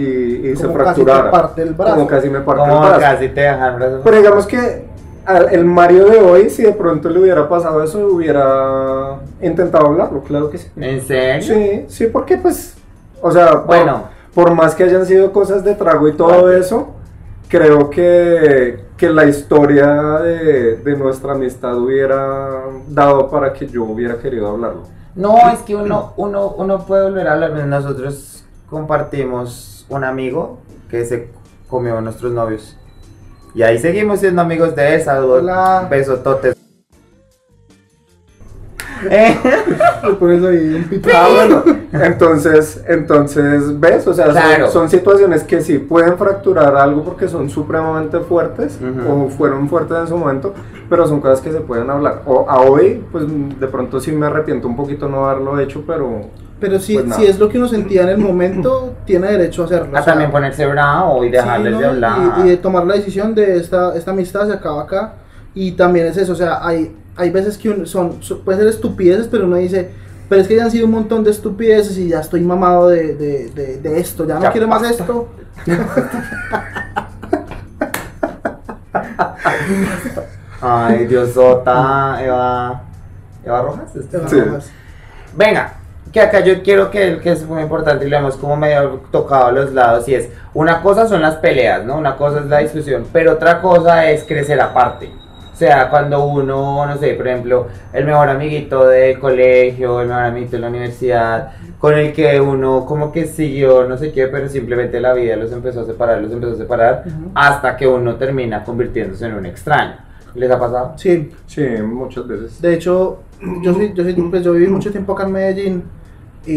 y 0.51 0.55
se 0.57 0.67
Como 0.67 0.79
casi 0.79 1.01
te 1.01 1.05
fracturara. 1.07 1.31
parte 1.31 1.63
el 1.63 1.75
brazo. 1.75 1.95
Como 1.95 2.07
casi 2.07 2.29
me 2.31 2.41
partió 2.41 2.65
el 2.67 2.79
brazo. 2.79 3.01
casi 3.01 3.29
te 3.31 3.41
dejan 3.41 3.77
brazo. 3.77 4.01
Pero 4.05 4.17
digamos 4.19 4.47
que 4.47 4.85
al- 5.25 5.49
el 5.53 5.65
Mario 5.65 6.05
de 6.07 6.21
hoy, 6.21 6.51
si 6.51 6.63
de 6.63 6.73
pronto 6.73 7.09
le 7.09 7.19
hubiera 7.21 7.49
pasado 7.49 7.83
eso, 7.83 8.07
hubiera 8.07 9.17
intentado 9.43 9.87
hablarlo, 9.87 10.23
claro 10.23 10.51
que 10.51 10.59
sí. 10.59 10.69
¿En 10.77 11.01
serio? 11.01 11.55
Sí, 11.55 11.85
sí, 11.89 12.07
porque 12.07 12.37
pues, 12.37 12.77
o 13.23 13.31
sea, 13.31 13.55
Bueno. 13.57 14.05
por, 14.35 14.55
más 14.55 14.75
que 14.75 14.85
hayan 14.85 15.07
sido 15.07 15.33
cosas 15.33 15.65
de 15.65 15.75
trago 15.75 16.09
y 16.09 16.13
todo 16.13 16.53
eso, 16.53 16.89
creo 17.49 17.91
que, 17.91 18.85
que 18.97 19.09
la 19.11 19.25
historia 19.27 20.19
de, 20.21 20.77
de 20.77 20.97
nuestra 20.97 21.33
amistad 21.33 21.77
hubiera 21.77 22.63
dado 22.89 23.29
para 23.31 23.53
que 23.53 23.67
yo 23.67 23.85
hubiera 23.85 24.19
querido 24.19 24.49
hablarlo. 24.49 24.83
No, 25.15 25.37
es 25.53 25.61
que 25.61 25.75
uno, 25.75 26.13
uno, 26.17 26.55
uno 26.57 26.87
puede 26.87 27.05
volver 27.05 27.27
a 27.27 27.33
hablar. 27.33 27.51
Nosotros 27.67 28.45
compartimos 28.71 29.85
un 29.89 30.05
amigo 30.05 30.59
que 30.91 31.05
se 31.05 31.31
comió 31.69 31.99
a 31.99 32.01
nuestros 32.01 32.33
novios. 32.33 32.77
Y 33.55 33.63
ahí 33.63 33.79
seguimos 33.79 34.21
siendo 34.21 34.43
amigos 34.43 34.77
de. 34.77 35.01
Saludos. 35.01 35.43
Hola. 35.43 35.89
Besototes. 35.91 36.58
Eh, 39.11 39.37
pones 40.19 40.45
ahí 40.45 40.75
un 40.75 40.85
pito. 40.85 41.09
Ah, 41.15 41.29
bueno, 41.33 41.63
entonces, 41.93 42.83
entonces, 42.89 43.79
¿ves? 43.79 44.07
O 44.07 44.15
sea, 44.15 44.27
son- 44.27 44.35
Claro. 44.35 44.71
son, 44.71 44.89
situaciones 44.91 45.45
que 45.45 45.61
sí 45.61 45.79
pueden 45.79 46.17
fracturar 46.19 46.77
algo 46.77 47.05
porque 47.05 47.29
son 47.29 47.49
supremamente 47.51 48.19
fuertes 48.21 48.79
Ujú. 48.81 49.27
o 49.27 49.29
fueron 49.29 49.69
fuertes 49.69 49.97
en 49.99 50.09
su 50.09 50.17
momento, 50.17 50.55
pero 50.89 51.07
son 51.07 51.21
cosas 51.21 51.41
que 51.41 51.53
se 51.53 51.61
pueden 51.61 51.91
hablar. 51.91 52.23
O 52.27 52.49
a 52.49 52.61
hoy, 52.63 53.05
pues 53.13 53.25
de 53.29 53.67
pronto 53.69 54.01
sí 54.01 54.13
me 54.13 54.27
arrepiento 54.27 54.67
un 54.69 54.77
poquito 54.77 55.09
no 55.09 55.29
haberlo 55.29 55.59
hecho, 55.61 55.85
pero 55.87 56.23
Pero 56.61 56.81
si, 56.81 56.99
Pues 56.99 57.15
si 57.15 57.25
es 57.25 57.39
lo 57.39 57.49
que 57.49 57.57
uno 57.59 57.69
sentía 57.69 58.03
en 58.03 58.09
el 58.09 58.19
momento, 58.19 58.95
tiene 59.05 59.29
derecho 59.31 59.63
a 59.63 59.65
hacerlo. 59.67 59.97
a 59.97 60.01
o 60.01 60.03
sea, 60.03 60.13
también 60.13 60.31
ponerse 60.33 60.67
bravo 60.67 61.23
y 61.25 61.31
dejarles 61.31 61.75
sí, 61.75 61.79
de 61.79 61.85
¿no? 61.87 61.93
hablar. 61.93 62.19
Y, 62.39 62.41
y 62.41 62.49
de 62.51 62.57
tomar 62.57 62.85
la 62.85 62.95
decisión 62.95 63.33
de 63.35 63.59
esta, 63.59 63.95
esta 63.95 64.11
amistad 64.11 64.47
se 64.49 64.55
acaba 64.55 64.83
acá. 64.83 65.13
Y 65.55 65.73
también 65.73 66.07
es 66.07 66.17
eso, 66.17 66.33
o 66.33 66.37
sea, 66.37 66.59
hay, 66.67 66.95
hay 67.19 67.31
veces 67.31 67.59
que 67.59 67.85
son, 67.87 68.21
pueden 68.45 68.61
ser 68.61 68.69
estupideces, 68.71 69.29
pero 69.29 69.45
uno 69.45 69.57
dice, 69.57 69.91
pero 70.29 70.41
es 70.41 70.49
que 70.49 70.57
ya 70.57 70.65
han 70.65 70.71
sido 70.71 70.87
un 70.87 70.93
montón 70.93 71.25
de 71.25 71.31
estupideces 71.31 71.99
y 71.99 72.09
ya 72.09 72.21
estoy 72.21 72.41
mamado 72.41 72.89
de, 72.89 73.15
de, 73.15 73.49
de, 73.51 73.79
de 73.79 74.01
esto, 74.01 74.27
ya 74.27 74.35
no 74.37 74.43
Ya 74.43 74.53
quiero 74.53 74.69
más 74.69 74.83
esto. 74.91 75.29
Ay, 80.61 81.07
Diosota, 81.07 82.19
Eva. 82.23 82.83
Eva 83.45 83.63
Rojas. 83.63 83.97
este. 83.97 84.19
Te 84.19 84.29
Sí. 84.29 84.41
bajas. 84.41 84.71
Venga, 85.37 85.73
que 86.13 86.21
acá 86.21 86.41
yo 86.41 86.63
quiero 86.63 86.91
que, 86.91 87.21
que 87.21 87.33
es 87.33 87.47
muy 87.47 87.63
importante 87.63 88.07
y 88.07 88.09
lo 88.11 88.17
hemos 88.17 88.37
como 88.37 88.57
medio 88.57 89.01
tocado 89.13 89.47
a 89.47 89.53
los 89.53 89.73
lados 89.73 90.09
y 90.09 90.15
es, 90.15 90.29
una 90.55 90.83
cosa 90.83 91.07
son 91.07 91.23
las 91.23 91.37
peleas, 91.37 91.85
¿no? 91.85 91.97
Una 91.99 92.17
cosa 92.17 92.41
es 92.41 92.47
la 92.47 92.59
discusión, 92.59 93.07
pero 93.13 93.33
otra 93.33 93.61
cosa 93.61 94.11
es 94.11 94.25
crecer 94.25 94.61
aparte, 94.61 95.11
sea, 95.59 95.91
cuando 95.91 96.25
uno, 96.27 96.87
no 96.87 96.97
sé, 96.99 97.15
por 97.15 97.27
ejemplo, 97.29 97.67
el 97.93 98.05
mejor 98.05 98.29
amiguito 98.29 98.87
del 98.87 99.19
colegio, 99.19 100.01
el 100.01 100.09
mejor 100.09 100.23
amiguito 100.25 100.53
de 100.53 100.59
la 100.61 100.69
universidad, 100.69 101.53
con 101.79 101.95
el 101.95 102.13
que 102.13 102.41
uno 102.41 102.85
como 102.87 103.11
que 103.13 103.27
siguió, 103.27 103.85
no 103.89 103.97
sé 103.99 104.13
qué, 104.13 104.27
pero 104.29 104.49
simplemente 104.49 105.01
la 105.01 105.13
vida 105.15 105.37
los 105.37 105.53
empezó 105.53 105.81
a 105.81 105.85
separar, 105.85 106.21
los 106.21 106.33
empezó 106.33 106.53
a 106.55 106.57
separar, 106.57 107.05
hasta 107.35 107.77
que 107.77 107.87
uno 107.87 108.15
termina 108.17 108.63
convirtiéndose 108.65 109.27
en 109.27 109.35
un 109.35 109.47
extraño. 109.47 109.97
¿Les 110.35 110.51
ha 110.51 110.59
pasado? 110.59 110.93
Sí, 110.97 111.31
Sí, 111.47 111.67
muchas 111.85 112.27
veces. 112.29 112.61
de 112.63 112.75
hecho, 112.75 113.23
yo, 113.63 113.73
soy, 113.75 113.93
yo, 113.95 114.05
soy- 114.05 114.13
pues 114.15 114.45
yo 114.45 114.53
viví 114.53 114.69
mucho 114.69 114.91
tiempo 114.91 115.13
acá 115.15 115.25
en 115.25 115.33
Medellín 115.33 115.83
y, 116.47 116.55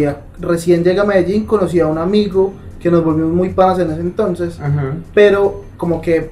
y 0.00 0.04
a- 0.04 0.16
recién 0.40 0.82
llegué 0.82 1.00
a 1.00 1.04
Medellín, 1.04 1.46
conocí 1.46 1.80
a 1.80 1.86
un 1.86 1.98
amigo 1.98 2.52
que 2.80 2.90
nos 2.90 3.04
volvimos 3.04 3.32
muy 3.32 3.50
panas 3.50 3.78
en 3.78 3.90
ese 3.90 4.00
entonces, 4.00 4.58
Ujú. 4.58 4.98
pero 5.14 5.62
como 5.76 6.00
que 6.00 6.30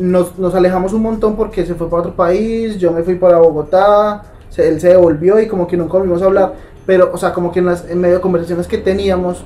nos, 0.00 0.38
nos 0.38 0.54
alejamos 0.54 0.92
un 0.92 1.02
montón 1.02 1.36
porque 1.36 1.64
se 1.66 1.74
fue 1.74 1.88
para 1.88 2.00
otro 2.02 2.14
país, 2.16 2.78
yo 2.78 2.90
me 2.92 3.02
fui 3.02 3.14
para 3.16 3.38
Bogotá, 3.38 4.22
se- 4.48 4.68
él 4.68 4.80
se 4.80 4.88
devolvió 4.88 5.38
y 5.40 5.46
como 5.46 5.66
que 5.66 5.76
nunca 5.76 5.94
volvimos 5.98 6.22
a 6.22 6.26
hablar, 6.26 6.54
pero 6.86 7.10
o 7.12 7.16
sea, 7.18 7.32
como 7.32 7.52
que 7.52 7.60
en, 7.60 7.66
las, 7.66 7.88
en 7.88 8.00
medio 8.00 8.16
de 8.16 8.20
conversaciones 8.20 8.66
que 8.66 8.78
teníamos, 8.78 9.44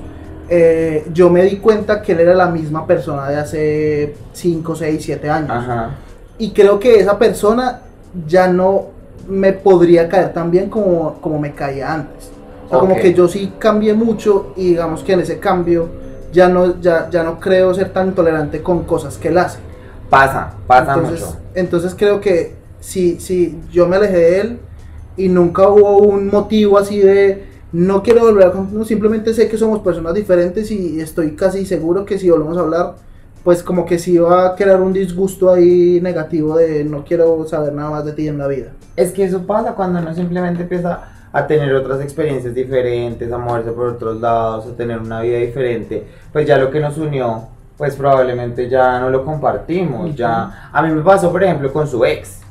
eh, 0.49 1.05
yo 1.13 1.29
me 1.29 1.43
di 1.43 1.57
cuenta 1.57 2.01
que 2.01 2.11
él 2.13 2.19
era 2.21 2.33
la 2.35 2.47
misma 2.47 2.85
persona 2.87 3.29
de 3.29 3.35
hace 3.37 4.15
5, 4.33 4.75
6, 4.75 5.03
7 5.03 5.29
años. 5.29 5.51
Ajá. 5.51 5.91
Y 6.37 6.51
creo 6.51 6.79
que 6.79 6.99
esa 6.99 7.17
persona 7.17 7.81
ya 8.27 8.47
no 8.47 8.87
me 9.27 9.53
podría 9.53 10.07
caer 10.07 10.33
tan 10.33 10.51
bien 10.51 10.69
como, 10.69 11.15
como 11.21 11.39
me 11.39 11.53
caía 11.53 11.93
antes. 11.93 12.31
O 12.67 12.69
sea, 12.69 12.79
como 12.79 12.93
Ok. 12.95 13.01
que 13.01 13.13
yo 13.13 13.27
sí 13.27 13.53
cambié 13.59 13.93
mucho 13.93 14.53
y 14.55 14.69
digamos 14.69 15.03
que 15.03 15.13
en 15.13 15.19
ese 15.21 15.39
cambio 15.39 15.87
ya 16.31 16.47
no, 16.49 16.79
ya, 16.81 17.09
ya 17.09 17.23
no 17.23 17.39
creo 17.39 17.73
ser 17.73 17.89
tan 17.93 18.13
tolerante 18.13 18.61
con 18.61 18.83
cosas 18.83 19.17
que 19.17 19.29
él 19.29 19.37
hace. 19.37 19.59
Pasa, 20.09 20.53
pasa 20.67 20.93
entonces, 20.93 21.25
mucho. 21.25 21.37
entonces 21.55 21.95
creo 21.97 22.21
que 22.21 22.55
si, 22.79 23.19
si 23.19 23.59
yo 23.71 23.87
me 23.87 23.95
alejé 23.95 24.17
de 24.17 24.39
él 24.41 24.59
y 25.17 25.29
nunca 25.29 25.67
hubo 25.67 25.97
un 25.97 26.27
motivo 26.27 26.77
así 26.77 26.99
de 26.99 27.45
no 27.71 28.03
quiero 28.03 28.21
volver 28.21 28.47
a 28.47 28.53
no, 28.53 28.85
simplemente 28.85 29.33
sé 29.33 29.49
que 29.49 29.57
somos 29.57 29.79
personas 29.79 30.13
diferentes 30.13 30.69
y 30.71 30.99
estoy 30.99 31.35
casi 31.35 31.65
seguro 31.65 32.05
que 32.05 32.17
si 32.17 32.29
volvemos 32.29 32.57
a 32.57 32.61
hablar 32.61 32.95
pues 33.43 33.61
como 33.61 33.85
que 33.85 33.99
sí 33.99 34.17
va 34.17 34.47
a 34.47 34.55
crear 34.55 34.81
un 34.81 34.91
disgusto 34.91 35.51
ahí 35.51 35.99
negativo 36.01 36.57
de 36.57 36.83
no 36.83 37.03
quiero 37.03 37.45
saber 37.47 37.73
nada 37.73 37.91
más 37.91 38.05
de 38.05 38.13
ti 38.13 38.27
en 38.27 38.39
la 38.39 38.47
vida. 38.47 38.71
Es 38.95 39.11
que 39.11 39.23
eso 39.23 39.45
pasa 39.45 39.75
cuando 39.75 39.99
uno 39.99 40.15
simplemente 40.15 40.63
empieza 40.63 41.03
a 41.31 41.45
tener 41.45 41.75
otras 41.75 42.01
experiencias 42.01 42.55
diferentes, 42.55 43.31
a 43.31 43.37
moverse 43.37 43.71
por 43.71 43.89
otros 43.89 44.19
lados, 44.19 44.65
a 44.65 44.75
tener 44.75 44.97
una 44.97 45.21
vida 45.21 45.37
diferente. 45.37 46.07
Pues 46.33 46.47
ya 46.47 46.57
lo 46.57 46.71
que 46.71 46.79
nos 46.79 46.97
unió, 46.97 47.49
pues 47.77 47.95
probablemente 47.95 48.69
ya 48.69 48.99
no 48.99 49.09
lo 49.09 49.25
compartimos. 49.25 50.15
Ya 50.15 50.69
a 50.71 50.81
mí 50.81 50.93
me 50.93 51.01
pasó, 51.01 51.31
por 51.31 51.43
ejemplo, 51.43 51.71
con 51.71 51.87
su 51.87 52.05
ex, 52.05 52.41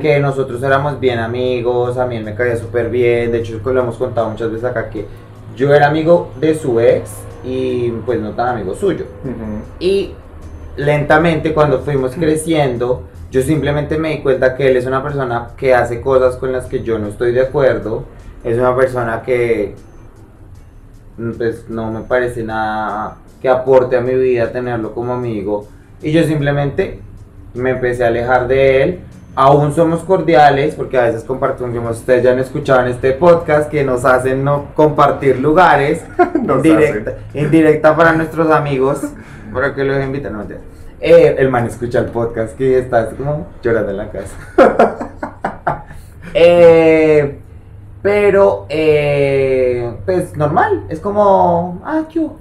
que 0.00 0.18
nosotros 0.18 0.62
éramos 0.62 0.98
bien 0.98 1.18
amigos, 1.18 1.96
a 1.96 2.06
mí 2.06 2.16
él 2.16 2.24
me 2.24 2.34
caía 2.34 2.56
súper 2.56 2.90
bien. 2.90 3.30
De 3.32 3.38
hecho, 3.38 3.60
lo 3.64 3.80
hemos 3.80 3.96
contado 3.96 4.28
muchas 4.30 4.50
veces 4.50 4.64
acá 4.64 4.90
que 4.90 5.06
yo 5.56 5.72
era 5.72 5.86
amigo 5.86 6.30
de 6.40 6.54
su 6.54 6.80
ex 6.80 7.10
y 7.44 7.90
pues 8.04 8.20
no 8.20 8.30
tan 8.32 8.48
amigo 8.48 8.74
suyo. 8.74 9.04
Y 9.78 10.14
lentamente 10.76 11.54
cuando 11.54 11.80
fuimos 11.80 12.14
creciendo, 12.14 13.04
yo 13.30 13.42
simplemente 13.42 13.96
me 13.98 14.10
di 14.10 14.22
cuenta 14.22 14.56
que 14.56 14.68
él 14.68 14.76
es 14.76 14.86
una 14.86 15.02
persona 15.02 15.48
que 15.56 15.74
hace 15.74 16.00
cosas 16.00 16.36
con 16.36 16.52
las 16.52 16.66
que 16.66 16.82
yo 16.82 16.98
no 16.98 17.08
estoy 17.08 17.32
de 17.32 17.42
acuerdo. 17.42 18.04
Es 18.44 18.58
una 18.58 18.74
persona 18.74 19.22
que 19.22 19.74
mm, 21.16 21.32
pues 21.32 21.68
no 21.68 21.90
me 21.92 22.00
parece 22.00 22.42
nada 22.42 23.18
que 23.42 23.48
aporte 23.48 23.96
a 23.96 24.00
mi 24.00 24.14
vida 24.14 24.52
tenerlo 24.52 24.94
como 24.94 25.12
amigo. 25.12 25.66
Y 26.00 26.12
yo 26.12 26.22
simplemente 26.22 27.00
me 27.54 27.70
empecé 27.70 28.04
a 28.04 28.06
alejar 28.06 28.46
de 28.46 28.82
él. 28.82 29.00
Aún 29.34 29.74
somos 29.74 30.04
cordiales 30.04 30.74
porque 30.74 30.96
a 30.98 31.02
veces 31.02 31.24
compartimos, 31.24 31.98
ustedes 31.98 32.22
ya 32.22 32.32
han 32.32 32.38
escuchado 32.38 32.82
en 32.82 32.88
este 32.88 33.12
podcast, 33.12 33.68
que 33.70 33.82
nos 33.82 34.04
hacen 34.04 34.44
no 34.44 34.66
compartir 34.74 35.40
lugares. 35.40 36.04
Nos 36.42 36.64
Indirecta, 36.64 37.18
indirecta 37.34 37.96
para 37.96 38.12
nuestros 38.14 38.50
amigos, 38.50 39.00
para 39.54 39.74
que 39.74 39.84
los 39.84 40.04
inviten. 40.04 40.32
No. 40.32 40.44
Eh, 41.00 41.36
el 41.38 41.50
man 41.50 41.66
escucha 41.66 42.00
el 42.00 42.06
podcast 42.06 42.56
que 42.56 42.78
está 42.78 43.10
como 43.10 43.46
llorando 43.62 43.90
en 43.90 43.96
la 43.96 44.10
casa. 44.10 44.36
Eh, 46.34 47.38
pero, 48.00 48.64
eh, 48.70 49.98
pues 50.06 50.34
normal, 50.34 50.86
es 50.88 50.98
como, 50.98 51.82
ah, 51.84 52.04
¿qué 52.10 52.20
hubo? 52.20 52.38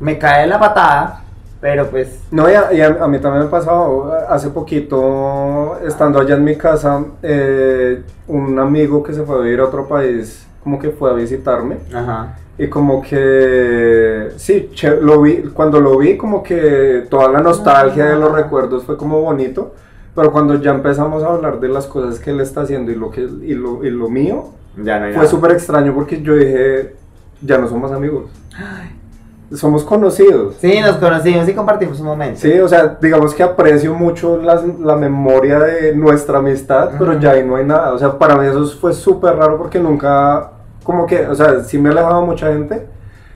Me 0.00 0.18
cae 0.18 0.46
la 0.46 0.58
patada, 0.58 1.22
pero 1.60 1.86
pues, 1.88 2.20
No, 2.30 2.50
y 2.50 2.54
a, 2.54 2.72
y 2.72 2.80
a- 2.80 2.98
a 3.04 3.06
mí 3.08 3.18
también 3.18 3.44
me 3.44 3.50
pasó 3.50 4.12
hace 4.28 4.48
poquito, 4.50 5.78
estando 5.86 6.18
allá 6.20 6.34
en 6.36 6.44
mi 6.44 6.56
casa, 6.56 7.04
eh, 7.22 8.02
un 8.28 8.58
amigo 8.58 9.02
que 9.02 9.12
se 9.12 9.22
fue 9.22 9.36
a 9.36 9.40
vivir 9.40 9.60
a 9.60 9.64
otro 9.64 9.86
país, 9.86 10.46
como 10.64 10.78
que 10.78 10.90
fue 10.90 11.10
a 11.10 11.14
visitarme. 11.14 11.76
ajá. 11.94 12.36
Y 12.58 12.68
como 12.68 13.00
que, 13.00 14.28
sí, 14.36 14.70
lo 15.00 15.22
vi, 15.22 15.44
cuando 15.54 15.80
lo 15.80 15.96
vi, 15.96 16.18
como 16.18 16.42
que 16.42 17.06
toda 17.08 17.30
la 17.30 17.40
nostalgia 17.40 18.04
de 18.04 18.16
los 18.16 18.32
Ah. 18.32 18.36
recuerdos 18.36 18.84
fue 18.84 18.98
como 18.98 19.20
bonito. 19.22 19.74
Pero 20.14 20.30
cuando 20.30 20.54
ya 20.56 20.72
empezamos 20.72 21.22
a 21.22 21.28
hablar 21.28 21.58
de 21.60 21.68
las 21.68 21.86
cosas 21.86 22.18
que 22.18 22.30
él 22.32 22.40
está 22.40 22.62
haciendo 22.62 22.90
y 22.90 22.96
lo, 22.96 23.10
que, 23.10 23.22
y 23.22 23.54
lo, 23.54 23.82
y 23.84 23.90
lo 23.90 24.10
mío, 24.10 24.48
Ya 24.76 24.98
no 24.98 25.14
fue 25.14 25.26
súper 25.26 25.52
extraño 25.52 25.94
porque 25.94 26.20
yo 26.20 26.34
dije, 26.34 26.96
ya 27.40 27.56
no 27.58 27.66
somos 27.68 27.92
amigos. 27.92 28.24
Somos 29.52 29.82
conocidos. 29.82 30.54
Sí, 30.60 30.80
nos 30.80 30.96
conocimos 30.96 31.48
y 31.48 31.54
compartimos 31.54 31.98
un 31.98 32.06
momento. 32.06 32.38
Sí, 32.38 32.56
o 32.60 32.68
sea, 32.68 32.96
digamos 33.00 33.34
que 33.34 33.42
aprecio 33.42 33.92
mucho 33.94 34.36
las- 34.36 34.64
la 34.78 34.94
memoria 34.94 35.58
de 35.58 35.92
nuestra 35.94 36.38
amistad, 36.38 36.90
pero 36.98 37.18
ya 37.18 37.32
ahí 37.32 37.44
no 37.44 37.56
hay 37.56 37.64
nada. 37.64 37.92
O 37.92 37.98
sea, 37.98 38.16
para 38.16 38.36
mí 38.36 38.46
eso 38.46 38.64
fue 38.78 38.92
súper 38.92 39.34
raro 39.36 39.58
porque 39.58 39.80
nunca, 39.80 40.50
como 40.84 41.04
que, 41.04 41.26
o 41.26 41.34
sea, 41.34 41.64
sí 41.64 41.78
me 41.78 41.90
de 41.92 42.20
mucha 42.26 42.46
gente, 42.52 42.86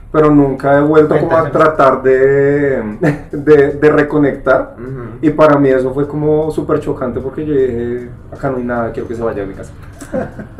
pero 0.09 0.31
nunca 0.31 0.77
he 0.77 0.81
vuelto 0.81 1.19
como 1.19 1.35
a 1.35 1.51
tratar 1.51 2.01
de, 2.01 2.81
de, 3.33 3.71
de 3.73 3.89
reconectar. 3.89 4.75
Y 5.21 5.31
para 5.31 5.57
mí 5.57 5.67
eso 5.67 5.93
fue 5.93 6.07
como 6.07 6.49
súper 6.49 6.79
chocante 6.79 7.19
porque 7.19 7.45
yo 7.45 7.53
dije, 7.53 8.09
acá 8.31 8.49
no 8.49 8.55
hay 8.57 8.63
nada, 8.63 8.91
quiero 8.93 9.09
que 9.09 9.15
se 9.15 9.21
vaya 9.21 9.41
de 9.41 9.47
mi 9.47 9.53
casa. 9.53 9.73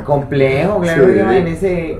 Complejo, 0.04 0.80
claro, 0.82 1.06
Sí. 1.06 1.20
imagínese. 1.20 2.00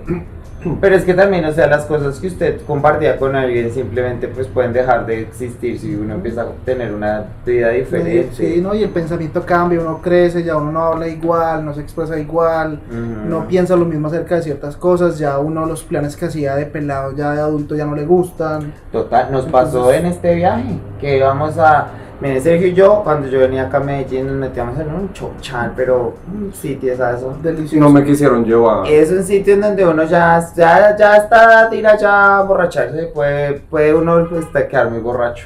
Pero 0.82 0.96
es 0.96 1.04
que 1.04 1.14
también, 1.14 1.46
o 1.46 1.52
sea, 1.52 1.68
las 1.68 1.86
cosas 1.86 2.20
que 2.20 2.28
usted 2.28 2.62
compartía 2.66 3.18
con 3.18 3.36
alguien 3.36 3.72
simplemente 3.72 4.28
pues 4.28 4.48
pueden 4.48 4.74
dejar 4.74 5.06
de 5.06 5.22
existir 5.22 5.80
si 5.80 5.96
uno 5.96 6.16
empieza 6.16 6.42
a 6.42 6.48
tener 6.66 6.94
una 6.94 7.26
vida 7.46 7.70
diferente. 7.70 8.30
Sí, 8.34 8.60
¿no? 8.62 8.74
Y 8.74 8.84
el 8.84 8.90
pensamiento 8.90 9.46
cambia, 9.46 9.80
uno 9.80 10.02
crece, 10.02 10.44
ya 10.44 10.58
uno 10.58 10.72
no 10.72 10.82
habla 10.82 11.08
igual, 11.08 11.66
no 11.66 11.74
se 11.74 11.82
expresa 11.82 12.20
igual, 12.20 12.80
no 13.28 13.48
piensa 13.48 13.76
lo 13.76 13.86
mismo 13.86 14.08
acerca 14.08 14.36
de 14.36 14.42
ciertas 14.42 14.76
cosas, 14.76 15.18
ya 15.18 15.38
uno 15.40 15.66
los 15.66 15.84
planes 15.84 16.16
que 16.16 16.26
hacía 16.26 16.56
de 16.56 16.66
pelado 16.66 17.16
ya 17.16 17.32
de 17.32 17.40
adulto 17.40 17.76
ya 17.76 17.86
no 17.86 17.96
le 17.96 18.06
gustan. 18.06 18.74
Total, 18.92 19.32
nos 19.32 19.46
pasó 19.46 19.92
en 19.92 20.06
este 20.06 20.36
viaje 20.36 20.80
que 21.00 21.18
íbamos 21.18 21.58
a. 21.58 21.88
Mire, 22.26 22.42
Sergio 22.42 22.70
y 22.70 22.74
yo, 22.74 23.02
cuando 23.04 23.28
yo 23.28 23.38
venía 23.38 23.68
acá 23.68 23.78
a 23.78 23.82
Medellín, 23.82 24.26
nos 24.26 24.36
metíamos 24.38 24.80
en 24.80 24.92
un 24.92 25.14
chochal, 25.14 25.74
pero 25.76 26.16
un 26.28 26.52
sitio, 26.52 26.98
¿sabes? 26.98 27.20
eso? 27.20 27.38
Delicioso. 27.40 27.76
No 27.76 27.92
me 27.92 28.04
quisieron 28.04 28.44
llevar. 28.44 28.88
Es 28.90 29.12
un 29.12 29.24
sitio 29.24 29.54
en 29.54 29.62
donde 29.62 29.86
uno 29.86 30.06
ya, 30.06 30.44
ya, 30.56 30.98
ya 30.98 31.18
está, 31.18 31.70
tira 31.70 31.96
ya 31.96 32.40
a 32.40 32.42
borracharse, 32.42 33.12
puede, 33.14 33.60
puede 33.70 33.94
uno 33.94 34.28
pues, 34.28 34.48
quedar 34.66 34.90
muy 34.90 35.02
borracho. 35.02 35.46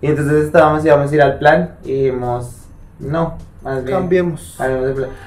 Y 0.00 0.06
entonces 0.06 0.46
estábamos, 0.46 0.82
íbamos 0.82 1.12
a 1.12 1.14
ir 1.14 1.20
al 1.20 1.38
plan 1.38 1.74
y 1.84 1.92
dijimos, 2.04 2.68
no, 2.98 3.36
más 3.62 3.84
bien. 3.84 3.98
Cambiemos. 3.98 4.58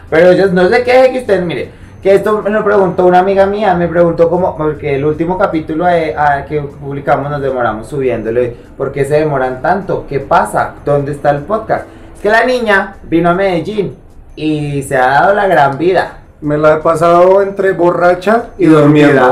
Pero 0.10 0.32
ellos 0.32 0.52
no 0.52 0.68
se 0.68 0.84
queje 0.84 1.12
que 1.12 1.20
usted, 1.20 1.44
mire, 1.44 1.70
que 2.02 2.16
esto 2.16 2.42
me 2.42 2.50
lo 2.50 2.64
preguntó 2.64 3.06
una 3.06 3.20
amiga 3.20 3.46
mía, 3.46 3.74
me 3.74 3.88
preguntó 3.88 4.30
cómo, 4.30 4.56
porque 4.56 4.96
el 4.96 5.06
último 5.06 5.38
capítulo 5.38 5.88
eh, 5.90 6.14
ah, 6.18 6.44
que 6.48 6.62
publicamos 6.62 7.30
nos 7.32 7.42
demoramos 7.42 7.88
subiéndolo, 7.88 8.42
¿por 8.78 8.92
qué 8.92 9.04
se 9.06 9.16
demoran 9.16 9.62
tanto? 9.62 10.06
¿Qué 10.08 10.20
pasa? 10.20 10.76
¿Dónde 10.86 11.12
está 11.12 11.32
el 11.32 11.40
podcast? 11.44 11.86
Es 12.16 12.22
que 12.22 12.30
la 12.30 12.46
niña 12.46 12.96
vino 13.04 13.30
a 13.30 13.34
Medellín 13.34 13.96
y 14.36 14.84
se 14.84 14.96
ha 14.96 15.08
dado 15.08 15.34
la 15.34 15.48
gran 15.48 15.78
vida. 15.78 16.20
Me 16.42 16.58
la 16.58 16.76
he 16.76 16.78
pasado 16.78 17.42
entre 17.42 17.72
borracha 17.72 18.46
y 18.58 18.68
durmiendo. 18.68 19.30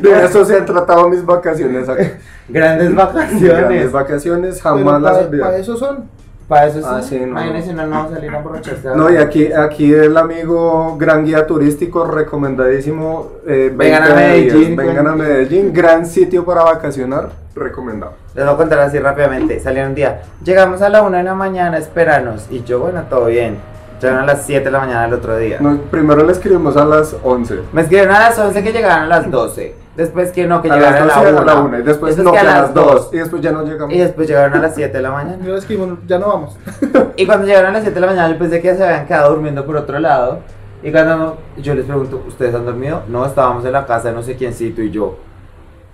De 0.00 0.24
eso 0.24 0.44
se 0.44 0.56
han 0.56 0.64
tratado 0.66 1.08
mis 1.08 1.24
vacaciones 1.24 1.88
aquí. 1.88 2.04
Grandes 2.48 2.90
Grandes 2.94 2.94
vacaciones. 2.94 3.92
vacaciones, 3.92 4.60
Pero 4.62 4.76
jamás 4.76 5.02
las 5.02 5.12
para, 5.12 5.26
olvidaré. 5.26 5.60
eso 5.60 5.76
son. 5.76 6.04
Para 6.48 6.66
eso 6.66 6.78
sí. 6.80 6.86
Ah, 6.88 7.02
sí, 7.02 7.18
no. 7.20 7.26
Imagínense, 7.26 7.74
no, 7.74 7.86
no 7.86 8.08
salir 8.08 8.34
a 8.34 8.38
emborracharse. 8.38 8.88
No, 8.96 9.10
y 9.10 9.18
aquí, 9.18 9.52
aquí 9.52 9.92
el 9.92 10.16
amigo 10.16 10.96
gran 10.98 11.24
guía 11.26 11.46
turístico 11.46 12.06
recomendadísimo. 12.06 13.32
eh, 13.46 13.70
Vengan 13.74 14.02
a 14.04 14.14
20 14.14 14.40
días, 14.40 14.54
Medellín, 14.54 14.76
vengan 14.76 15.06
a 15.08 15.14
Medellín, 15.14 15.72
gran 15.74 16.06
sitio 16.06 16.44
para 16.46 16.62
vacacionar, 16.64 17.28
recomendado. 17.54 18.14
Les 18.34 18.44
voy 18.46 18.54
a 18.54 18.56
contar 18.56 18.78
así 18.78 18.98
rápidamente. 18.98 19.60
Salieron 19.60 19.90
un 19.90 19.94
día. 19.94 20.22
Llegamos 20.42 20.80
a 20.80 20.88
la 20.88 21.02
1 21.02 21.16
de 21.18 21.22
la 21.22 21.34
mañana, 21.34 21.76
espéranos. 21.76 22.46
Y 22.50 22.62
yo, 22.64 22.80
bueno, 22.80 23.02
todo 23.10 23.26
bien. 23.26 23.58
Llegaron 24.00 24.22
a 24.22 24.26
las 24.26 24.46
7 24.46 24.64
de 24.64 24.70
la 24.70 24.78
mañana 24.78 25.02
del 25.02 25.14
otro 25.14 25.36
día. 25.36 25.58
No, 25.60 25.76
primero 25.90 26.24
le 26.24 26.32
escribimos 26.32 26.76
a 26.76 26.84
las 26.84 27.14
11. 27.22 27.56
Me 27.72 27.82
escribieron 27.82 28.14
a 28.14 28.20
las 28.20 28.38
11 28.38 28.62
que 28.62 28.72
llegaron 28.72 29.04
a 29.04 29.06
las 29.08 29.30
12. 29.30 29.74
Después 29.98 30.30
que 30.30 30.46
no, 30.46 30.62
que 30.62 30.70
a 30.70 30.76
llegaron 30.76 31.08
las 31.08 31.16
a 31.16 31.24
12 31.24 31.32
la 31.32 31.38
a 31.40 31.40
1. 31.42 31.44
la 31.44 31.60
1 31.60 31.78
y 31.80 31.82
después 31.82 32.18
no, 32.18 32.30
que 32.30 32.38
a 32.38 32.44
las 32.44 32.72
2 32.72 33.10
y 33.12 33.16
después 33.16 33.42
ya 33.42 33.50
no 33.50 33.64
llegamos. 33.64 33.92
Y 33.92 33.98
después 33.98 34.28
llegaron 34.28 34.56
a 34.56 34.62
las 34.62 34.76
7 34.76 34.96
de 34.96 35.02
la 35.02 35.10
mañana. 35.10 35.44
Yo 35.44 35.50
les 35.50 35.62
escribo, 35.64 35.98
ya 36.06 36.20
no 36.20 36.28
vamos. 36.28 36.56
Y 37.16 37.26
cuando 37.26 37.48
llegaron 37.48 37.70
a 37.70 37.72
las 37.72 37.82
7 37.82 37.96
de 37.96 38.00
la 38.00 38.06
mañana, 38.06 38.32
yo 38.32 38.38
pensé 38.38 38.60
que 38.62 38.76
se 38.76 38.84
habían 38.84 39.08
quedado 39.08 39.32
durmiendo 39.32 39.66
por 39.66 39.76
otro 39.76 39.98
lado. 39.98 40.38
Y 40.84 40.92
cuando 40.92 41.38
yo 41.56 41.74
les 41.74 41.84
pregunto, 41.84 42.22
¿ustedes 42.28 42.54
han 42.54 42.64
dormido? 42.64 43.02
No, 43.08 43.26
estábamos 43.26 43.64
en 43.64 43.72
la 43.72 43.86
casa 43.86 44.10
de 44.10 44.14
no 44.14 44.22
sé 44.22 44.36
quiéncito 44.36 44.82
y 44.82 44.92
yo. 44.92 45.18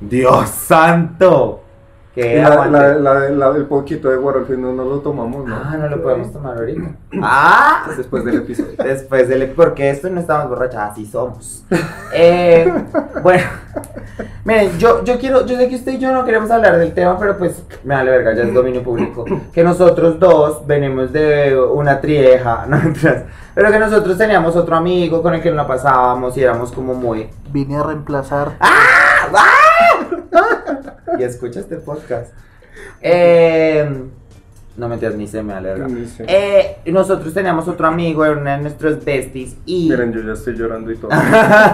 ¡Dios 0.00 0.50
santo! 0.50 1.63
Y 2.16 2.20
Que 2.22 2.40
la- 2.42 2.66
la- 2.66 2.94
la- 2.94 3.28
la- 3.30 3.56
el 3.56 3.64
poquito 3.66 4.08
de 4.08 4.16
guaro 4.16 4.38
al 4.40 4.46
fin 4.46 4.62
no, 4.62 4.72
no 4.72 4.84
lo 4.84 5.00
tomamos, 5.00 5.44
¿no? 5.46 5.54
Ah, 5.56 5.76
no 5.76 5.88
lo 5.88 6.00
podemos 6.00 6.32
tomar 6.32 6.56
ahorita. 6.56 6.90
¡Ah! 7.22 7.86
Después 7.96 8.24
del 8.24 8.36
episodio. 8.36 8.72
Después 8.82 9.28
del... 9.28 9.48
Porque 9.50 9.90
esto 9.90 10.08
no 10.10 10.20
estamos 10.20 10.48
borrachas, 10.48 10.92
así 10.92 11.06
somos. 11.06 11.64
Eh, 12.12 12.72
bueno, 13.20 13.42
miren, 14.44 14.78
yo, 14.78 15.02
yo 15.02 15.18
quiero, 15.18 15.44
yo 15.44 15.56
sé 15.56 15.68
que 15.68 15.74
usted 15.74 15.92
y 15.92 15.98
yo 15.98 16.12
no 16.12 16.24
queremos 16.24 16.52
hablar 16.52 16.78
del 16.78 16.94
tema, 16.94 17.18
pero 17.18 17.36
pues 17.36 17.60
me 17.82 17.96
vale 17.96 18.12
verga, 18.12 18.32
ya 18.34 18.44
es 18.44 18.54
dominio 18.54 18.84
público. 18.84 19.24
Que 19.52 19.64
nosotros 19.64 20.20
dos 20.20 20.64
venimos 20.68 21.12
de 21.12 21.58
una 21.58 22.00
trieja, 22.00 22.64
no 22.68 22.78
pero 23.56 23.70
que 23.72 23.78
nosotros 23.80 24.16
teníamos 24.18 24.54
otro 24.54 24.76
amigo 24.76 25.20
con 25.20 25.34
el 25.34 25.42
que 25.42 25.48
nos 25.48 25.56
la 25.56 25.66
pasábamos 25.66 26.36
y 26.36 26.42
éramos 26.44 26.70
como 26.70 26.94
muy... 26.94 27.28
Vine 27.50 27.76
a 27.76 27.82
reemplazar. 27.82 28.52
Y 31.18 31.22
escucha 31.22 31.60
este 31.60 31.76
podcast. 31.76 32.32
Eh, 33.00 33.88
no 34.76 34.88
me 34.88 34.96
ni 34.96 35.26
se 35.28 35.42
me 35.42 35.54
sé. 36.06 36.24
Eh, 36.26 36.78
nosotros 36.86 37.32
teníamos 37.32 37.68
otro 37.68 37.86
amigo, 37.86 38.24
era 38.24 38.36
uno 38.36 38.50
de 38.50 38.58
nuestros 38.58 39.04
besties, 39.04 39.56
y... 39.64 39.88
Miren, 39.88 40.12
yo 40.12 40.22
ya 40.22 40.32
estoy 40.32 40.54
llorando 40.54 40.90
y 40.90 40.96
todo. 40.96 41.10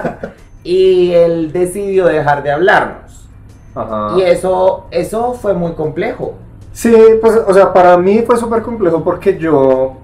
y 0.64 1.12
él 1.12 1.50
decidió 1.50 2.06
dejar 2.06 2.42
de 2.42 2.50
hablarnos. 2.50 3.26
Ajá. 3.74 4.18
Y 4.18 4.22
eso, 4.22 4.86
eso 4.90 5.32
fue 5.32 5.54
muy 5.54 5.72
complejo. 5.72 6.34
Sí, 6.72 6.94
pues, 7.20 7.40
o 7.46 7.54
sea, 7.54 7.72
para 7.72 7.96
mí 7.96 8.22
fue 8.26 8.36
súper 8.36 8.62
complejo 8.62 9.02
porque 9.02 9.38
yo, 9.38 9.96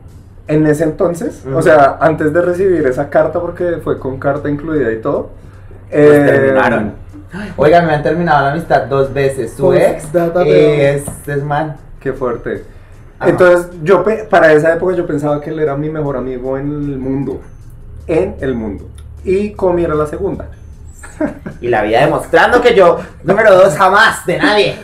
en 0.48 0.66
ese 0.66 0.84
entonces, 0.84 1.44
o 1.54 1.60
sea, 1.60 1.98
antes 2.00 2.32
de 2.32 2.40
recibir 2.40 2.86
esa 2.86 3.10
carta, 3.10 3.40
porque 3.40 3.78
fue 3.84 3.98
con 3.98 4.18
carta 4.18 4.48
incluida 4.48 4.90
y 4.90 5.00
todo, 5.00 5.30
Pues 5.90 6.02
eh, 6.02 6.24
terminaron. 6.24 7.05
Oigan, 7.56 7.86
me 7.86 7.94
han 7.94 8.02
terminado 8.02 8.44
la 8.44 8.52
amistad 8.52 8.82
dos 8.86 9.12
veces. 9.12 9.52
Su 9.54 9.64
Pues, 9.66 9.82
ex 9.88 10.04
y 10.04 10.08
pero- 10.12 10.40
este 10.44 11.36
man. 11.36 11.76
Qué 12.00 12.12
fuerte. 12.12 12.64
Ajá. 13.18 13.30
Entonces, 13.30 13.70
yo 13.82 14.04
para 14.28 14.52
esa 14.52 14.74
época 14.74 14.94
yo 14.94 15.06
pensaba 15.06 15.40
que 15.40 15.50
él 15.50 15.58
era 15.60 15.76
mi 15.76 15.88
mejor 15.90 16.16
amigo 16.16 16.56
en 16.58 16.66
el 16.70 16.98
mundo. 16.98 17.40
En 18.06 18.36
el 18.40 18.54
mundo. 18.54 18.88
Y 19.24 19.52
Comi 19.52 19.84
era 19.84 19.94
la 19.94 20.06
segunda. 20.06 20.48
Y 21.60 21.68
la 21.68 21.82
vida 21.82 22.00
demostrando 22.00 22.60
que 22.60 22.74
yo, 22.74 22.98
número 23.24 23.54
dos, 23.54 23.74
jamás 23.76 24.26
de 24.26 24.38
nadie. 24.38 24.76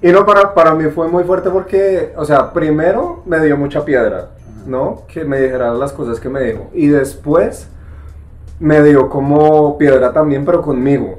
Y 0.00 0.12
no, 0.12 0.24
para, 0.24 0.54
para 0.54 0.74
mí 0.74 0.84
fue 0.90 1.08
muy 1.08 1.24
fuerte 1.24 1.50
porque, 1.50 2.12
o 2.16 2.24
sea, 2.24 2.52
primero 2.52 3.22
me 3.26 3.40
dio 3.40 3.56
mucha 3.56 3.84
piedra, 3.84 4.28
¿no? 4.66 5.02
Que 5.08 5.24
me 5.24 5.40
dijera 5.40 5.72
las 5.74 5.92
cosas 5.92 6.20
que 6.20 6.28
me 6.28 6.40
dijo. 6.42 6.70
Y 6.72 6.86
después 6.88 7.66
me 8.60 8.82
dio 8.82 9.08
como 9.08 9.76
piedra 9.78 10.12
también, 10.12 10.44
pero 10.44 10.62
conmigo. 10.62 11.18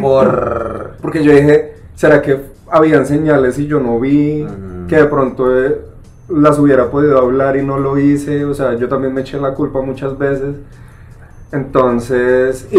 Por. 0.00 0.92
Porque 1.00 1.22
yo 1.22 1.32
dije, 1.32 1.74
¿será 1.94 2.22
que 2.22 2.40
habían 2.70 3.06
señales 3.06 3.58
y 3.58 3.66
yo 3.66 3.80
no 3.80 3.98
vi? 4.00 4.46
Que 4.88 4.96
de 4.96 5.04
pronto 5.06 5.46
eh, 5.62 5.80
las 6.28 6.58
hubiera 6.58 6.90
podido 6.90 7.18
hablar 7.18 7.56
y 7.56 7.62
no 7.64 7.78
lo 7.78 7.98
hice. 7.98 8.44
O 8.44 8.54
sea, 8.54 8.74
yo 8.74 8.88
también 8.88 9.12
me 9.14 9.20
eché 9.22 9.38
la 9.40 9.54
culpa 9.54 9.80
muchas 9.82 10.16
veces. 10.18 10.54
Entonces, 11.50 12.68
y, 12.70 12.76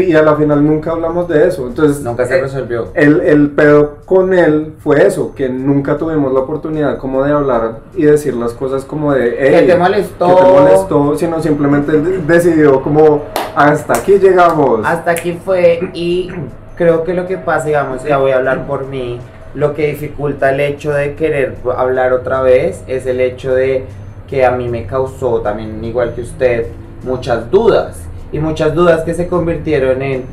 y, 0.00 0.14
a 0.14 0.22
la 0.22 0.36
final 0.36 0.66
nunca 0.66 0.92
hablamos 0.92 1.28
de 1.28 1.46
eso. 1.48 1.66
Entonces, 1.66 2.02
Nunca 2.02 2.24
se 2.24 2.38
eh, 2.38 2.40
resolvió. 2.42 2.86
el, 2.94 3.20
el 3.20 3.50
pedo 3.50 3.98
con 4.06 4.32
él 4.32 4.72
fue 4.78 5.06
eso, 5.06 5.34
que 5.34 5.50
nunca 5.50 5.98
tuvimos 5.98 6.32
la 6.32 6.40
oportunidad 6.40 6.96
como 6.96 7.22
de 7.22 7.32
hablar 7.32 7.80
y 7.94 8.04
decir 8.04 8.34
las 8.34 8.54
cosas 8.54 8.86
como 8.86 9.12
de, 9.12 9.34
Que 9.36 9.58
"Ey, 9.58 9.66
te 9.66 9.76
molestó. 9.76 10.28
que 10.34 10.42
te 10.44 10.50
molestó, 10.50 11.18
sino 11.18 11.42
simplemente 11.42 11.92
de- 12.00 12.18
decidió 12.22 12.80
como, 12.80 13.24
hasta 13.56 13.94
aquí 13.94 14.18
llegamos. 14.18 14.80
Hasta 14.84 15.10
aquí 15.12 15.38
fue 15.44 15.90
y 15.94 16.30
creo 16.76 17.04
que 17.04 17.14
lo 17.14 17.26
que 17.26 17.38
pasa, 17.38 17.66
digamos, 17.66 18.04
ya 18.04 18.18
voy 18.18 18.30
a 18.32 18.36
hablar 18.36 18.66
por 18.66 18.86
mí, 18.86 19.18
lo 19.54 19.74
que 19.74 19.86
dificulta 19.88 20.50
el 20.50 20.60
hecho 20.60 20.92
de 20.92 21.14
querer 21.14 21.56
hablar 21.76 22.12
otra 22.12 22.42
vez 22.42 22.84
es 22.86 23.06
el 23.06 23.20
hecho 23.20 23.54
de 23.54 23.86
que 24.28 24.44
a 24.44 24.50
mí 24.50 24.68
me 24.68 24.86
causó 24.86 25.40
también, 25.40 25.82
igual 25.84 26.14
que 26.14 26.20
usted, 26.22 26.66
muchas 27.04 27.50
dudas. 27.50 28.02
Y 28.32 28.38
muchas 28.40 28.74
dudas 28.74 29.02
que 29.04 29.14
se 29.14 29.28
convirtieron 29.28 30.02
en, 30.02 30.24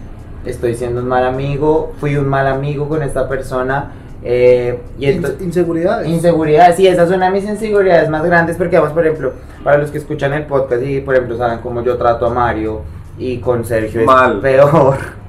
estoy 0.45 0.75
siendo 0.75 1.01
un 1.01 1.07
mal 1.07 1.23
amigo, 1.25 1.93
fui 1.99 2.17
un 2.17 2.27
mal 2.27 2.47
amigo 2.47 2.89
con 2.89 3.01
esta 3.03 3.27
persona. 3.29 3.91
eh, 4.25 4.79
y 4.97 5.05
ento- 5.07 5.37
Inse- 5.37 5.43
Inseguridades. 5.43 6.07
Inseguridades, 6.07 6.75
sí, 6.77 6.87
esa 6.87 7.03
es 7.03 7.11
una 7.11 7.25
de 7.25 7.31
mis 7.33 7.43
inseguridades 7.43 8.09
más 8.09 8.23
grandes 8.25 8.55
porque 8.57 8.77
vamos, 8.77 8.93
por 8.93 9.05
ejemplo, 9.05 9.33
para 9.63 9.77
los 9.77 9.91
que 9.91 9.97
escuchan 9.97 10.31
el 10.33 10.45
podcast 10.45 10.81
y 10.81 11.01
por 11.01 11.13
ejemplo 11.15 11.37
saben 11.37 11.59
cómo 11.59 11.81
yo 11.83 11.97
trato 11.97 12.25
a 12.25 12.29
Mario 12.29 12.81
y 13.17 13.37
con 13.37 13.63
Sergio 13.65 14.01
es 14.01 14.07
Mal. 14.07 14.39
peor. 14.39 14.97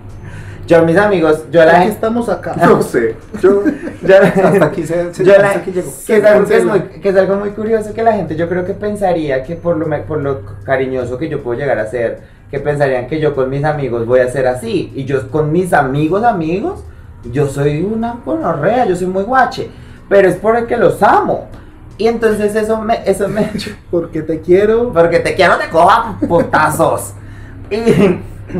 Yo 0.66 0.82
mis 0.82 0.96
amigos, 0.96 1.44
yo 1.50 1.60
a 1.60 1.66
la 1.66 1.72
¿Por 1.72 1.78
qué 1.80 1.84
gente... 1.84 1.94
estamos 1.96 2.28
acá? 2.30 2.54
No 2.66 2.80
sé, 2.82 3.14
yo 3.42 3.62
yo- 4.02 4.14
hasta 4.16 4.64
aquí 4.64 4.86
se, 4.86 5.12
se- 5.12 5.22
yo 5.22 5.32
hasta 5.32 5.42
la- 5.42 5.50
aquí 5.50 5.72
llego. 5.72 5.90
que, 6.06 6.16
es 6.16 6.24
algo 6.24 6.46
que, 6.46 6.56
es 6.56 6.64
muy, 6.64 6.80
que 6.80 7.08
es 7.10 7.16
algo 7.16 7.36
muy 7.36 7.50
curioso 7.50 7.92
que 7.92 8.02
la 8.02 8.14
gente 8.14 8.34
yo 8.34 8.48
creo 8.48 8.64
que 8.64 8.72
pensaría 8.72 9.42
que 9.42 9.56
por 9.56 9.76
lo, 9.76 10.06
por 10.06 10.22
lo 10.22 10.40
cariñoso 10.64 11.18
que 11.18 11.28
yo 11.28 11.42
puedo 11.42 11.58
llegar 11.60 11.78
a 11.78 11.86
ser, 11.86 12.20
que 12.50 12.60
pensarían 12.60 13.08
que 13.08 13.20
yo 13.20 13.34
con 13.34 13.50
mis 13.50 13.62
amigos 13.62 14.06
voy 14.06 14.20
a 14.20 14.30
ser 14.30 14.46
así. 14.46 14.90
Y 14.94 15.04
yo 15.04 15.30
con 15.30 15.52
mis 15.52 15.74
amigos, 15.74 16.24
amigos, 16.24 16.82
yo 17.30 17.46
soy 17.46 17.82
una 17.82 18.16
gonorrea, 18.24 18.86
yo 18.86 18.96
soy 18.96 19.08
muy 19.08 19.24
guache. 19.24 19.68
Pero 20.08 20.28
es 20.28 20.36
porque 20.36 20.78
los 20.78 21.02
amo. 21.02 21.46
Y 21.98 22.06
entonces 22.08 22.54
eso 22.56 22.80
me, 22.80 23.00
eso 23.04 23.28
me, 23.28 23.50
Porque 23.90 24.22
te 24.22 24.40
quiero. 24.40 24.92
porque 24.94 25.18
te 25.20 25.34
quiero, 25.34 25.58
te 25.58 25.68
coja 25.68 26.16
putazos. 26.26 27.12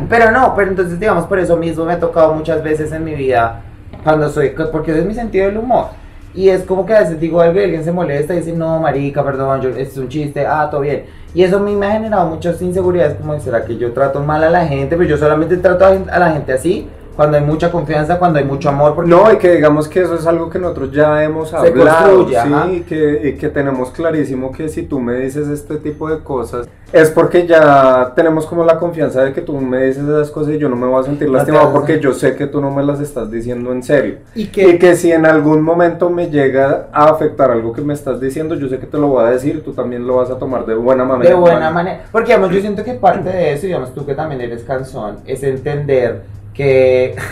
Pero 0.09 0.31
no, 0.31 0.53
pero 0.55 0.71
entonces 0.71 0.99
digamos 0.99 1.25
por 1.25 1.39
eso 1.39 1.55
mismo 1.57 1.85
me 1.85 1.93
ha 1.93 1.99
tocado 1.99 2.33
muchas 2.33 2.63
veces 2.63 2.91
en 2.91 3.03
mi 3.03 3.13
vida 3.13 3.61
cuando 4.03 4.29
soy, 4.29 4.53
porque 4.71 4.91
ese 4.91 5.01
es 5.01 5.05
mi 5.05 5.13
sentido 5.13 5.45
del 5.45 5.57
humor. 5.57 5.87
Y 6.33 6.49
es 6.49 6.63
como 6.63 6.85
que 6.85 6.93
a 6.93 6.99
veces 6.99 7.19
digo 7.19 7.39
algo 7.39 7.59
y 7.59 7.63
alguien 7.63 7.83
se 7.83 7.93
molesta 7.93 8.33
y 8.33 8.39
dice, 8.39 8.51
no, 8.51 8.79
marica, 8.79 9.23
perdón, 9.23 9.61
yo, 9.61 9.69
es 9.69 9.97
un 9.97 10.09
chiste, 10.09 10.45
ah, 10.45 10.67
todo 10.69 10.81
bien. 10.81 11.05
Y 11.33 11.43
eso 11.43 11.57
a 11.57 11.59
mí 11.59 11.75
me 11.75 11.85
ha 11.85 11.91
generado 11.91 12.27
muchas 12.29 12.61
inseguridades, 12.61 13.15
como 13.15 13.39
será 13.39 13.63
que 13.63 13.77
yo 13.77 13.93
trato 13.93 14.19
mal 14.19 14.43
a 14.43 14.49
la 14.49 14.65
gente, 14.65 14.97
pero 14.97 15.09
yo 15.09 15.17
solamente 15.17 15.57
trato 15.57 15.85
a 15.85 16.19
la 16.19 16.31
gente 16.31 16.51
así, 16.51 16.89
cuando 17.15 17.37
hay 17.37 17.43
mucha 17.43 17.71
confianza, 17.71 18.17
cuando 18.19 18.39
hay 18.39 18.45
mucho 18.45 18.69
amor. 18.69 18.95
Porque 18.95 19.09
No, 19.09 19.31
y 19.31 19.37
que 19.37 19.55
digamos 19.55 19.87
que 19.87 20.01
eso 20.01 20.15
es 20.15 20.25
algo 20.27 20.49
que 20.49 20.59
nosotros 20.59 20.91
ya 20.91 21.23
hemos 21.23 21.53
hablado, 21.53 22.27
sí, 22.27 22.71
y 22.71 22.81
que, 22.81 23.21
y 23.29 23.33
que 23.33 23.49
tenemos 23.49 23.89
clarísimo 23.89 24.51
que 24.51 24.69
si 24.69 24.83
tú 24.83 24.99
me 24.99 25.15
dices 25.15 25.47
este 25.47 25.77
tipo 25.77 26.09
de 26.09 26.19
cosas, 26.19 26.67
es 26.93 27.09
porque 27.09 27.45
ya 27.45 28.13
tenemos 28.15 28.45
como 28.45 28.63
la 28.63 28.77
confianza 28.77 29.23
de 29.23 29.33
que 29.33 29.41
tú 29.41 29.57
me 29.57 29.87
dices 29.87 30.03
esas 30.03 30.31
cosas 30.31 30.53
y 30.53 30.57
yo 30.57 30.69
no 30.69 30.75
me 30.75 30.87
voy 30.87 31.01
a 31.01 31.03
sentir 31.03 31.29
lastimado 31.29 31.73
porque 31.73 31.99
yo 31.99 32.13
sé 32.13 32.35
que 32.35 32.47
tú 32.47 32.61
no 32.61 32.71
me 32.71 32.83
las 32.83 32.99
estás 33.01 33.29
diciendo 33.29 33.71
en 33.71 33.83
serio. 33.83 34.19
Y 34.33 34.43
Y 34.43 34.47
que 34.47 34.85
que 34.85 34.95
si 34.95 35.11
en 35.11 35.25
algún 35.25 35.63
momento 35.63 36.09
me 36.09 36.29
llega 36.29 36.87
a 36.91 37.05
afectar 37.05 37.49
algo 37.49 37.73
que 37.73 37.81
me 37.81 37.93
estás 37.93 38.21
diciendo, 38.21 38.55
yo 38.55 38.67
sé 38.69 38.77
que 38.77 38.85
te 38.85 38.97
lo 38.97 39.07
voy 39.07 39.25
a 39.25 39.31
decir 39.31 39.55
y 39.55 39.61
tú 39.61 39.73
también 39.73 40.05
lo 40.05 40.17
vas 40.17 40.29
a 40.29 40.37
tomar 40.37 40.65
de 40.65 40.75
buena 40.75 41.03
manera. 41.03 41.31
De 41.31 41.35
buena 41.35 41.71
manera. 41.71 42.03
Porque 42.11 42.27
digamos, 42.27 42.51
yo 42.51 42.61
siento 42.61 42.83
que 42.83 42.93
parte 42.93 43.29
de 43.29 43.53
eso, 43.53 43.65
digamos, 43.65 43.93
tú 43.93 44.05
que 44.05 44.13
también 44.13 44.41
eres 44.41 44.63
canzón, 44.63 45.17
es 45.25 45.41
entender 45.43 46.21
que 46.55 47.15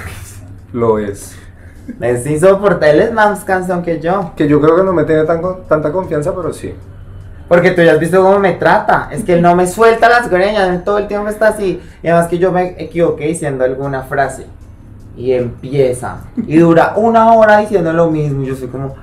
Lo 0.73 0.97
es. 0.97 1.35
es 2.01 2.25
insoportable, 2.25 3.03
es 3.03 3.13
más 3.13 3.43
canzón 3.43 3.83
que 3.83 3.99
yo. 3.99 4.31
Que 4.35 4.47
yo 4.47 4.59
creo 4.59 4.75
que 4.75 4.83
no 4.83 4.91
me 4.91 5.03
tiene 5.03 5.23
tan 5.23 5.41
tanta 5.67 5.91
confianza, 5.91 6.35
pero 6.35 6.51
sí. 6.51 6.73
Porque 7.47 7.71
tú 7.71 7.83
ya 7.83 7.93
has 7.93 7.99
visto 7.99 8.21
cómo 8.21 8.39
me 8.39 8.53
trata. 8.53 9.09
Es 9.11 9.23
que 9.23 9.33
él 9.33 9.41
no 9.41 9.55
me 9.55 9.67
suelta 9.67 10.09
las 10.09 10.29
greñas, 10.29 10.83
todo 10.83 10.97
el 10.97 11.07
tiempo 11.07 11.29
está 11.29 11.49
así. 11.49 11.79
Y 12.01 12.07
además 12.07 12.27
que 12.27 12.39
yo 12.39 12.51
me 12.51 12.75
equivoqué 12.79 13.27
diciendo 13.27 13.63
alguna 13.63 14.01
frase. 14.01 14.47
Y 15.15 15.33
empieza. 15.33 16.21
Y 16.47 16.57
dura 16.57 16.93
una 16.95 17.33
hora 17.33 17.59
diciendo 17.59 17.93
lo 17.93 18.09
mismo. 18.09 18.41
Y 18.41 18.47
yo 18.47 18.55
soy 18.55 18.69
como, 18.69 18.95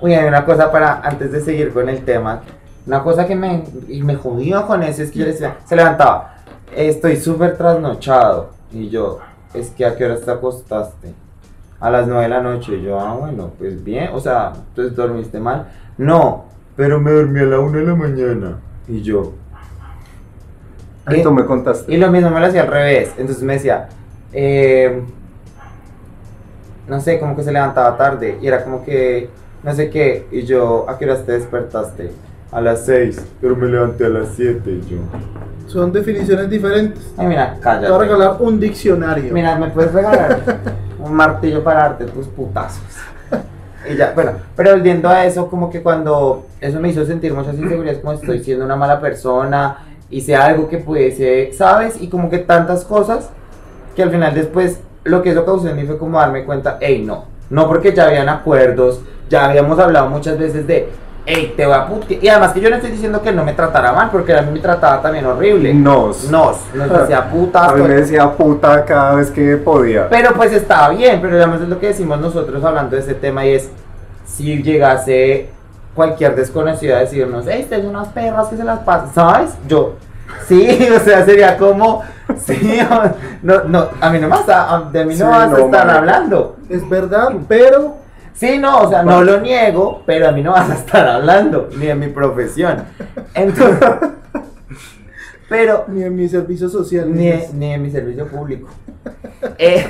uy, 0.00 0.14
hay 0.14 0.26
una 0.26 0.46
cosa 0.46 0.72
para, 0.72 1.00
antes 1.00 1.32
de 1.32 1.42
seguir 1.42 1.72
con 1.74 1.88
el 1.90 2.02
tema. 2.02 2.40
Una 2.86 3.02
cosa 3.02 3.26
que 3.26 3.36
me, 3.36 3.64
y 3.88 4.02
me 4.02 4.16
jodió 4.16 4.66
con 4.66 4.82
eso 4.82 5.02
es 5.02 5.10
que 5.10 5.18
yo 5.18 5.26
le 5.26 5.32
decía, 5.32 5.58
se 5.66 5.76
levantaba. 5.76 6.36
Estoy 6.74 7.18
súper 7.18 7.58
trasnochado. 7.58 8.52
Y 8.72 8.88
yo, 8.88 9.18
es 9.54 9.70
que 9.70 9.84
a 9.84 9.96
qué 9.96 10.04
hora 10.04 10.16
te 10.16 10.30
acostaste. 10.30 11.14
A 11.80 11.90
las 11.90 12.06
9 12.06 12.22
de 12.22 12.28
la 12.28 12.40
noche. 12.40 12.76
Y 12.76 12.82
yo, 12.82 13.00
ah, 13.00 13.14
bueno, 13.14 13.50
pues 13.58 13.82
bien. 13.82 14.10
O 14.12 14.20
sea, 14.20 14.52
entonces 14.54 14.94
dormiste 14.94 15.40
mal. 15.40 15.66
No, 15.96 16.44
pero 16.76 17.00
me 17.00 17.10
dormí 17.10 17.40
a 17.40 17.44
la 17.44 17.60
1 17.60 17.78
de 17.78 17.84
la 17.84 17.94
mañana. 17.94 18.58
Y 18.86 19.02
yo. 19.02 19.32
Tú 21.22 21.32
me 21.32 21.44
contaste. 21.44 21.92
Y 21.92 21.96
lo 21.96 22.10
mismo 22.10 22.30
me 22.30 22.40
lo 22.40 22.46
hacía 22.46 22.62
al 22.62 22.68
revés. 22.68 23.14
Entonces 23.18 23.42
me 23.42 23.54
decía, 23.54 23.88
eh, 24.32 25.02
no 26.86 27.00
sé, 27.00 27.18
como 27.18 27.34
que 27.34 27.42
se 27.42 27.52
levantaba 27.52 27.96
tarde. 27.96 28.38
Y 28.40 28.46
era 28.46 28.62
como 28.62 28.84
que, 28.84 29.30
no 29.62 29.74
sé 29.74 29.90
qué. 29.90 30.26
Y 30.30 30.42
yo, 30.42 30.88
¿a 30.88 30.98
qué 30.98 31.06
hora 31.06 31.16
te 31.22 31.32
despertaste? 31.32 32.12
A 32.52 32.60
las 32.60 32.84
6, 32.86 33.24
pero 33.40 33.54
me 33.54 33.68
levanté 33.68 34.06
a 34.06 34.08
las 34.08 34.28
7 34.34 34.80
yo. 34.88 34.98
Son 35.68 35.92
definiciones 35.92 36.50
diferentes. 36.50 37.12
Ay, 37.16 37.28
mira, 37.28 37.54
Te 37.54 37.58
voy 37.58 37.60
a 37.60 37.60
cállate. 37.60 37.98
regalar 37.98 38.36
un 38.40 38.58
diccionario. 38.58 39.32
Mira, 39.32 39.56
¿me 39.56 39.68
puedes 39.70 39.92
regalar 39.92 40.40
un 40.98 41.12
martillo 41.14 41.62
para 41.62 41.80
darte 41.82 42.06
tus 42.06 42.26
putazos? 42.26 42.82
Y 43.88 43.96
ya, 43.96 44.12
bueno, 44.14 44.32
pero 44.56 44.72
volviendo 44.72 45.08
a 45.08 45.24
eso, 45.24 45.48
como 45.48 45.70
que 45.70 45.80
cuando 45.82 46.46
eso 46.60 46.80
me 46.80 46.88
hizo 46.90 47.04
sentir 47.06 47.32
muchas 47.32 47.54
inseguridades, 47.54 48.00
como 48.00 48.12
estoy 48.14 48.42
siendo 48.42 48.64
una 48.64 48.76
mala 48.76 49.00
persona, 49.00 49.78
hice 50.10 50.34
algo 50.34 50.68
que 50.68 50.78
pudiese, 50.78 51.52
¿sabes? 51.52 52.00
Y 52.00 52.08
como 52.08 52.28
que 52.28 52.38
tantas 52.38 52.84
cosas 52.84 53.30
que 53.94 54.02
al 54.02 54.10
final 54.10 54.34
después 54.34 54.80
lo 55.04 55.22
que 55.22 55.30
eso 55.30 55.44
causó 55.44 55.68
en 55.68 55.76
mí 55.76 55.84
fue 55.84 55.98
como 55.98 56.18
darme 56.18 56.44
cuenta, 56.44 56.78
hey, 56.80 57.02
no, 57.06 57.24
no 57.48 57.68
porque 57.68 57.94
ya 57.94 58.06
habían 58.06 58.28
acuerdos, 58.28 59.00
ya 59.30 59.46
habíamos 59.46 59.78
hablado 59.78 60.08
muchas 60.10 60.36
veces 60.38 60.66
de, 60.66 60.88
hey, 61.26 61.54
te 61.56 61.64
voy 61.66 61.74
a 61.74 61.86
put... 61.86 62.10
Y 62.10 62.28
además 62.28 62.52
que 62.52 62.60
yo 62.60 62.70
no 62.70 62.76
estoy 62.76 62.90
diciendo 62.90 63.22
que 63.22 63.32
no 63.32 63.44
me 63.44 63.52
tratara 63.52 63.92
mal, 63.92 64.10
porque 64.10 64.34
a 64.36 64.42
mí 64.42 64.52
me 64.52 64.60
trataba 64.60 65.00
también 65.02 65.26
horrible. 65.26 65.72
Nos. 65.74 66.30
Nos, 66.30 66.56
nos 66.74 66.90
decía 67.00 67.30
putas. 67.30 67.68
A 67.70 67.74
mí 67.74 67.82
me 67.82 67.94
decía 67.94 68.30
puta 68.32 68.84
cada 68.84 69.14
vez 69.14 69.30
que 69.30 69.56
podía. 69.56 70.08
Pero 70.08 70.32
pues 70.34 70.52
estaba 70.52 70.90
bien, 70.90 71.20
pero 71.20 71.36
además 71.36 71.60
es 71.60 71.68
lo 71.68 71.78
que 71.78 71.88
decimos 71.88 72.18
nosotros 72.20 72.62
hablando 72.64 72.96
de 72.96 73.02
ese 73.02 73.14
tema 73.14 73.44
y 73.46 73.54
es 73.54 73.70
si 74.26 74.62
llegase 74.62 75.50
cualquier 75.94 76.34
desconocido 76.36 76.96
a 76.96 77.00
decirnos, 77.00 77.44
hey, 77.48 77.62
ustedes 77.64 77.82
son 77.84 77.94
unas 77.96 78.08
perras 78.08 78.48
que 78.48 78.56
se 78.56 78.64
las 78.64 78.78
pasan, 78.80 79.12
¿sabes? 79.12 79.50
Yo, 79.66 79.94
sí, 80.46 80.88
o 80.96 81.00
sea, 81.00 81.24
sería 81.24 81.56
como, 81.58 82.02
sí, 82.38 82.80
no, 83.42 83.64
no, 83.64 83.88
a 84.00 84.10
mí 84.10 84.18
no 84.20 84.28
más, 84.28 84.48
a- 84.48 84.88
de 84.92 85.04
mí 85.04 85.14
no 85.16 85.26
Sí, 85.26 85.30
vas 85.30 85.52
a 85.52 85.60
estar 85.60 85.90
hablando. 85.90 86.56
Es 86.68 86.88
verdad, 86.88 87.30
pero 87.48 87.96
Sí, 88.40 88.56
no, 88.56 88.84
o 88.84 88.88
sea, 88.88 89.02
no 89.02 89.22
lo 89.22 89.38
niego, 89.38 90.02
pero 90.06 90.26
a 90.26 90.32
mí 90.32 90.42
no 90.42 90.52
vas 90.52 90.70
a 90.70 90.74
estar 90.74 91.06
hablando, 91.06 91.68
ni 91.76 91.88
en 91.88 91.98
mi 91.98 92.08
profesión. 92.08 92.84
Entonces, 93.34 93.90
pero 95.46 95.84
ni 95.88 96.04
en 96.04 96.16
mi 96.16 96.26
servicio 96.26 96.70
social. 96.70 97.14
Ni, 97.14 97.30
ni 97.52 97.74
en 97.74 97.82
mi 97.82 97.90
servicio 97.90 98.26
público. 98.28 98.70
Eh, 99.58 99.84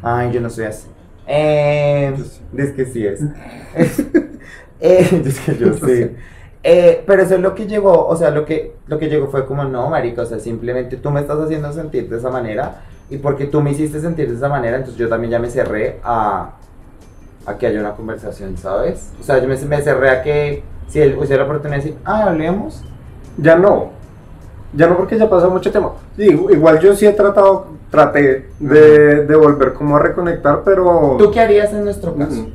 ay, 0.00 0.30
yo 0.30 0.40
no 0.40 0.48
soy 0.48 0.66
así. 0.66 0.86
Eh, 1.26 2.14
es 2.56 2.70
que 2.70 2.86
sí 2.86 3.04
es. 3.04 3.20
Eh, 4.80 5.22
es 5.26 5.40
que 5.40 5.56
yo 5.56 5.72
sí. 5.72 6.12
Eh, 6.62 7.02
pero 7.04 7.22
eso 7.22 7.34
es 7.34 7.40
lo 7.40 7.52
que 7.52 7.66
llegó, 7.66 8.06
o 8.06 8.14
sea, 8.14 8.30
lo 8.30 8.44
que, 8.44 8.76
lo 8.86 8.96
que 8.96 9.08
llegó 9.08 9.26
fue 9.26 9.44
como, 9.44 9.64
no, 9.64 9.90
marica, 9.90 10.22
o 10.22 10.24
sea, 10.24 10.38
simplemente 10.38 10.98
tú 10.98 11.10
me 11.10 11.18
estás 11.18 11.36
haciendo 11.40 11.72
sentir 11.72 12.08
de 12.08 12.18
esa 12.18 12.30
manera 12.30 12.82
y 13.10 13.16
porque 13.16 13.46
tú 13.46 13.60
me 13.60 13.72
hiciste 13.72 13.98
sentir 13.98 14.28
de 14.28 14.36
esa 14.36 14.48
manera, 14.48 14.76
entonces 14.76 14.96
yo 14.96 15.08
también 15.08 15.32
ya 15.32 15.40
me 15.40 15.50
cerré 15.50 15.98
a, 16.04 16.52
a 17.48 17.56
que 17.56 17.66
haya 17.66 17.80
una 17.80 17.92
conversación, 17.92 18.56
¿sabes? 18.58 19.12
O 19.20 19.22
sea, 19.22 19.38
yo 19.38 19.48
me, 19.48 19.56
me 19.56 19.80
cerré 19.80 20.10
a 20.10 20.22
que 20.22 20.62
si 20.88 21.00
él 21.00 21.16
hubiera 21.16 21.38
la 21.38 21.44
oportunidad 21.44 21.78
de 21.78 21.84
decir, 21.84 21.98
ah, 22.04 22.24
hablemos, 22.24 22.84
Ya 23.38 23.56
no. 23.56 23.90
Ya 24.74 24.86
no 24.86 24.96
porque 24.96 25.16
ya 25.18 25.30
pasó 25.30 25.50
mucho 25.50 25.70
tema. 25.70 25.92
Sí, 26.16 26.24
igual 26.24 26.78
yo 26.80 26.94
sí 26.94 27.06
he 27.06 27.12
tratado, 27.12 27.68
traté 27.90 28.50
de, 28.58 29.24
de 29.24 29.36
volver 29.36 29.72
como 29.72 29.96
a 29.96 30.00
reconectar, 30.00 30.62
pero... 30.64 31.16
¿tú 31.18 31.30
qué 31.30 31.40
harías 31.40 31.72
en 31.72 31.84
nuestro 31.84 32.14
caso? 32.14 32.48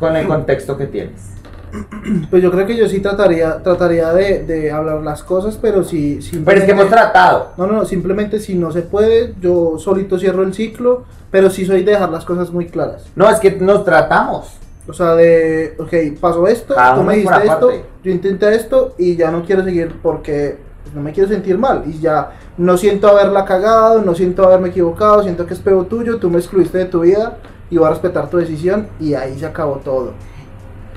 Con 0.00 0.16
el 0.16 0.26
contexto 0.26 0.76
que 0.78 0.86
tienes. 0.86 1.31
Pues 2.30 2.42
yo 2.42 2.50
creo 2.50 2.66
que 2.66 2.76
yo 2.76 2.88
sí 2.88 3.00
trataría, 3.00 3.62
trataría 3.62 4.12
de, 4.12 4.44
de 4.44 4.70
hablar 4.70 5.02
las 5.02 5.22
cosas, 5.22 5.58
pero 5.60 5.84
si 5.84 6.20
Pero 6.44 6.58
es 6.58 6.64
que 6.64 6.72
hemos 6.72 6.88
tratado. 6.88 7.52
No, 7.56 7.66
no, 7.66 7.72
no, 7.74 7.84
simplemente 7.84 8.40
si 8.40 8.54
no 8.54 8.72
se 8.72 8.82
puede, 8.82 9.34
yo 9.40 9.78
solito 9.78 10.18
cierro 10.18 10.42
el 10.42 10.54
ciclo, 10.54 11.04
pero 11.30 11.50
sí 11.50 11.64
soy 11.64 11.82
de 11.82 11.92
dejar 11.92 12.10
las 12.10 12.24
cosas 12.24 12.50
muy 12.50 12.66
claras. 12.66 13.04
No, 13.16 13.28
es 13.28 13.38
que 13.38 13.52
nos 13.52 13.84
tratamos. 13.84 14.58
O 14.86 14.92
sea, 14.92 15.14
de, 15.14 15.74
ok, 15.78 16.18
pasó 16.20 16.46
esto, 16.48 16.74
Cada 16.74 16.96
tú 16.96 17.02
me 17.02 17.16
dijiste 17.16 17.46
esto, 17.46 17.70
yo 18.02 18.10
intenté 18.10 18.54
esto 18.54 18.94
y 18.98 19.14
ya 19.14 19.30
no 19.30 19.44
quiero 19.44 19.62
seguir 19.62 19.94
porque 20.02 20.58
no 20.92 21.00
me 21.00 21.12
quiero 21.12 21.28
sentir 21.28 21.56
mal 21.56 21.84
y 21.86 22.00
ya 22.00 22.32
no 22.58 22.76
siento 22.76 23.08
haberla 23.08 23.44
cagado, 23.44 24.02
no 24.02 24.14
siento 24.14 24.44
haberme 24.44 24.70
equivocado, 24.70 25.22
siento 25.22 25.46
que 25.46 25.54
es 25.54 25.60
peo 25.60 25.84
tuyo, 25.84 26.18
tú 26.18 26.28
me 26.30 26.38
excluiste 26.38 26.78
de 26.78 26.86
tu 26.86 27.00
vida 27.00 27.38
y 27.70 27.78
voy 27.78 27.86
a 27.86 27.90
respetar 27.90 28.28
tu 28.28 28.38
decisión 28.38 28.88
y 28.98 29.14
ahí 29.14 29.38
se 29.38 29.46
acabó 29.46 29.76
todo. 29.76 30.14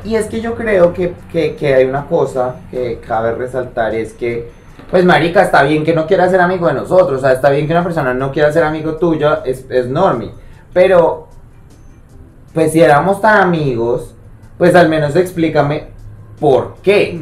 Y 0.06 0.16
es 0.16 0.28
que 0.28 0.40
yo 0.40 0.56
creo 0.56 0.94
que, 0.94 1.14
que, 1.32 1.56
que 1.56 1.74
hay 1.74 1.86
una 1.86 2.06
cosa 2.06 2.58
que 2.70 3.00
cabe 3.06 3.34
resaltar, 3.34 3.96
es 3.96 4.14
que, 4.14 4.52
pues 4.92 5.04
marica, 5.04 5.42
está 5.42 5.64
bien 5.64 5.84
que 5.84 5.96
no 5.96 6.06
quiera 6.06 6.30
ser 6.30 6.42
amigo 6.42 6.68
de 6.68 6.76
nosotros, 6.76 7.18
o 7.18 7.22
sea, 7.22 7.34
está 7.34 7.50
bien 7.50 7.66
que 7.66 7.74
una 7.74 7.84
persona 7.84 8.14
no 8.14 8.32
quiera 8.32 8.52
ser 8.52 8.64
amigo 8.64 8.96
tuyo, 8.96 9.44
es, 9.44 9.66
es 9.70 9.88
normi. 9.88 10.32
Pero, 10.74 11.28
pues 12.54 12.72
si 12.72 12.82
éramos 12.82 13.20
tan 13.20 13.42
amigos, 13.42 14.14
pues 14.58 14.76
al 14.76 14.90
menos 14.90 15.16
explícame 15.16 15.88
por 16.40 16.76
qué. 16.84 17.20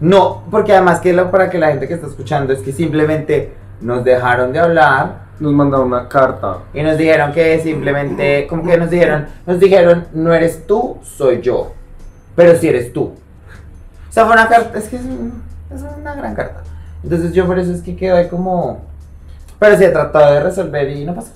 No, 0.00 0.42
porque 0.50 0.72
además 0.72 1.00
que 1.00 1.12
lo, 1.12 1.30
para 1.30 1.48
que 1.48 1.58
la 1.58 1.68
gente 1.68 1.88
que 1.88 1.94
está 1.94 2.06
escuchando 2.06 2.52
es 2.52 2.60
que 2.60 2.72
simplemente 2.72 3.54
nos 3.80 4.04
dejaron 4.04 4.52
de 4.52 4.58
hablar 4.58 5.23
Nos 5.40 5.52
mandaron 5.52 5.88
una 5.88 6.08
carta. 6.08 6.58
y 6.72 6.82
nos 6.82 6.96
dijeron 6.96 7.32
que 7.32 7.58
simplemente, 7.60 8.46
como 8.48 8.62
que 8.64 8.76
nos 8.76 8.88
dijeron, 8.90 9.26
nos 9.46 9.58
dijeron, 9.58 10.06
no 10.12 10.32
eres 10.32 10.66
tú, 10.66 10.98
soy 11.02 11.40
yo, 11.40 11.72
pero 12.36 12.56
si 12.56 12.68
eres 12.68 12.92
tú. 12.92 13.04
O 14.08 14.12
sea, 14.12 14.24
fue 14.26 14.34
una 14.34 14.48
carta, 14.48 14.78
es 14.78 14.88
que 14.88 14.96
es, 14.96 15.02
un- 15.02 15.42
es 15.74 15.82
una 16.00 16.14
gran 16.14 16.34
carta. 16.34 16.62
Entonces 17.02 17.32
yo 17.32 17.46
por 17.46 17.58
eso 17.58 17.72
es 17.72 17.82
que 17.82 17.96
quedo 17.96 18.16
ahí 18.16 18.28
como, 18.28 18.82
pero 19.58 19.76
sí 19.76 19.84
he 19.84 19.90
tratado 19.90 20.34
de 20.34 20.40
resolver 20.40 20.88
y 20.88 21.04
no 21.04 21.14
pasa. 21.14 21.32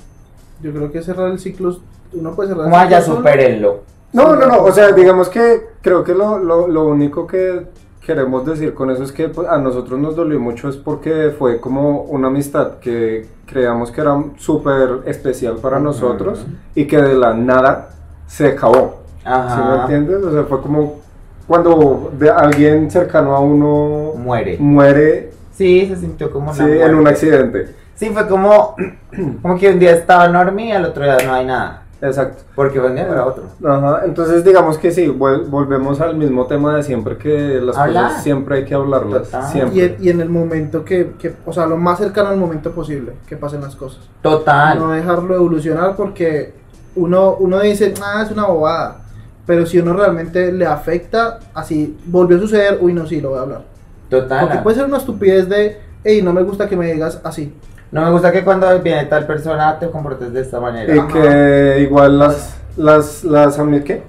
Yo 0.63 0.73
creo 0.73 0.91
que 0.93 1.03
cerrar 1.03 1.31
el 1.31 1.39
ciclo, 1.39 1.77
uno 2.13 2.33
puede 2.35 2.51
cerrar 2.51 2.67
ciclo 2.67 3.01
solo. 3.03 3.17
supérenlo. 3.19 3.83
No, 4.13 4.35
no, 4.37 4.47
no, 4.47 4.63
o 4.63 4.73
sea, 4.73 4.93
digamos 4.93 5.29
que 5.29 5.67
creo 5.83 6.03
que 6.05 6.15
lo, 6.15 6.39
lo, 6.39 6.67
lo 6.69 6.87
único 6.87 7.27
que 7.27 7.67
queremos 8.09 8.47
decir 8.47 8.73
con 8.73 8.91
eso 8.91 9.03
es 9.03 9.13
que 9.13 9.29
pues, 9.29 9.47
a 9.47 9.59
nosotros 9.59 10.01
nos 10.01 10.17
dolió 10.17 10.41
mucho 10.41 10.71
es 10.71 10.77
porque 10.77 11.31
fue 11.39 11.61
como 11.61 12.05
una 12.05 12.29
amistad 12.29 12.79
que 12.81 13.27
creíamos 13.45 13.91
que 13.91 14.01
era 14.01 14.17
súper 14.39 15.03
especial 15.05 15.57
para 15.57 15.79
nosotros 15.79 16.47
y 16.75 16.87
que 16.87 16.97
de 17.03 17.13
la 17.15 17.35
nada 17.35 17.91
se 18.27 18.47
acabó. 18.47 19.03
¿Sí 19.19 19.29
me 19.29 19.31
Ajá. 19.31 19.81
entiendes? 19.83 20.25
O 20.25 20.33
sea, 20.33 20.45
fue 20.45 20.63
como 20.63 21.01
cuando 21.47 22.11
de 22.19 22.31
alguien 22.31 22.91
cercano 22.91 23.37
a 23.37 23.41
uno 23.41 24.15
Muere. 24.17 24.57
muere 24.59 25.31
Sí, 25.53 25.87
se 25.87 25.97
sintió 25.97 26.31
como 26.31 26.53
una 26.53 26.55
sí, 26.55 26.63
en 26.63 26.95
un 26.95 27.07
accidente. 27.07 27.75
Sí, 27.95 28.09
fue 28.09 28.27
como, 28.27 28.75
como 29.43 29.59
que 29.59 29.69
un 29.69 29.79
día 29.79 29.93
estaba 29.93 30.29
Normi 30.29 30.69
y 30.69 30.73
al 30.73 30.87
otro 30.87 31.05
día 31.05 31.19
no 31.27 31.35
hay 31.35 31.45
nada. 31.45 31.83
Exacto. 32.01 32.45
Porque 32.55 32.79
día 32.81 33.09
era 33.09 33.27
otro. 33.27 33.45
Ajá, 33.65 34.03
entonces 34.05 34.45
digamos 34.45 34.79
que 34.79 34.91
sí, 34.93 35.07
vol- 35.09 35.49
volvemos 35.49 36.01
al 36.01 36.17
mismo 36.17 36.47
tema 36.47 36.77
de 36.77 36.83
siempre, 36.85 37.17
que 37.19 37.61
las 37.61 37.77
Hablar. 37.77 38.05
cosas 38.09 38.23
siempre 38.23 38.57
hay 38.59 38.65
que 38.65 38.75
hablarlas, 38.75 39.25
Total. 39.25 39.45
siempre. 39.51 39.77
Y 39.77 39.81
en, 39.81 39.97
y 40.01 40.09
en 40.11 40.21
el 40.21 40.29
momento 40.29 40.85
que, 40.85 41.13
que, 41.19 41.35
o 41.45 41.53
sea, 41.53 41.67
lo 41.67 41.77
más 41.77 41.99
cercano 41.99 42.29
al 42.29 42.37
momento 42.37 42.71
posible 42.71 43.15
que 43.27 43.37
pasen 43.37 43.61
las 43.63 43.75
cosas. 43.75 44.01
Total. 44.23 44.79
No 44.79 44.91
dejarlo 44.93 45.35
evolucionar 45.35 45.97
porque 45.97 46.55
uno, 46.95 47.35
uno 47.41 47.59
dice, 47.61 47.93
ah, 48.03 48.23
es 48.25 48.31
una 48.31 48.47
bobada. 48.47 48.99
Pero 49.45 49.67
si 49.67 49.79
uno 49.79 49.93
realmente 49.95 50.53
le 50.53 50.67
afecta, 50.67 51.41
así 51.55 51.99
volvió 52.07 52.37
a 52.37 52.41
suceder, 52.41 52.79
uy, 52.81 52.93
no, 52.93 53.07
sí, 53.07 53.21
lo 53.21 53.31
voy 53.31 53.39
a 53.39 53.43
hablar. 53.43 53.63
Total. 54.09 54.41
Porque 54.47 54.59
puede 54.59 54.77
ser 54.77 54.85
una 54.87 54.99
estupidez 54.99 55.49
de, 55.49 55.81
hey, 56.05 56.21
no 56.23 56.33
me 56.33 56.43
gusta 56.43 56.69
que 56.69 56.77
me 56.77 56.93
digas 56.93 57.21
así. 57.25 57.53
No 57.91 58.03
me 58.05 58.11
gusta 58.11 58.31
que 58.33 58.45
cuando 58.45 58.79
viene 58.81 59.07
tal 59.07 59.27
persona 59.27 59.79
te 59.79 59.89
comportes 59.91 60.33
de 60.33 60.41
esta 60.43 60.61
manera. 60.61 60.95
Y 60.95 60.99
Ajá. 60.99 61.09
que 61.09 61.81
igual 61.81 62.19
las, 62.19 62.61
las, 62.77 63.25
las, 63.25 63.59
ami- 63.59 63.83
¿qué? 63.83 64.03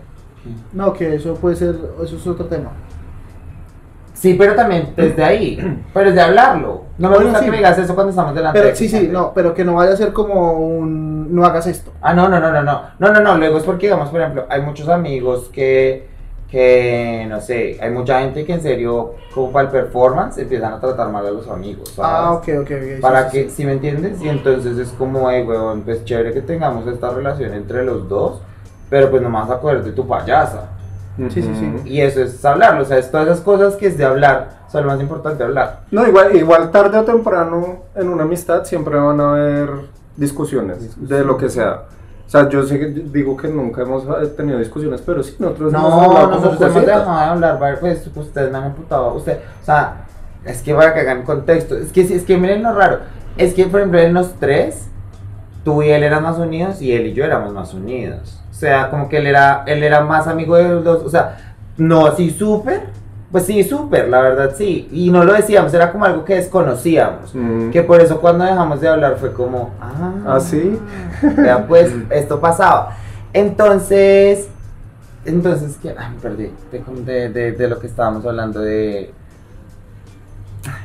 No, 0.74 0.94
que 0.94 1.16
eso 1.16 1.36
puede 1.36 1.56
ser, 1.56 1.76
eso 2.04 2.16
es 2.18 2.28
otro 2.28 2.46
tema. 2.46 2.72
Sí, 4.14 4.34
pero 4.38 4.54
también 4.54 4.90
desde 4.98 5.24
ahí. 5.24 5.82
Pero 5.94 6.10
desde 6.10 6.20
hablarlo. 6.22 6.84
No 6.98 7.08
me 7.08 7.16
Bueno, 7.16 7.30
gusta 7.30 7.40
sí. 7.40 7.46
que 7.46 7.52
me 7.52 7.58
digas 7.58 7.78
eso 7.78 7.96
cuando 7.96 8.10
estamos 8.10 8.36
delante 8.36 8.60
Pero 8.60 8.70
de 8.72 8.76
sí, 8.76 8.90
sí, 8.90 9.08
no, 9.10 9.34
pero 9.34 9.54
que 9.54 9.64
no 9.64 9.76
vaya 9.76 9.94
a 9.94 9.96
ser 9.96 10.12
como 10.12 10.52
un, 10.60 11.34
no 11.34 11.46
hagas 11.46 11.68
esto. 11.68 11.94
Ah, 12.02 12.14
no, 12.14 12.28
no, 12.28 12.38
no, 12.38 12.52
no, 12.52 12.62
no. 12.62 12.82
No, 13.00 13.14
no, 13.14 13.22
no. 13.22 13.38
Luego 13.38 13.58
es 13.60 13.64
porque, 13.64 13.86
digamos, 13.88 14.10
por 14.10 14.20
ejemplo, 14.20 14.46
hay 14.50 14.62
muchos 14.62 14.90
amigos 14.90 15.50
que, 15.54 16.09
que, 16.50 17.26
no 17.30 17.42
sé, 17.42 17.78
hay 17.80 17.92
mucha 17.92 18.22
gente 18.22 18.44
que 18.46 18.54
en 18.54 18.62
serio, 18.62 19.14
como 19.34 19.52
para 19.52 19.66
el 19.68 19.72
performance, 19.72 20.38
empiezan 20.40 20.74
a 20.74 20.80
tratar 20.80 21.10
mal 21.10 21.26
a 21.26 21.32
los 21.32 21.48
amigos. 21.48 21.90
¿sabes? 21.90 22.12
Ah, 22.12 22.32
ok, 22.34 22.48
ok, 22.62 22.72
ok. 22.72 22.96
sí, 22.96 23.02
Para 23.02 23.30
sí, 23.30 23.38
que, 23.38 23.50
sí. 23.50 23.56
si 23.58 23.66
me 23.66 23.74
entiendes? 23.74 24.22
Y 24.22 24.30
entonces 24.30 24.78
es 24.78 24.90
como, 24.94 25.30
hey, 25.30 25.44
weón, 25.48 25.82
pues 25.82 26.04
chévere 26.06 26.34
que 26.34 26.42
tengamos 26.42 26.88
esta 26.88 27.12
relación 27.12 27.54
entre 27.54 27.84
los 27.84 28.10
dos, 28.10 28.42
pero 28.90 29.12
pues 29.12 29.22
no 29.22 29.30
me 29.30 29.38
vas 29.40 29.52
a 29.52 29.60
coger 29.60 29.84
de 29.84 29.92
tu 29.92 30.08
payasa. 30.08 30.70
Sí, 31.18 31.42
sí, 31.42 31.52
sí. 31.54 31.74
Y 31.84 32.00
eso 32.00 32.22
es 32.22 32.44
hablarlo, 32.46 32.84
o 32.84 32.86
sea, 32.86 32.98
es 32.98 33.12
todas 33.12 33.28
esas 33.28 33.42
cosas 33.42 33.76
que 33.76 33.88
es 33.88 33.98
de 33.98 34.06
hablar, 34.06 34.62
o 34.66 34.72
sea, 34.72 34.80
lo 34.80 34.88
más 34.88 35.02
importante 35.02 35.44
hablar. 35.44 35.82
No, 35.92 36.08
igual, 36.08 36.34
igual 36.36 36.72
tarde 36.72 36.98
o 36.98 37.04
temprano 37.04 37.80
en 37.94 38.08
una 38.08 38.24
amistad 38.24 38.64
siempre 38.64 38.98
van 38.98 39.20
a 39.20 39.32
haber 39.32 39.70
discusiones, 40.16 40.96
de 40.98 41.26
lo 41.26 41.36
que 41.36 41.50
sea. 41.50 41.84
O 42.30 42.32
sea, 42.32 42.48
yo 42.48 42.62
sé 42.62 42.78
que 42.78 42.86
digo 42.86 43.36
que 43.36 43.48
nunca 43.48 43.82
hemos 43.82 44.04
eh, 44.04 44.28
tenido 44.38 44.60
discusiones, 44.60 45.02
pero 45.04 45.24
sí, 45.24 45.36
nosotros 45.40 45.74
hemos 45.74 45.90
No, 45.90 46.02
hablado 46.02 46.30
como 46.30 46.46
nosotros 46.46 46.62
hemos 46.72 46.86
dejado 46.86 47.18
de 47.18 47.26
hablar, 47.26 47.60
¿vale? 47.60 47.78
pues 47.78 48.08
ustedes 48.16 48.52
me 48.52 48.58
han 48.60 48.68
imputado, 48.68 49.16
usted, 49.16 49.40
o 49.60 49.66
sea, 49.66 50.06
es 50.46 50.62
que 50.62 50.76
para 50.76 50.94
que 50.94 51.00
hagan 51.00 51.24
contexto, 51.24 51.76
es 51.76 51.92
que, 51.92 52.02
es 52.02 52.24
que 52.26 52.38
miren 52.38 52.62
lo 52.62 52.72
raro, 52.74 53.00
es 53.36 53.56
que 53.56 53.66
por 53.66 53.80
ejemplo 53.80 54.00
en 54.00 54.14
los 54.14 54.36
tres, 54.36 54.90
tú 55.66 55.82
y 55.82 55.90
él 55.90 56.04
eran 56.04 56.22
más 56.22 56.38
unidos 56.38 56.84
y 56.84 56.94
él 56.94 57.08
y 57.08 57.14
yo 57.14 57.26
éramos 57.26 57.52
más 57.52 57.74
unidos. 57.74 58.40
O 58.52 58.54
sea, 58.54 58.92
como 58.92 59.10
que 59.10 59.18
él 59.18 59.26
era, 59.26 59.64
él 59.66 59.82
era 59.82 60.02
más 60.02 60.28
amigo 60.28 60.56
de 60.56 60.70
los 60.70 60.84
dos, 60.84 61.04
o 61.04 61.10
sea, 61.10 61.56
No, 61.78 62.16
sí, 62.16 62.30
súper. 62.30 62.84
Pues 63.32 63.46
sí, 63.46 63.64
súper, 63.64 64.10
la 64.10 64.22
verdad 64.22 64.54
sí. 64.56 64.90
Y 64.92 65.12
no 65.12 65.24
lo 65.24 65.34
decíamos, 65.34 65.72
era 65.74 65.92
como 65.92 66.06
algo 66.06 66.26
que 66.26 66.36
desconocíamos. 66.36 67.34
Mm. 67.36 67.70
Que 67.70 67.84
por 67.84 68.02
eso 68.02 68.20
cuando 68.20 68.44
dejamos 68.44 68.82
de 68.82 68.88
hablar 68.88 69.18
fue 69.18 69.34
como, 69.34 69.72
ah, 69.80 70.14
¿Ah, 70.26 70.40
sí? 70.40 70.80
vea, 71.38 71.68
pues 71.68 71.94
esto 72.10 72.40
pasaba. 72.40 72.98
Entonces, 73.32 74.50
entonces, 75.26 75.78
¿qué? 75.80 75.94
Ay, 75.96 76.14
me 76.16 76.20
perdí 76.20 76.52
de, 77.06 77.52
de, 77.52 77.68
lo 77.68 77.80
que 77.80 77.86
estábamos 77.86 78.26
hablando 78.26 78.62
de, 78.62 79.14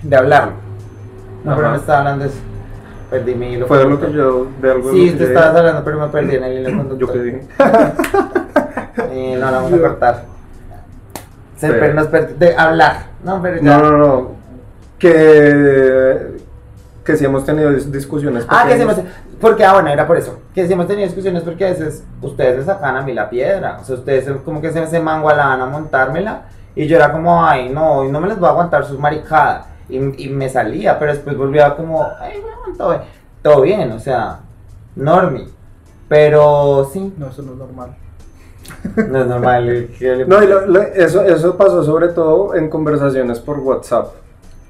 de 0.02 0.16
hablarlo. 0.16 0.52
No, 1.44 1.56
pero 1.56 1.70
no 1.70 1.76
estaba 1.76 2.00
hablando 2.00 2.24
de 2.24 2.30
eso. 2.30 2.40
Perdí 3.08 3.34
mi 3.34 3.54
hilo. 3.54 3.66
Fue 3.66 3.88
lo 3.88 3.98
que 3.98 4.12
yo, 4.12 4.48
de 4.60 4.70
algo 4.70 4.92
Sí, 4.92 5.14
tú 5.16 5.24
estabas 5.24 5.56
hablando, 5.56 5.82
pero 5.82 5.98
me 5.98 6.08
perdí 6.08 6.36
en 6.36 6.44
el 6.44 6.58
hilo 6.58 6.76
conductor. 6.88 6.98
Yo 6.98 7.12
que 7.12 7.18
dije. 7.22 7.40
Eh, 9.10 9.36
no, 9.38 9.50
la 9.50 9.58
vamos 9.58 9.72
a 9.72 9.78
cortar. 9.78 10.33
Se 11.66 11.72
Sí. 11.74 11.78
per- 12.10 12.36
de 12.38 12.56
hablar. 12.56 13.06
No, 13.24 13.40
pero 13.42 13.56
ya. 13.56 13.62
No, 13.62 13.90
no, 13.90 13.98
no. 13.98 14.30
Que, 14.98 16.36
que 17.04 17.16
sí 17.16 17.24
hemos 17.24 17.44
tenido 17.44 17.70
dis- 17.72 17.90
discusiones. 17.90 18.44
Ah, 18.48 18.64
que 18.66 18.74
pequeñas. 18.74 18.98
hemos, 18.98 19.12
porque, 19.40 19.64
ah, 19.64 19.74
bueno, 19.74 19.90
era 19.90 20.06
por 20.06 20.16
eso. 20.16 20.38
Que 20.54 20.66
sí 20.66 20.72
hemos 20.72 20.86
tenido 20.86 21.06
discusiones 21.06 21.42
porque 21.42 21.66
a 21.66 21.70
veces 21.70 22.04
ustedes 22.22 22.58
me 22.58 22.64
sacan 22.64 22.96
a 22.96 23.02
mí 23.02 23.12
la 23.12 23.28
piedra. 23.28 23.78
O 23.80 23.84
sea, 23.84 23.96
ustedes 23.96 24.28
como 24.44 24.60
que 24.60 24.70
se, 24.72 24.86
se 24.86 25.00
mangualaban 25.00 25.60
a 25.60 25.66
montármela. 25.66 26.42
Y 26.74 26.86
yo 26.86 26.96
era 26.96 27.12
como, 27.12 27.44
ay, 27.44 27.68
no, 27.68 28.04
y 28.04 28.10
no 28.10 28.20
me 28.20 28.28
les 28.28 28.38
voy 28.38 28.48
a 28.48 28.52
aguantar 28.52 28.84
sus 28.84 28.98
maricadas. 28.98 29.66
Y, 29.88 30.24
y 30.24 30.28
me 30.30 30.48
salía, 30.48 30.98
pero 30.98 31.12
después 31.12 31.36
volvía 31.36 31.76
como, 31.76 32.02
ay, 32.20 32.40
bueno, 32.40 32.76
todo 32.78 32.90
bien. 32.90 33.02
Todo 33.42 33.60
bien, 33.60 33.92
o 33.92 33.98
sea, 34.00 34.38
normi. 34.96 35.46
Pero 36.08 36.88
sí, 36.92 37.12
No, 37.18 37.28
eso 37.28 37.42
no 37.42 37.52
es 37.52 37.58
normal. 37.58 37.94
No 38.96 39.20
es 39.20 39.26
normal. 39.26 39.66
le- 40.00 40.26
No, 40.26 40.42
y 40.42 40.46
lo- 40.46 40.66
lo- 40.66 40.82
eso, 40.82 41.22
eso 41.22 41.56
pasó 41.56 41.82
sobre 41.84 42.08
todo 42.08 42.54
en 42.54 42.68
conversaciones 42.68 43.38
por 43.40 43.58
WhatsApp. 43.60 44.08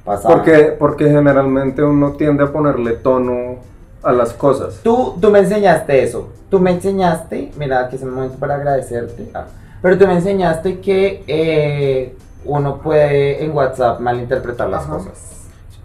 pasaba. 0.04 0.34
Porque, 0.34 0.74
porque 0.78 1.04
generalmente 1.10 1.82
uno 1.82 2.12
tiende 2.12 2.44
a 2.44 2.52
ponerle 2.52 2.92
tono 2.92 3.56
a 4.02 4.12
las 4.12 4.32
cosas. 4.34 4.80
Tú, 4.82 5.14
tú 5.20 5.30
me 5.30 5.38
enseñaste 5.40 6.02
eso. 6.02 6.28
Tú 6.50 6.60
me 6.60 6.70
enseñaste, 6.72 7.52
mira, 7.56 7.88
que 7.88 7.96
es 7.96 8.02
un 8.02 8.14
momento 8.14 8.36
para 8.38 8.54
agradecerte. 8.56 9.28
ah, 9.34 9.46
pero 9.82 9.98
tú 9.98 10.06
me 10.06 10.14
enseñaste 10.14 10.80
que 10.80 11.24
eh, 11.26 12.14
uno 12.44 12.78
puede 12.78 13.42
en 13.44 13.50
WhatsApp 13.56 14.00
malinterpretar 14.00 14.68
las 14.68 14.84
Ajá. 14.84 14.94
cosas. 14.94 15.30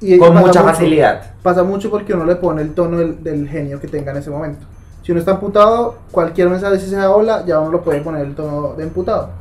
Y 0.02 0.18
Con 0.18 0.34
mucha 0.34 0.48
mucho. 0.48 0.64
facilidad. 0.64 1.22
Pasa 1.44 1.64
mucho 1.64 1.90
porque 1.90 2.14
uno 2.14 2.24
le 2.26 2.36
pone 2.38 2.62
el 2.62 2.74
tono 2.74 2.98
del, 2.98 3.22
del 3.24 3.48
genio 3.50 3.80
que 3.82 3.88
tenga 3.88 4.12
en 4.12 4.18
ese 4.18 4.30
momento. 4.30 4.66
Si 5.10 5.12
uno 5.14 5.22
está 5.22 5.32
emputado, 5.32 5.96
cualquier 6.12 6.52
mensaje 6.52 6.78
si 6.78 6.88
sea 6.88 7.10
hola, 7.10 7.44
ya 7.44 7.60
uno 7.60 7.72
lo 7.72 7.82
puede 7.82 8.00
poner 8.02 8.28
el 8.28 8.36
tono 8.36 8.76
de 8.78 8.84
emputado. 8.84 9.32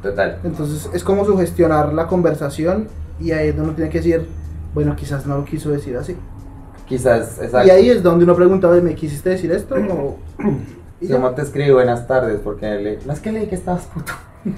Total. 0.00 0.38
Entonces 0.44 0.88
es 0.92 1.02
como 1.02 1.24
sugestionar 1.24 1.92
la 1.92 2.06
conversación 2.06 2.86
y 3.18 3.32
ahí 3.32 3.48
es 3.48 3.56
donde 3.56 3.70
uno 3.70 3.74
tiene 3.76 3.90
que 3.90 3.98
decir, 3.98 4.24
bueno, 4.72 4.94
quizás 4.94 5.26
no 5.26 5.36
lo 5.38 5.44
quiso 5.44 5.70
decir 5.70 5.96
así. 5.96 6.16
Quizás, 6.86 7.40
exacto. 7.42 7.66
Y 7.66 7.70
ahí 7.72 7.90
es 7.90 8.04
donde 8.04 8.22
uno 8.22 8.36
pregunta, 8.36 8.68
"Oye, 8.68 8.80
¿me 8.82 8.94
quisiste 8.94 9.30
decir 9.30 9.50
esto? 9.50 9.74
O- 9.90 10.16
y. 11.00 11.08
¿Cómo 11.08 11.32
te 11.32 11.42
escribí 11.42 11.72
buenas 11.72 12.06
tardes? 12.06 12.38
Porque 12.38 12.68
le... 12.76 12.98
no 13.04 13.12
es 13.12 13.18
que 13.18 13.32
leí 13.32 13.48
que 13.48 13.56
estabas 13.56 13.82
puto. 13.86 14.12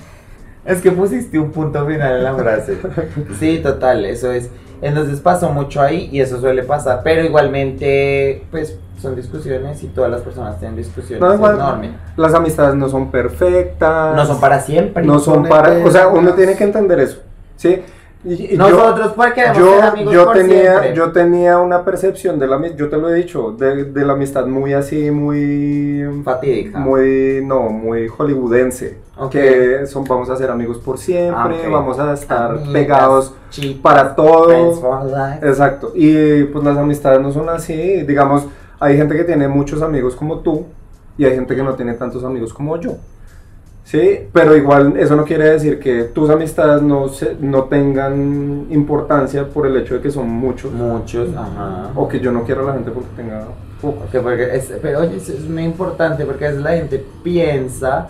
es 0.66 0.82
que 0.82 0.92
pusiste 0.92 1.38
un 1.38 1.50
punto 1.50 1.86
final 1.86 2.18
en 2.18 2.24
la 2.24 2.34
frase. 2.34 2.76
Sí, 3.40 3.60
total, 3.62 4.04
eso 4.04 4.30
es. 4.32 4.50
Entonces 4.82 5.18
pasó 5.20 5.50
mucho 5.50 5.80
ahí 5.80 6.10
y 6.12 6.20
eso 6.20 6.38
suele 6.38 6.62
pasar. 6.62 7.00
Pero 7.02 7.24
igualmente, 7.24 8.44
pues 8.50 8.76
son 9.00 9.14
discusiones 9.16 9.82
y 9.82 9.88
todas 9.88 10.10
las 10.10 10.20
personas 10.22 10.58
tienen 10.58 10.76
discusiones. 10.76 11.20
No, 11.20 11.34
igual, 11.34 11.54
enorme. 11.56 11.92
las 12.16 12.34
amistades 12.34 12.74
no 12.74 12.88
son 12.88 13.10
perfectas. 13.10 14.14
No 14.16 14.24
son 14.26 14.40
para 14.40 14.60
siempre. 14.60 15.04
No 15.04 15.18
son 15.18 15.44
para. 15.48 15.84
O 15.86 15.90
sea, 15.90 16.08
uno 16.08 16.32
tiene 16.34 16.56
que 16.56 16.64
entender 16.64 17.00
eso. 17.00 17.18
¿Sí? 17.56 17.82
Y- 18.24 18.54
y 18.54 18.56
Nosotros 18.56 19.12
porque 19.14 19.42
yo, 19.56 19.76
ser 19.76 19.84
amigos 19.84 20.12
yo 20.12 20.24
por 20.24 20.36
tenía, 20.36 20.60
siempre. 20.80 20.94
yo 20.96 21.12
tenía 21.12 21.58
una 21.58 21.84
percepción 21.84 22.36
de 22.40 22.48
la 22.48 22.56
amistad, 22.56 22.76
yo 22.76 22.88
te 22.88 22.96
lo 22.96 23.08
he 23.10 23.14
dicho, 23.14 23.52
de, 23.52 23.84
de 23.84 24.04
la 24.04 24.14
amistad 24.14 24.44
muy 24.46 24.72
así, 24.74 25.12
muy. 25.12 26.04
Fatídica. 26.24 26.80
Muy, 26.80 27.40
no, 27.44 27.68
muy 27.70 28.08
hollywoodense. 28.08 28.98
Ok. 29.16 29.30
Que 29.30 29.86
son, 29.86 30.02
vamos 30.04 30.28
a 30.30 30.36
ser 30.36 30.50
amigos 30.50 30.78
por 30.78 30.98
siempre, 30.98 31.56
Ah, 31.62 31.66
ok. 31.66 31.72
vamos 31.72 31.98
a 32.00 32.12
estar 32.12 32.50
Amigas, 32.50 32.68
pegados 32.72 33.34
chicas, 33.50 33.80
para 33.82 34.16
todo. 34.16 34.50
Exacto. 35.42 35.92
Y 35.94 36.42
pues 36.44 36.64
las 36.64 36.76
amistades 36.76 37.20
no 37.20 37.30
son 37.30 37.48
así. 37.48 38.02
Digamos, 38.02 38.46
hay 38.80 38.96
gente 38.96 39.16
que 39.16 39.24
tiene 39.24 39.48
muchos 39.48 39.82
amigos 39.82 40.14
como 40.16 40.38
tú 40.40 40.64
y 41.16 41.24
hay 41.24 41.34
gente 41.34 41.54
que 41.56 41.62
no 41.62 41.74
tiene 41.74 41.94
tantos 41.94 42.22
amigos 42.24 42.52
como 42.54 42.76
yo. 42.80 42.96
Sí, 43.84 44.20
pero 44.34 44.54
igual 44.54 44.98
eso 44.98 45.16
no 45.16 45.24
quiere 45.24 45.48
decir 45.50 45.80
que 45.80 46.04
tus 46.04 46.28
amistades 46.28 46.82
no, 46.82 47.08
se, 47.08 47.36
no 47.40 47.64
tengan 47.64 48.66
importancia 48.70 49.46
por 49.48 49.66
el 49.66 49.78
hecho 49.78 49.94
de 49.94 50.00
que 50.02 50.10
son 50.10 50.28
muchos 50.28 50.70
Muchos, 50.72 51.30
ajá. 51.34 51.90
o 51.94 52.06
que 52.06 52.20
yo 52.20 52.30
no 52.30 52.42
quiero 52.44 52.62
a 52.62 52.66
la 52.66 52.72
gente 52.74 52.90
porque 52.90 53.08
tenga 53.16 53.44
pocos. 53.80 54.02
Porque 54.12 54.56
es- 54.56 54.72
pero 54.82 55.00
oye, 55.00 55.16
eso 55.16 55.32
es 55.32 55.48
muy 55.48 55.62
importante 55.64 56.26
porque 56.26 56.44
a 56.44 56.48
veces 56.48 56.62
la 56.62 56.72
gente 56.72 57.02
piensa 57.24 58.08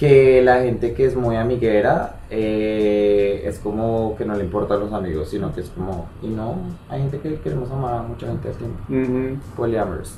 que 0.00 0.40
la 0.40 0.62
gente 0.62 0.94
que 0.94 1.04
es 1.04 1.14
muy 1.14 1.36
amiguera 1.36 2.14
eh, 2.30 3.42
es 3.44 3.58
como 3.58 4.16
que 4.16 4.24
no 4.24 4.34
le 4.34 4.44
importan 4.44 4.80
los 4.80 4.94
amigos, 4.94 5.28
sino 5.28 5.54
que 5.54 5.60
es 5.60 5.68
como, 5.68 6.08
y 6.22 6.28
no, 6.28 6.56
hay 6.88 7.02
gente 7.02 7.18
que 7.18 7.34
queremos 7.40 7.70
amar 7.70 7.96
a 7.96 8.02
mucha 8.02 8.26
gente 8.26 8.48
al 8.48 8.54
tiempo. 8.54 8.78
Ujú. 8.88 9.38
Polyamorous. 9.56 10.14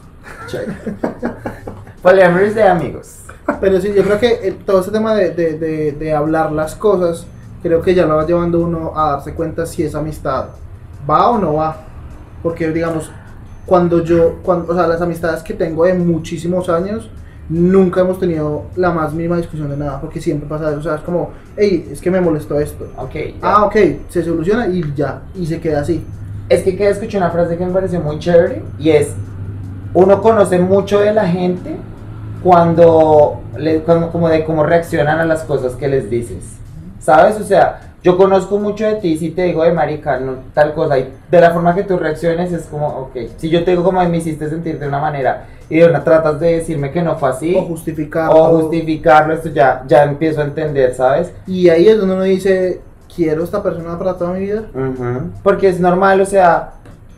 Check. 0.47 0.69
Polyamorous 2.03 2.55
de 2.55 2.63
amigos. 2.63 3.23
Pero 3.61 3.81
sí, 3.81 3.93
yo 3.93 4.05
creo 4.05 4.21
que 4.21 4.39
eh, 4.47 4.57
todo 4.65 4.83
ese 4.83 4.93
tema 4.93 5.17
de, 5.17 5.31
de, 5.31 5.59
de, 5.59 5.91
de 5.91 6.15
hablar 6.15 6.53
las 6.53 6.77
cosas, 6.77 7.27
creo 7.61 7.83
que 7.83 7.93
ya 7.93 8.07
lo 8.07 8.15
va 8.15 8.25
llevando 8.25 8.61
uno 8.61 8.93
a 8.95 9.11
darse 9.11 9.35
cuenta 9.35 9.67
si 9.67 9.83
esa 9.83 9.99
amistad 9.99 10.51
va 11.11 11.29
o 11.29 11.39
no 11.39 11.55
va. 11.55 11.77
Porque, 12.41 12.71
digamos, 12.71 13.11
cuando 13.67 14.05
yo, 14.05 14.39
cuando, 14.45 14.73
o 14.73 14.77
sea, 14.77 14.87
las 14.87 15.01
amistades 15.03 15.43
que 15.43 15.55
tengo 15.55 15.87
de 15.87 15.95
muchísimos 15.95 16.69
años, 16.69 17.11
nunca 17.53 18.01
hemos 18.01 18.19
tenido 18.19 18.65
la 18.77 18.91
más 18.91 19.13
mínima 19.13 19.37
discusión 19.37 19.69
de 19.69 19.77
nada, 19.77 20.01
porque 20.01 20.21
siempre 20.21 20.49
pasa 20.49 20.71
eso. 20.71 20.79
O 20.79 20.83
sea, 20.83 20.95
es 20.97 21.03
como, 21.03 21.31
hey, 21.57 21.89
es 21.93 22.01
que 22.01 22.11
me 22.11 22.21
molestó 22.21 22.59
esto. 22.59 22.89
Ok. 22.97 23.15
ya. 23.15 23.33
Ah, 23.43 23.65
ok, 23.67 23.77
se 24.09 24.25
soluciona 24.25 24.69
y 24.69 24.83
ya, 24.97 25.23
y 25.35 25.47
se 25.47 25.61
queda 25.61 25.81
así. 25.83 26.05
Es 26.49 26.63
que, 26.63 26.89
escuché 26.89 27.19
una 27.19 27.31
frase 27.31 27.57
que 27.57 27.65
me 27.67 27.73
pareció 27.73 28.01
muy 28.01 28.19
chévere 28.19 28.63
y 28.79 28.91
es, 28.91 29.13
uno 29.95 30.21
conoce 30.23 30.59
mucho 30.59 31.01
de 31.01 31.13
la 31.13 31.27
gente 31.29 31.77
cuando, 32.43 33.41
le, 33.57 33.81
cuando- 33.81 34.11
como 34.11 34.29
de 34.29 34.45
cómo 34.45 34.65
reaccionan 34.65 35.21
a 35.21 35.25
las 35.25 35.45
cosas 35.45 35.75
que 35.75 35.89
les 35.89 36.11
dices. 36.11 36.57
¿Sabes? 36.99 37.39
O 37.41 37.45
sea, 37.45 37.92
yo 38.03 38.17
conozco 38.17 38.59
mucho 38.59 38.85
de 38.87 38.95
ti 38.97 39.17
si 39.17 39.31
te 39.31 39.43
digo 39.43 39.63
de 39.63 39.73
marica, 39.73 40.19
no, 40.19 40.35
tal 40.55 40.75
cosa, 40.75 40.99
y 40.99 41.13
de 41.31 41.41
la 41.41 41.51
forma 41.53 41.75
que 41.75 41.85
tú 41.85 41.97
reacciones 41.99 42.53
es 42.53 42.67
como, 42.67 42.87
ok, 42.89 43.17
si 43.37 43.49
yo 43.49 43.63
te 43.65 43.71
digo 43.73 43.85
como 43.85 44.03
me 44.09 44.17
hiciste 44.17 44.49
sentir 44.49 44.79
de 44.79 44.89
una 44.89 44.99
manera 44.99 45.45
y 45.71 45.77
de 45.79 45.87
una 45.87 46.03
tratas 46.05 46.41
de 46.41 46.59
decirme 46.59 46.91
que 46.91 47.01
no 47.03 47.17
fue 47.17 47.31
así, 47.31 47.55
O 47.57 47.63
justificar. 47.63 48.31
o 48.33 48.61
justificarlo, 48.61 49.35
esto 49.35 49.49
ya, 49.51 49.85
ya 49.87 50.03
empiezo 50.05 50.41
a 50.41 50.45
entender, 50.45 50.95
¿sabes? 50.95 51.33
Y 51.47 51.69
ahí 51.69 51.89
es 51.89 51.97
donde 51.99 52.15
uno 52.15 52.25
dice, 52.25 52.81
quiero 53.15 53.45
esta 53.45 53.63
persona 53.63 53.97
para 53.99 54.15
toda 54.15 54.33
mi 54.33 54.41
vida. 54.41 54.65
Ujú. 54.75 55.31
Porque 55.43 55.69
es 55.69 55.79
normal, 55.81 56.21
o 56.21 56.27
sea, 56.27 56.71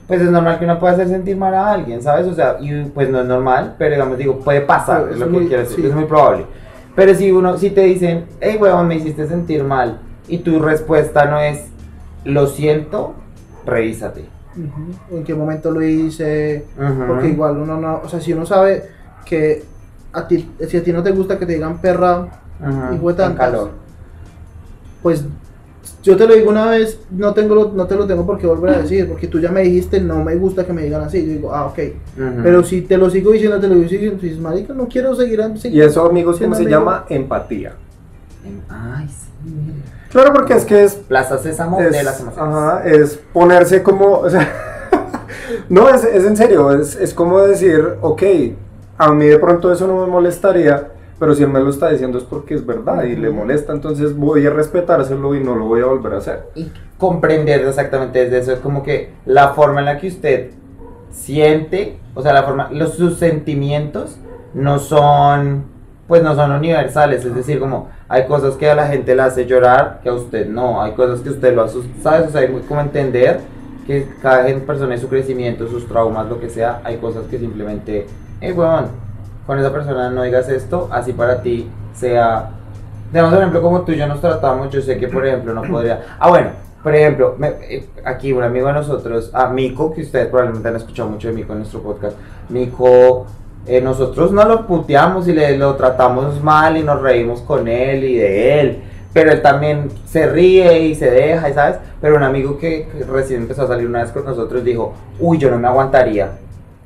pues 0.07 0.21
es 0.21 0.31
normal 0.31 0.59
que 0.59 0.67
uno 0.67 0.79
pueda 0.79 0.93
hacer 0.93 1.09
sentir 1.09 1.37
mal 1.37 1.55
a 1.55 1.73
alguien, 1.73 2.03
¿sabes? 2.03 2.27
O 2.27 2.35
sea, 2.35 2.57
y 2.61 2.85
pues 2.91 3.09
no 3.09 3.21
es 3.21 3.27
normal, 3.27 3.75
pero 3.79 3.95
digamos, 3.95 4.19
digo, 4.19 4.39
puede 4.41 4.61
pasar, 4.61 5.07
es 5.09 5.15
es 5.15 5.19
lo 5.21 5.27
que 5.27 5.33
muy- 5.33 5.47
quiero 5.49 5.63
decir, 5.63 5.77
sí. 5.81 5.87
es 5.87 5.95
muy 5.95 6.05
probable. 6.05 6.45
Pero 6.95 7.15
si 7.15 7.33
uno, 7.33 7.57
si 7.57 7.71
te 7.71 7.81
dicen, 7.81 8.27
hey, 8.41 8.57
huevón, 8.61 8.87
me 8.87 8.97
hiciste 8.97 9.27
sentir 9.27 9.65
mal, 9.65 9.99
y 10.29 10.39
tu 10.39 10.59
respuesta 10.59 11.25
no 11.27 11.39
es, 11.41 11.65
lo 12.25 12.47
siento, 12.47 13.15
revísate. 13.67 14.25
En 15.11 15.25
qué 15.25 15.35
momento 15.35 15.71
lo 15.71 15.83
hice. 15.83 16.65
Porque 17.09 17.29
igual 17.29 17.57
uno 17.59 17.77
no, 17.81 18.01
o 18.05 18.09
sea, 18.09 18.21
si 18.21 18.33
uno 18.33 18.47
sabe 18.47 18.85
que 19.25 19.65
a 20.13 20.27
ti, 20.29 20.49
si 20.69 20.77
a 20.77 20.85
ti 20.85 20.93
no 20.93 21.03
te 21.03 21.11
gusta 21.11 21.39
que 21.39 21.47
te 21.47 21.55
digan 21.55 21.79
perra, 21.79 22.29
y 22.95 22.99
fue 22.99 23.13
En 23.13 23.19
tantas. 23.19 23.51
calor. 23.51 23.71
pues 25.03 25.25
yo 26.03 26.17
te 26.17 26.27
lo 26.27 26.35
digo 26.35 26.51
una 26.51 26.67
vez, 26.71 26.99
no 27.11 27.35
tengo 27.35 27.55
lo- 27.55 27.73
no 27.73 27.87
te 27.87 27.95
lo 27.97 28.07
tengo 28.07 28.25
por 28.27 28.39
qué 28.39 28.47
volver 28.47 28.75
a 28.75 28.79
decir, 28.83 29.07
porque 29.09 29.27
tú 29.27 29.39
ya 29.41 29.51
me 29.51 29.63
dijiste, 29.63 30.01
no 30.01 30.23
me 30.23 30.35
gusta 30.37 30.65
que 30.67 30.73
me 30.73 30.83
digan 30.83 31.03
así. 31.03 31.27
Yo 31.27 31.33
digo, 31.33 31.55
ah, 31.55 31.67
ok. 31.67 31.79
Pero 32.43 32.63
si 32.63 32.83
te 32.83 32.97
lo 32.97 33.11
sigo 33.11 33.33
diciendo, 33.33 33.59
te 33.61 33.69
lo 33.69 33.75
digo 33.75 33.89
diciendo, 33.89 34.19
dices, 34.21 34.39
marica, 34.39 34.73
no 34.73 34.87
quiero 34.89 35.15
seguir 35.15 35.41
así. 35.43 35.69
Y 35.69 35.81
eso, 35.81 36.07
amigos, 36.09 36.37
¿cómo 36.39 36.55
siendo 36.55 36.57
se 36.57 36.63
amigo". 36.63 36.79
llama? 36.79 37.05
Empatía. 37.09 37.73
Ay, 38.69 39.09
sí. 39.09 39.51
Claro, 40.15 40.33
porque 40.33 40.55
es 40.55 40.65
que 40.65 40.85
es 40.85 40.95
Plaza 40.95 41.39
Sésamo 41.39 41.81
es, 41.81 41.91
de 41.91 42.05
las 42.05 42.21
emociones. 42.21 42.55
ajá, 42.55 42.85
es 42.85 43.21
ponerse 43.33 43.83
como, 43.83 44.19
o 44.19 44.31
sea, 44.31 44.49
no, 45.69 45.89
es, 45.89 46.05
es 46.05 46.25
en 46.25 46.37
serio, 46.37 46.71
es, 46.71 46.95
es 46.95 47.13
como 47.13 47.41
decir, 47.41 47.97
ok, 48.01 48.23
a 48.97 49.13
mí 49.13 49.27
de 49.27 49.41
pronto 49.41 49.73
eso 49.73 49.89
no 49.89 50.03
me 50.03 50.07
molestaría, 50.07 50.87
pero 51.19 51.35
si 51.35 51.43
él 51.43 51.49
me 51.49 51.59
lo 51.59 51.69
está 51.69 51.91
diciendo 51.91 52.19
es 52.19 52.23
porque 52.23 52.55
es 52.55 52.65
verdad 52.65 53.03
y 53.03 53.17
le 53.17 53.31
molesta, 53.31 53.73
entonces 53.73 54.17
voy 54.17 54.47
a 54.47 54.51
respetárselo 54.51 55.35
y 55.35 55.43
no 55.43 55.57
lo 55.57 55.65
voy 55.65 55.81
a 55.81 55.87
volver 55.87 56.15
a 56.15 56.19
hacer. 56.19 56.45
y 56.55 56.71
comprender 56.97 57.67
exactamente 57.67 58.21
desde 58.21 58.39
eso 58.39 58.53
es 58.53 58.61
como 58.61 58.85
que 58.85 59.15
la 59.27 59.49
forma 59.49 59.81
en 59.81 59.87
la 59.87 59.99
que 59.99 60.07
usted 60.07 60.51
siente, 61.11 61.99
o 62.15 62.23
sea, 62.23 62.33
la 62.33 62.45
forma, 62.45 62.71
los 62.71 62.95
sus 62.95 63.19
sentimientos 63.19 64.17
no 64.55 64.79
son 64.79 65.74
pues 66.15 66.23
no 66.23 66.37
son 66.37 66.53
universales, 66.53 67.25
es 67.25 67.35
decir, 67.35 67.59
como 67.59 67.89
hay 68.09 68.29
cosas 68.29 68.55
que 68.55 68.71
a 68.71 68.77
la 68.77 68.87
gente 68.87 69.17
le 69.17 69.23
hace 69.23 69.47
llorar 69.47 69.99
que 70.01 70.09
a 70.09 70.13
usted 70.13 70.47
no, 70.47 70.81
hay 70.81 70.93
cosas 70.93 71.19
que 71.23 71.31
usted 71.31 71.53
lo 71.53 71.63
asusta, 71.65 71.91
¿sabes? 72.01 72.29
O 72.29 72.31
sea, 72.31 72.43
hay 72.43 72.53
como 72.69 72.81
entender 72.81 73.41
que 73.85 74.07
cada 74.23 74.45
persona 74.61 74.95
en 74.95 75.01
su 75.01 75.09
crecimiento, 75.09 75.67
sus 75.67 75.89
traumas, 75.89 76.29
lo 76.29 76.39
que 76.39 76.49
sea, 76.49 76.81
hay 76.85 76.99
cosas 76.99 77.25
que 77.29 77.37
simplemente, 77.37 78.07
hey, 78.41 78.53
weón, 78.53 78.91
con 79.45 79.59
esa 79.59 79.73
persona 79.73 80.09
no 80.09 80.23
digas 80.23 80.49
esto, 80.49 80.89
así 80.93 81.13
para 81.13 81.43
ti 81.43 81.69
sea, 81.97 82.51
digamos, 83.11 83.33
por 83.33 83.41
ejemplo, 83.41 83.61
como 83.61 83.81
tú 83.81 83.91
y 83.91 83.97
yo 83.97 84.07
nos 84.07 84.21
tratamos, 84.21 84.71
yo 84.71 84.81
sé 84.81 84.97
que, 84.97 85.09
por 85.09 85.27
ejemplo, 85.27 85.53
no 85.53 85.63
podría, 85.63 86.01
ah, 86.21 86.29
bueno, 86.29 86.51
por 86.81 86.95
ejemplo, 86.95 87.35
me- 87.39 87.57
eh, 87.69 87.89
aquí 88.05 88.33
un 88.33 88.45
amigo 88.45 88.69
de 88.69 88.75
nosotros, 88.75 89.33
a 89.35 89.49
Mico, 89.49 89.93
que 89.93 90.03
ustedes 90.03 90.29
probablemente 90.29 90.69
han 90.69 90.77
escuchado 90.77 91.09
mucho 91.09 91.27
de 91.27 91.35
Mico 91.35 91.55
en 91.55 91.59
nuestro 91.59 91.81
podcast, 91.83 92.17
Mico, 92.51 93.27
eh, 93.67 93.81
nosotros 93.81 94.33
no 94.33 94.45
lo 94.45 94.67
puteamos 94.67 95.27
y 95.29 95.33
le, 95.33 95.57
lo 95.57 95.75
tratamos 95.77 96.43
mal 96.43 96.77
y 96.77 96.83
nos 96.83 97.01
reímos 97.01 97.41
con 97.41 97.67
él 97.69 98.05
y 98.05 98.17
de 98.17 98.61
él, 98.61 98.83
pero 99.13 99.33
él 99.33 99.43
también 99.43 99.89
se 100.07 100.27
ríe 100.27 100.81
y 100.81 100.95
se 100.95 101.11
deja, 101.11 101.53
¿sabes? 101.53 101.77
Pero 102.01 102.17
un 102.17 102.23
amigo 102.23 102.59
que, 102.59 102.89
recién 103.11 103.43
empezó 103.43 103.63
a 103.63 103.69
salir 103.69 103.87
una 103.87 104.03
vez 104.03 104.11
con 104.11 104.25
nosotros 104.25 104.65
dijo, 104.65 104.95
uy, 105.19 105.39
yo 105.39 105.51
no 105.51 105.59
me 105.59 105.69
aguantaría 105.69 106.33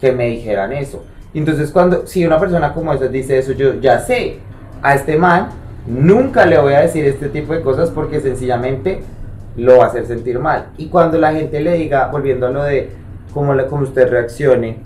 que 0.00 0.12
me 0.12 0.26
dijeran 0.26 0.72
eso. 0.72 1.02
Entonces 1.34 1.70
cuando, 1.70 2.06
si 2.06 2.24
una 2.24 2.38
persona 2.38 2.72
como 2.72 2.92
esa 2.92 3.08
dice 3.08 3.38
eso, 3.38 3.52
yo 3.52 3.74
ya 3.80 3.98
sé, 3.98 4.36
a 4.82 4.94
este 4.94 5.16
man 5.16 5.48
nunca 5.86 6.46
le 6.46 6.58
voy 6.58 6.74
a 6.74 6.80
decir 6.80 7.04
este 7.06 7.28
tipo 7.28 7.52
de 7.52 7.62
cosas 7.62 7.90
porque 7.90 8.20
sencillamente 8.20 9.00
lo 9.56 9.78
va 9.78 9.84
a 9.84 9.88
hacer 9.88 10.06
sentir 10.06 10.38
mal. 10.38 10.68
Y 10.76 10.86
cuando 10.88 11.18
la 11.18 11.32
gente 11.32 11.60
le 11.60 11.72
diga, 11.74 12.08
volviendo 12.08 12.46
a 12.46 12.50
lo 12.50 12.62
de 12.62 12.90
cómo, 13.34 13.54
le- 13.54 13.66
cómo 13.66 13.82
usted 13.82 14.08
reaccione, 14.08 14.78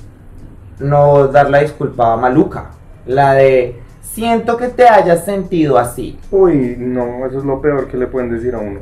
no 0.82 1.28
dar 1.28 1.48
la 1.50 1.60
disculpa 1.60 2.16
maluca, 2.16 2.66
la 3.06 3.34
de 3.34 3.80
siento 4.02 4.56
que 4.56 4.68
te 4.68 4.86
hayas 4.88 5.24
sentido 5.24 5.78
así. 5.78 6.18
Uy, 6.30 6.76
no, 6.78 7.24
eso 7.26 7.38
es 7.38 7.44
lo 7.44 7.60
peor 7.60 7.88
que 7.88 7.96
le 7.96 8.06
pueden 8.06 8.30
decir 8.30 8.54
a 8.54 8.58
uno. 8.58 8.80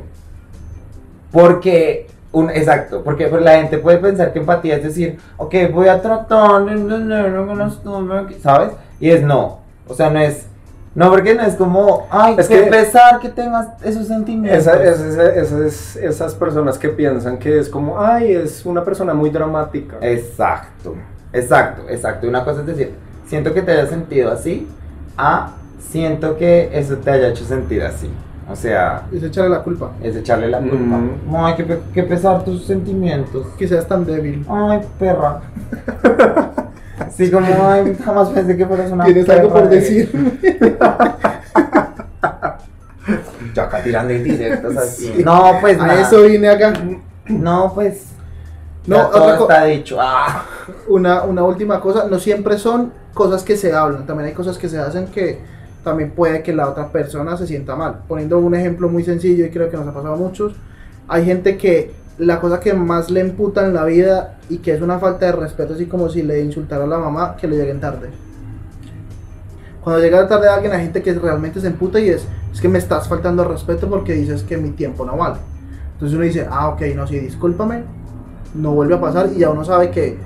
Porque, 1.31 2.07
un, 2.33 2.49
exacto, 2.49 3.03
porque 3.03 3.27
pues, 3.27 3.41
la 3.41 3.53
gente 3.57 3.77
puede 3.77 3.97
pensar 3.97 4.33
que 4.33 4.39
empatía 4.39 4.75
es 4.77 4.83
decir, 4.83 5.17
ok, 5.37 5.55
voy 5.73 5.87
a 5.87 6.01
tratar 6.01 6.65
de 6.65 6.73
entender 6.73 7.29
lo 7.31 7.47
que 7.47 7.53
nos 7.55 7.81
tome 7.83 8.17
aquí", 8.17 8.35
¿sabes? 8.41 8.71
Y 8.99 9.09
es 9.09 9.23
no, 9.23 9.59
o 9.87 9.93
sea, 9.93 10.09
no 10.09 10.19
es, 10.19 10.45
no, 10.93 11.09
porque 11.09 11.33
no 11.33 11.43
es 11.43 11.55
como, 11.55 12.07
ay, 12.11 12.35
Es 12.37 12.49
qué 12.49 12.65
que- 12.65 12.69
pesar 12.69 13.19
que 13.21 13.29
tengas 13.29 13.69
esos 13.81 14.07
sentimientos. 14.07 14.59
Esa- 14.67 14.83
esa- 14.83 15.07
esa- 15.33 15.35
esas, 15.35 15.95
esas 15.95 16.35
personas 16.35 16.77
que 16.77 16.89
piensan 16.89 17.37
que 17.37 17.57
es 17.59 17.69
como, 17.69 17.97
ay, 18.01 18.33
es 18.33 18.65
una 18.65 18.83
persona 18.83 19.13
muy 19.13 19.29
dramática. 19.29 19.95
Exacto, 20.01 20.95
exacto, 21.33 21.83
exacto. 21.89 22.27
Una 22.27 22.43
cosa 22.43 22.61
es 22.61 22.67
decir, 22.67 22.93
siento 23.27 23.53
que 23.53 23.61
te 23.61 23.71
haya 23.71 23.87
sentido 23.87 24.31
así, 24.31 24.67
a 25.17 25.51
siento 25.79 26.37
que 26.37 26.69
eso 26.73 26.97
te 26.97 27.11
haya 27.11 27.29
hecho 27.29 27.43
sentir 27.45 27.83
así. 27.83 28.09
O 28.49 28.55
sea, 28.55 29.03
Es 29.13 29.23
echarle 29.23 29.49
la 29.51 29.63
culpa. 29.63 29.91
es 30.03 30.15
echarle 30.15 30.49
la 30.49 30.59
culpa. 30.59 30.75
Mm. 30.97 31.35
Ay, 31.35 31.53
qué, 31.55 31.63
pe- 31.63 31.79
qué 31.93 32.03
pesar 32.03 32.43
tus 32.43 32.65
sentimientos. 32.65 33.47
Que 33.57 33.67
seas 33.67 33.87
tan 33.87 34.05
débil. 34.05 34.45
Ay, 34.49 34.81
perra. 34.99 35.41
Sí, 37.15 37.29
como, 37.31 37.47
ay, 37.67 37.97
jamás 38.05 38.29
pensé 38.29 38.55
que 38.55 38.65
fueras 38.65 38.91
una 38.91 39.03
Tienes 39.05 39.27
algo 39.27 39.49
por 39.49 39.67
de- 39.67 39.75
decir. 39.75 40.39
Yo 43.53 43.61
acá 43.63 43.81
tirando 43.83 44.13
indirectos 44.13 44.77
así. 44.77 45.21
No, 45.25 45.57
pues 45.59 45.79
A 45.79 45.87
nada. 45.87 46.01
eso 46.01 46.21
vine 46.23 46.47
acá. 46.49 46.73
No, 47.27 47.71
pues. 47.73 48.05
No, 48.87 48.97
No, 48.97 49.09
todo 49.09 49.33
está 49.33 49.65
dicho. 49.65 49.97
Ah. 49.99 50.45
Una, 50.87 51.23
una 51.23 51.43
última 51.43 51.79
cosa, 51.79 52.07
no 52.09 52.19
siempre 52.19 52.57
son 52.57 52.91
cosas 53.13 53.43
que 53.43 53.55
se 53.55 53.73
hablan, 53.73 54.05
también 54.05 54.29
hay 54.29 54.33
cosas 54.33 54.57
que 54.57 54.67
se 54.69 54.79
hacen 54.79 55.07
que 55.07 55.39
también 55.83 56.11
puede 56.11 56.43
que 56.43 56.53
la 56.53 56.69
otra 56.69 56.89
persona 56.89 57.37
se 57.37 57.47
sienta 57.47 57.75
mal. 57.75 58.01
Poniendo 58.07 58.39
un 58.39 58.55
ejemplo 58.55 58.89
muy 58.89 59.03
sencillo 59.03 59.45
y 59.45 59.49
creo 59.49 59.69
que 59.69 59.77
nos 59.77 59.87
ha 59.87 59.93
pasado 59.93 60.13
a 60.13 60.17
muchos, 60.17 60.53
hay 61.07 61.25
gente 61.25 61.57
que 61.57 61.91
la 62.17 62.39
cosa 62.39 62.59
que 62.59 62.73
más 62.73 63.09
le 63.09 63.21
imputa 63.21 63.65
en 63.65 63.73
la 63.73 63.83
vida 63.85 64.37
y 64.49 64.57
que 64.57 64.73
es 64.73 64.81
una 64.81 64.99
falta 64.99 65.25
de 65.25 65.31
respeto, 65.33 65.73
así 65.73 65.87
como 65.87 66.09
si 66.09 66.21
le 66.21 66.41
insultara 66.41 66.83
a 66.83 66.87
la 66.87 66.99
mamá, 66.99 67.35
que 67.35 67.47
le 67.47 67.57
lleguen 67.57 67.79
tarde. 67.79 68.09
Cuando 69.83 70.01
llega 70.01 70.27
tarde 70.27 70.47
a 70.47 70.55
alguien, 70.55 70.73
hay 70.73 70.83
gente 70.83 71.01
que 71.01 71.13
realmente 71.13 71.59
se 71.59 71.67
emputa 71.67 71.99
y 71.99 72.09
es, 72.09 72.27
es 72.53 72.61
que 72.61 72.69
me 72.69 72.77
estás 72.77 73.07
faltando 73.07 73.41
al 73.41 73.49
respeto 73.49 73.89
porque 73.89 74.13
dices 74.13 74.43
que 74.43 74.57
mi 74.57 74.69
tiempo 74.71 75.03
no 75.05 75.17
vale. 75.17 75.37
Entonces 75.93 76.15
uno 76.15 76.25
dice, 76.25 76.47
ah, 76.49 76.69
ok, 76.69 76.81
no, 76.95 77.07
sí, 77.07 77.17
discúlpame, 77.19 77.83
no 78.55 78.71
vuelve 78.73 78.95
a 78.95 79.01
pasar 79.01 79.29
y 79.35 79.39
ya 79.39 79.49
uno 79.49 79.63
sabe 79.63 79.89
que 79.91 80.17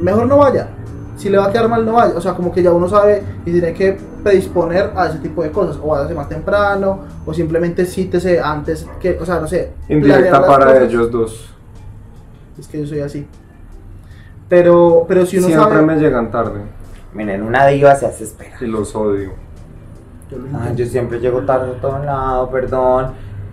mejor 0.00 0.26
no 0.26 0.38
vaya. 0.38 0.68
Si 1.16 1.28
le 1.28 1.36
va 1.36 1.46
a 1.46 1.52
quedar 1.52 1.68
mal, 1.68 1.84
no 1.84 1.92
vaya. 1.94 2.14
O 2.16 2.20
sea, 2.20 2.32
como 2.34 2.50
que 2.50 2.62
ya 2.62 2.72
uno 2.72 2.88
sabe 2.88 3.22
y 3.44 3.52
tiene 3.52 3.74
que 3.74 3.98
predisponer 4.22 4.90
a 4.96 5.06
ese 5.08 5.18
tipo 5.18 5.42
de 5.42 5.50
cosas. 5.50 5.76
O 5.82 5.88
váyase 5.88 6.14
más 6.14 6.28
temprano, 6.30 7.00
o 7.26 7.34
simplemente 7.34 7.84
cítese 7.84 8.40
antes 8.40 8.86
que, 8.98 9.18
o 9.20 9.26
sea, 9.26 9.38
no 9.38 9.46
sé. 9.46 9.72
Indirecta 9.88 10.40
para 10.46 10.66
cosas. 10.66 10.82
ellos 10.82 11.10
dos. 11.10 11.50
Es 12.58 12.66
que 12.68 12.80
yo 12.80 12.86
soy 12.86 13.00
así. 13.00 13.26
Pero, 14.48 15.04
pero 15.06 15.24
si 15.26 15.38
uno 15.38 15.46
Siempre 15.46 15.68
sabe. 15.74 15.82
me 15.86 15.96
llegan 15.96 16.30
tarde 16.30 16.60
Miren, 17.14 17.42
una 17.42 17.66
diva 17.66 17.94
se 17.94 18.06
hace 18.06 18.24
espera. 18.24 18.56
y 18.60 18.66
los 18.66 18.94
odio. 18.96 19.32
Yo 20.30 20.38
lo 20.38 20.44
Ay, 20.46 20.52
intento. 20.54 20.74
yo 20.74 20.86
siempre 20.86 21.20
llego 21.20 21.40
tarde 21.42 21.72
a 21.76 21.80
todo 21.80 21.98
lado, 22.04 22.50
perdón. 22.50 23.12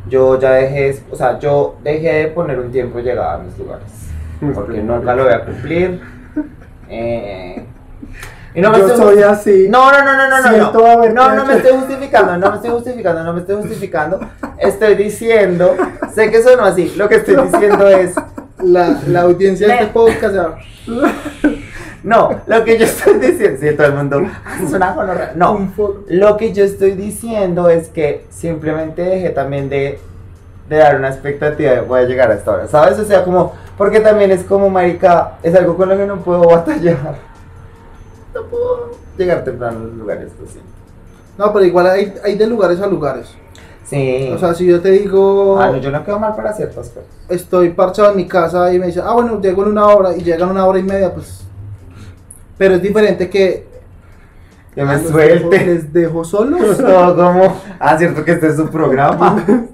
Yo 0.09 0.39
ya 0.39 0.51
dejé, 0.51 1.01
o 1.11 1.15
sea, 1.15 1.38
yo 1.39 1.75
dejé 1.84 2.13
de 2.13 2.28
poner 2.28 2.59
un 2.59 2.71
tiempo 2.71 2.97
de 2.99 3.03
llegada 3.03 3.34
a 3.36 3.38
mis 3.39 3.57
lugares. 3.57 3.88
Porque 4.53 4.81
nunca 4.81 5.15
lo 5.15 5.23
voy 5.25 5.33
a 5.33 5.45
cumplir. 5.45 6.01
Eh, 6.89 7.65
y 8.55 8.61
no 8.61 8.71
me 8.71 8.79
Yo 8.79 8.95
soy 8.95 9.21
así. 9.21 9.67
No, 9.69 9.91
no, 9.91 10.05
no, 10.05 10.15
no, 10.15 10.29
no, 10.29 10.39
no. 10.39 10.71
No, 10.71 11.09
no, 11.09 11.35
no 11.35 11.45
me 11.45 11.57
estoy 11.57 11.73
justificando, 11.73 12.38
no 12.38 12.49
me 12.49 12.55
estoy 12.55 12.71
justificando, 12.71 13.23
no 13.23 13.33
me 13.33 13.41
estoy 13.41 13.55
justificando. 13.57 14.19
Estoy 14.57 14.95
diciendo, 14.95 15.75
sé 16.15 16.31
que 16.31 16.41
sonó 16.41 16.63
así. 16.63 16.93
Lo 16.95 17.09
que 17.09 17.15
estoy 17.15 17.35
diciendo 17.35 17.88
es, 17.89 18.15
La, 18.63 18.99
la 19.05 19.21
audiencia 19.21 19.67
de 19.67 19.73
este 19.73 19.88
podcast. 19.88 20.35
no, 22.03 22.41
lo 22.47 22.63
que 22.63 22.77
yo 22.79 22.85
estoy 22.85 23.19
diciendo, 23.19 23.59
sí, 23.61 23.75
todo 23.75 23.88
el 23.88 23.93
mundo, 23.93 24.23
"Ah, 24.45 24.57
es 24.63 24.71
una 24.73 24.93
gonorrea". 24.93 25.33
No. 25.35 25.71
Lo 26.07 26.38
que 26.38 26.53
yo 26.53 26.63
estoy 26.63 26.91
diciendo 26.91 27.69
es 27.69 27.89
que 27.89 28.25
simplemente 28.29 29.03
dejé 29.03 29.29
también 29.29 29.69
de, 29.69 29.99
de 30.70 30.78
dar 30.78 30.97
una 30.97 31.09
expectativa 31.09 31.72
de 31.72 31.82
voy 31.82 32.01
a 32.01 32.03
llegar 32.03 32.30
a 32.32 32.34
esta 32.36 32.51
hora, 32.51 32.68
¿sabes? 32.68 32.99
O 32.99 33.05
sea, 33.05 33.24
como, 33.24 33.53
porque 33.78 33.99
también 33.99 34.32
es 34.32 34.43
como, 34.43 34.70
marica, 34.70 35.38
es 35.43 35.55
algo 35.55 35.78
con 35.78 35.89
lo 35.89 35.97
que 35.97 36.05
no 36.05 36.18
puedo 36.18 36.43
batallar. 36.47 36.97
No 38.34 38.41
puedo 38.43 38.91
llegar 39.18 39.43
temprano 39.43 39.80
a 39.80 39.84
los 39.84 39.93
lugares, 39.93 40.32
lo 40.39 40.47
siento. 40.47 40.70
No, 41.38 41.53
pero 41.53 41.65
igual 41.65 41.88
hay, 41.88 42.13
hay 42.24 42.36
de 42.36 42.47
lugares 42.47 42.82
a 42.82 42.88
lugares. 42.88 43.34
Sí. 43.86 44.30
O 44.34 44.38
sea, 44.38 44.53
si 44.53 44.65
yo 44.65 44.82
te 44.82 44.91
digo. 44.91 45.57
ah, 45.61 45.72
no, 45.72 45.78
yo 45.78 45.89
no 45.91 46.03
quedo 46.03 46.20
mal 46.20 46.36
para 46.36 46.51
ciertas 46.51 46.89
cosas. 46.89 47.09
estoy 47.30 47.70
parchado 47.70 48.11
en 48.11 48.18
mi 48.18 48.28
casa 48.28 48.74
y 48.74 48.80
me 48.80 48.88
dice, 48.88 49.01
ah, 49.03 49.13
bueno, 49.13 49.39
llego 49.39 49.63
en 49.63 49.70
una 49.70 49.88
hora 49.88 50.15
y 50.15 50.24
llegan 50.24 50.49
una 50.49 50.65
hora 50.65 50.80
y 50.80 50.84
media, 50.84 51.13
pues. 51.13 51.45
Pero 52.57 52.76
es 52.76 52.82
diferente 52.82 53.30
que. 53.30 53.65
Que 54.76 54.82
ah, 54.82 54.86
me 54.86 54.97
dejo- 54.97 55.09
suelte. 55.11 55.65
Les 55.65 55.93
dejo 55.93 56.26
solos. 56.26 56.80
No, 56.82 57.15
como, 57.15 57.61
ah, 57.80 57.97
cierto 57.97 58.26
que 58.26 58.32
este 58.34 58.47
es 58.47 58.57
su 58.57 58.68
programa. 58.70 59.45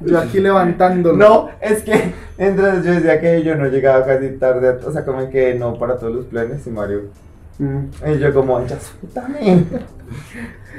Yo 0.00 0.18
aquí 0.18 0.40
levantándolo. 0.40 1.16
No, 1.16 1.48
es 1.60 1.82
que 1.82 2.12
entonces 2.38 2.84
yo 2.84 2.92
decía 2.92 3.20
que 3.20 3.42
yo 3.42 3.54
no 3.54 3.66
llegaba 3.66 4.04
casi 4.04 4.30
tarde, 4.30 4.78
o 4.84 4.92
sea, 4.92 5.04
como 5.04 5.28
que 5.30 5.54
no 5.54 5.78
para 5.78 5.96
todos 5.96 6.14
los 6.14 6.26
planes 6.26 6.66
y 6.66 6.70
Mario. 6.70 7.02
Mm. 7.58 7.86
Y 8.14 8.18
yo 8.18 8.34
como, 8.34 8.64
ya 8.66 8.78
suéltame. 8.78 9.64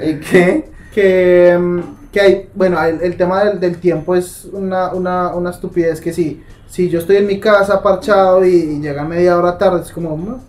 ¿Y 0.00 0.14
qué? 0.20 0.70
Que, 0.94 1.58
mm, 1.58 1.80
que 2.12 2.20
hay, 2.20 2.48
bueno, 2.54 2.82
el, 2.82 3.02
el 3.02 3.16
tema 3.16 3.44
del, 3.44 3.60
del 3.60 3.78
tiempo 3.78 4.14
es 4.14 4.44
una, 4.52 4.92
una, 4.92 5.34
una 5.34 5.50
estupidez 5.50 6.00
que 6.00 6.12
sí. 6.12 6.42
Si 6.68 6.88
yo 6.88 7.00
estoy 7.00 7.16
en 7.16 7.26
mi 7.26 7.40
casa 7.40 7.82
parchado 7.82 8.44
y, 8.44 8.50
y 8.50 8.80
llega 8.80 9.04
media 9.04 9.36
hora 9.36 9.58
tarde, 9.58 9.82
es 9.82 9.92
como, 9.92 10.16
no. 10.16 10.40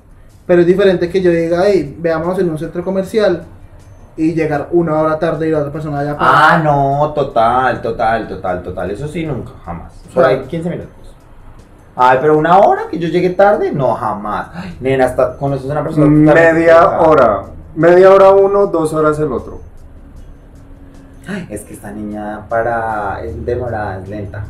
Pero 0.45 0.61
es 0.61 0.67
diferente 0.67 1.09
que 1.09 1.21
yo 1.21 1.32
diga, 1.32 1.63
hey, 1.65 1.95
veámonos 1.99 2.39
en 2.39 2.49
un 2.49 2.57
centro 2.57 2.84
comercial 2.84 3.45
y 4.20 4.34
llegar 4.34 4.67
una 4.72 4.99
hora 4.99 5.17
tarde 5.17 5.47
y 5.47 5.51
la 5.51 5.59
otra 5.59 5.72
persona 5.72 6.03
ya 6.03 6.17
Ah, 6.20 6.59
no, 6.61 7.13
total, 7.15 7.82
total, 7.82 8.28
total, 8.28 8.61
total. 8.61 8.91
Eso 8.91 9.07
sí, 9.07 9.26
nunca, 9.26 9.53
jamás. 9.63 9.93
Por 10.13 10.26
ahí 10.26 10.41
15 10.41 10.70
minutos. 10.70 10.91
Ay, 11.95 12.17
pero 12.20 12.38
una 12.38 12.57
hora 12.59 12.84
que 12.91 12.99
yo 12.99 13.07
llegue 13.07 13.30
tarde, 13.30 13.72
no, 13.72 13.95
jamás. 13.95 14.49
Ay, 14.53 14.78
nena, 14.82 15.05
hasta 15.05 15.38
conoces 15.38 15.70
a 15.70 15.72
una 15.72 15.84
persona. 15.84 16.05
Media 16.05 16.99
hora. 16.99 17.43
Media 17.76 18.11
hora 18.11 18.32
uno, 18.32 18.67
dos 18.67 18.93
horas 18.93 19.17
el 19.20 19.32
otro. 19.32 19.61
Ay, 21.26 21.47
es 21.49 21.61
que 21.61 21.74
esta 21.74 21.91
niña 21.91 22.41
para. 22.49 23.24
es 23.24 23.45
demorada, 23.45 23.99
es 23.99 24.09
lenta. 24.09 24.43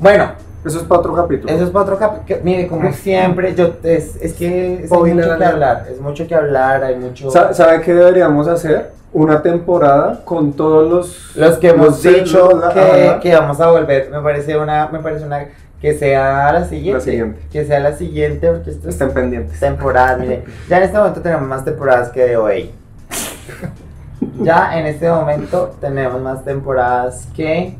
Bueno, 0.00 0.30
Eso 0.66 0.78
es 0.78 0.84
para 0.84 1.00
otro 1.00 1.14
capítulo. 1.14 1.52
eso 1.52 1.64
es 1.64 1.70
para 1.70 1.84
otro 1.84 1.98
capítulo. 1.98 2.40
Mire, 2.42 2.66
como 2.66 2.92
siempre, 2.92 3.54
yo. 3.54 3.70
Es, 3.82 4.16
es 4.20 4.32
que 4.34 4.84
es 4.84 4.92
hay 4.92 5.14
mucho 5.14 5.38
que 5.38 5.44
hablar. 5.44 5.86
Es 5.90 6.00
mucho 6.00 6.26
que 6.26 6.34
hablar, 6.34 6.82
hay 6.84 6.96
mucho. 6.96 7.30
Sa- 7.30 7.54
¿Sabe 7.54 7.80
qué 7.82 7.94
deberíamos 7.94 8.48
hacer? 8.48 8.90
Una 9.12 9.40
temporada 9.40 10.20
con 10.24 10.52
todos 10.52 10.90
los... 10.90 11.36
Los 11.36 11.56
que 11.58 11.68
hemos 11.68 11.86
los 11.86 12.02
dicho 12.02 12.48
que, 12.74 13.18
que 13.22 13.34
vamos 13.34 13.58
a 13.60 13.70
volver, 13.70 14.10
me 14.10 14.20
parece 14.20 14.58
una, 14.58 14.88
me 14.88 14.98
parece 14.98 15.24
una, 15.24 15.46
que 15.80 15.94
sea 15.96 16.52
la 16.52 16.64
siguiente, 16.64 16.98
La 16.98 17.00
siguiente. 17.00 17.40
que 17.50 17.64
sea 17.64 17.80
la 17.80 17.92
siguiente, 17.96 18.48
porque 18.50 18.70
esto 18.72 18.88
es 18.88 18.94
Estén 18.94 19.12
pendientes. 19.12 19.58
temporada, 19.60 20.16
mire, 20.18 20.44
ya 20.68 20.76
en 20.78 20.82
este 20.82 20.98
momento 20.98 21.20
tenemos 21.22 21.48
más 21.48 21.64
temporadas 21.64 22.10
que 22.10 22.24
de 22.26 22.36
hoy. 22.36 22.70
Ya 24.40 24.78
en 24.78 24.86
este 24.86 25.10
momento 25.10 25.74
tenemos 25.80 26.20
más 26.20 26.44
temporadas 26.44 27.26
que 27.36 27.76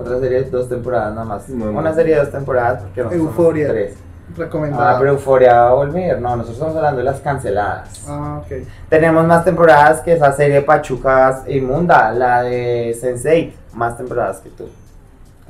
otra 0.00 0.18
serie 0.20 0.42
de 0.42 0.50
dos 0.50 0.68
temporadas 0.68 1.14
nada 1.14 1.24
más. 1.26 1.48
Una 1.48 1.94
serie 1.94 2.14
de 2.14 2.20
dos 2.20 2.30
temporadas 2.30 2.82
porque 2.82 3.02
no 3.02 3.12
Euforia. 3.12 3.68
tres. 3.68 3.96
Recomendada. 4.36 4.96
Ah, 4.96 4.96
pero 4.98 5.12
Euforia 5.12 5.54
va 5.54 5.70
a 5.70 5.74
volver. 5.74 6.20
No, 6.20 6.30
nosotros 6.30 6.56
estamos 6.56 6.76
hablando 6.76 6.98
de 6.98 7.04
las 7.04 7.20
canceladas. 7.20 8.04
Ah, 8.06 8.42
ok. 8.44 8.66
Tenemos 8.88 9.26
más 9.26 9.44
temporadas 9.44 10.00
que 10.02 10.12
esa 10.12 10.32
serie 10.32 10.60
Pachucas 10.62 11.48
Inmunda, 11.48 12.12
la 12.12 12.42
de 12.42 12.94
Sense8. 13.00 13.52
Más 13.74 13.96
temporadas 13.96 14.40
que 14.40 14.50
tú. 14.50 14.68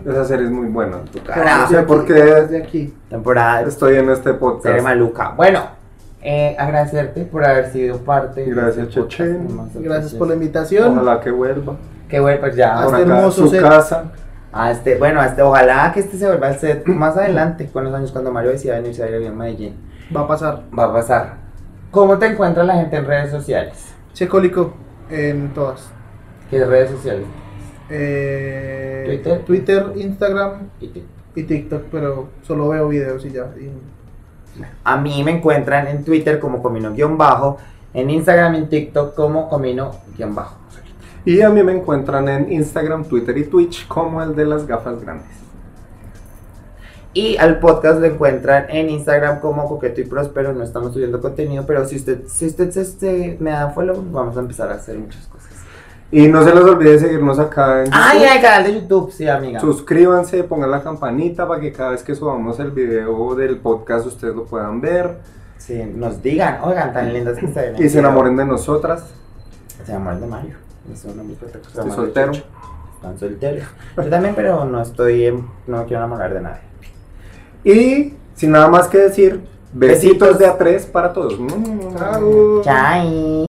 Esa 0.07 0.25
serie 0.25 0.47
es 0.47 0.53
muy 0.53 0.69
buena. 0.69 0.99
Tu 1.13 1.23
cara. 1.23 1.59
No 1.63 1.69
sé 1.69 1.83
por 1.83 2.05
qué 2.05 2.13
De 2.15 2.59
aquí. 2.63 2.95
Temporada 3.11 3.63
estoy 3.63 3.97
en 3.97 4.11
este 4.11 4.23
serie 4.25 4.39
podcast. 4.39 4.83
maluca. 4.83 5.31
Bueno, 5.37 5.61
eh, 6.23 6.57
agradecerte 6.59 7.25
por 7.25 7.45
haber 7.45 7.73
sido 7.73 7.99
parte. 7.99 8.45
de 8.45 8.51
Gracias, 8.51 8.89
este 8.97 9.39
Gracias 9.81 10.15
por 10.15 10.29
la 10.29 10.35
invitación. 10.35 10.93
Ojalá 10.93 11.21
que 11.21 11.31
vuelva. 11.31 11.77
Qué 12.09 12.21
bueno, 12.21 12.41
pues 12.41 12.57
ya. 12.57 12.79
Hasta 12.81 13.01
hermoso 13.01 13.43
su 13.43 13.49
set. 13.49 13.63
casa. 13.63 14.05
A 14.53 14.71
este, 14.71 14.97
bueno, 14.97 15.21
a 15.21 15.27
este, 15.27 15.43
ojalá 15.43 15.93
que 15.93 16.01
este 16.01 16.17
se 16.17 16.27
vuelva 16.27 16.49
al 16.49 16.59
set 16.59 16.87
más 16.87 17.17
adelante, 17.17 17.69
con 17.71 17.85
los 17.85 17.93
años 17.95 18.11
cuando 18.13 18.33
Mario 18.33 18.51
decía 18.51 18.75
venirse 18.75 19.03
a 19.03 19.07
vivir 19.07 19.27
en 19.27 19.37
Medellín. 19.37 19.77
Va 20.15 20.23
a 20.23 20.27
pasar. 20.29 20.63
Va 20.77 20.85
a 20.85 20.93
pasar. 20.93 21.35
¿Cómo 21.91 22.19
te 22.19 22.27
encuentra 22.27 22.65
la 22.65 22.75
gente 22.75 22.97
en 22.97 23.05
redes 23.07 23.31
sociales? 23.31 23.93
Checólico 24.15 24.73
en 25.11 25.53
todas. 25.55 25.91
¿Qué 26.51 26.65
redes 26.65 26.91
sociales? 26.91 27.27
Eh, 27.91 29.05
Twitter. 29.07 29.45
Twitter, 29.45 29.93
Instagram 29.97 30.69
Y 30.81 30.89
ti- 30.89 31.05
y 31.35 31.43
TikTok, 31.45 31.85
pero 31.91 32.29
solo 32.43 32.69
veo 32.69 32.89
videos 32.89 33.25
y 33.25 33.31
ya. 33.31 33.47
y- 33.59 33.71
A 34.85 34.97
mí 34.97 35.23
me 35.23 35.31
encuentran 35.33 35.87
en 35.87 36.05
Twitter 36.05 36.41
como 36.41 36.63
comino-bajo, 36.63 37.59
en 37.95 38.11
Instagram 38.11 38.55
y 38.55 38.59
en 38.59 38.69
TikTok 38.69 39.15
como 39.15 39.49
comino-bajo. 39.49 40.57
Y 41.25 41.41
a 41.43 41.51
mí 41.51 41.63
me 41.63 41.73
encuentran 41.73 42.29
en 42.29 42.53
Instagram, 42.53 43.05
Twitter 43.05 43.37
y 43.37 43.45
Twitch 43.45 43.87
como 43.89 44.23
el 44.23 44.35
de 44.35 44.47
las 44.47 44.67
gafas 44.67 45.01
grandes. 45.01 45.27
Y 47.15 47.37
al 47.39 47.59
podcast 47.59 48.01
lo 48.01 48.07
encuentran 48.07 48.67
en 48.69 48.91
Instagram 48.91 49.41
como 49.41 49.67
Coqueto 49.69 50.01
y 50.01 50.05
Próspero. 50.05 50.53
No 50.53 50.63
estamos 50.63 50.93
subiendo 50.93 51.21
contenido, 51.21 51.65
pero 51.67 51.85
si 51.87 51.97
usted, 51.97 52.27
si 52.29 52.47
usted 52.47 52.71
se- 52.71 52.85
se- 52.85 53.37
me 53.41 53.51
da 53.51 53.71
follow, 53.71 54.05
vamos 54.13 54.37
a 54.37 54.41
empezar 54.41 54.71
a 54.71 54.75
hacer 54.75 54.97
muchas 54.99 55.27
cosas. 55.27 55.49
Y 56.11 56.29
no 56.29 56.43
se 56.43 56.55
les 56.55 56.65
olvide 56.65 56.99
seguirnos 56.99 57.39
acá 57.39 57.85
en 57.85 57.91
¡Ay, 57.93 58.21
YouTube. 58.21 58.37
el 58.37 58.43
canal 58.43 58.65
de 58.65 58.75
YouTube! 58.81 59.13
Sí, 59.13 59.29
amiga. 59.29 59.61
Suscríbanse, 59.61 60.43
pongan 60.45 60.71
la 60.71 60.83
campanita 60.83 61.47
para 61.47 61.61
que 61.61 61.73
cada 61.73 61.91
vez 61.91 62.03
que 62.03 62.15
subamos 62.15 62.59
el 62.61 62.71
video 62.71 63.35
del 63.35 63.59
podcast 63.59 64.07
ustedes 64.07 64.35
lo 64.35 64.45
puedan 64.47 64.81
ver 64.81 65.19
Sí, 65.59 65.83
nos 65.95 66.23
digan, 66.23 66.61
oigan, 66.63 66.93
tan 66.95 67.13
lindas 67.13 67.37
que 67.37 67.49
se 67.49 67.61
ven. 67.61 67.77
en 67.77 67.85
y 67.85 67.89
se 67.91 67.99
enamoren 67.99 68.37
de 68.37 68.45
nosotras. 68.47 69.05
Se 69.85 69.91
enamoran 69.93 70.21
de 70.21 70.27
Mario. 70.29 70.55
Estoy 70.93 71.91
soltero. 71.91 72.33
Están 72.95 73.19
solteros. 73.19 73.65
Yo 73.97 74.09
también, 74.11 74.35
pero 74.35 74.65
no 74.65 74.83
estoy, 74.83 75.31
no 75.67 75.79
me 75.79 75.85
quiero 75.85 76.03
enamorar 76.03 76.35
de 76.35 76.41
nadie. 76.41 76.61
Y 77.65 78.15
sin 78.35 78.51
nada 78.51 78.69
más 78.69 78.89
que 78.89 78.99
decir, 78.99 79.41
besitos, 79.73 80.19
Besitos. 80.29 80.39
de 80.39 80.47
a 80.47 80.59
tres 80.59 80.87
para 80.87 81.13
todos. 81.13 81.39
Chao. 81.97 82.63
Chai. 82.63 83.48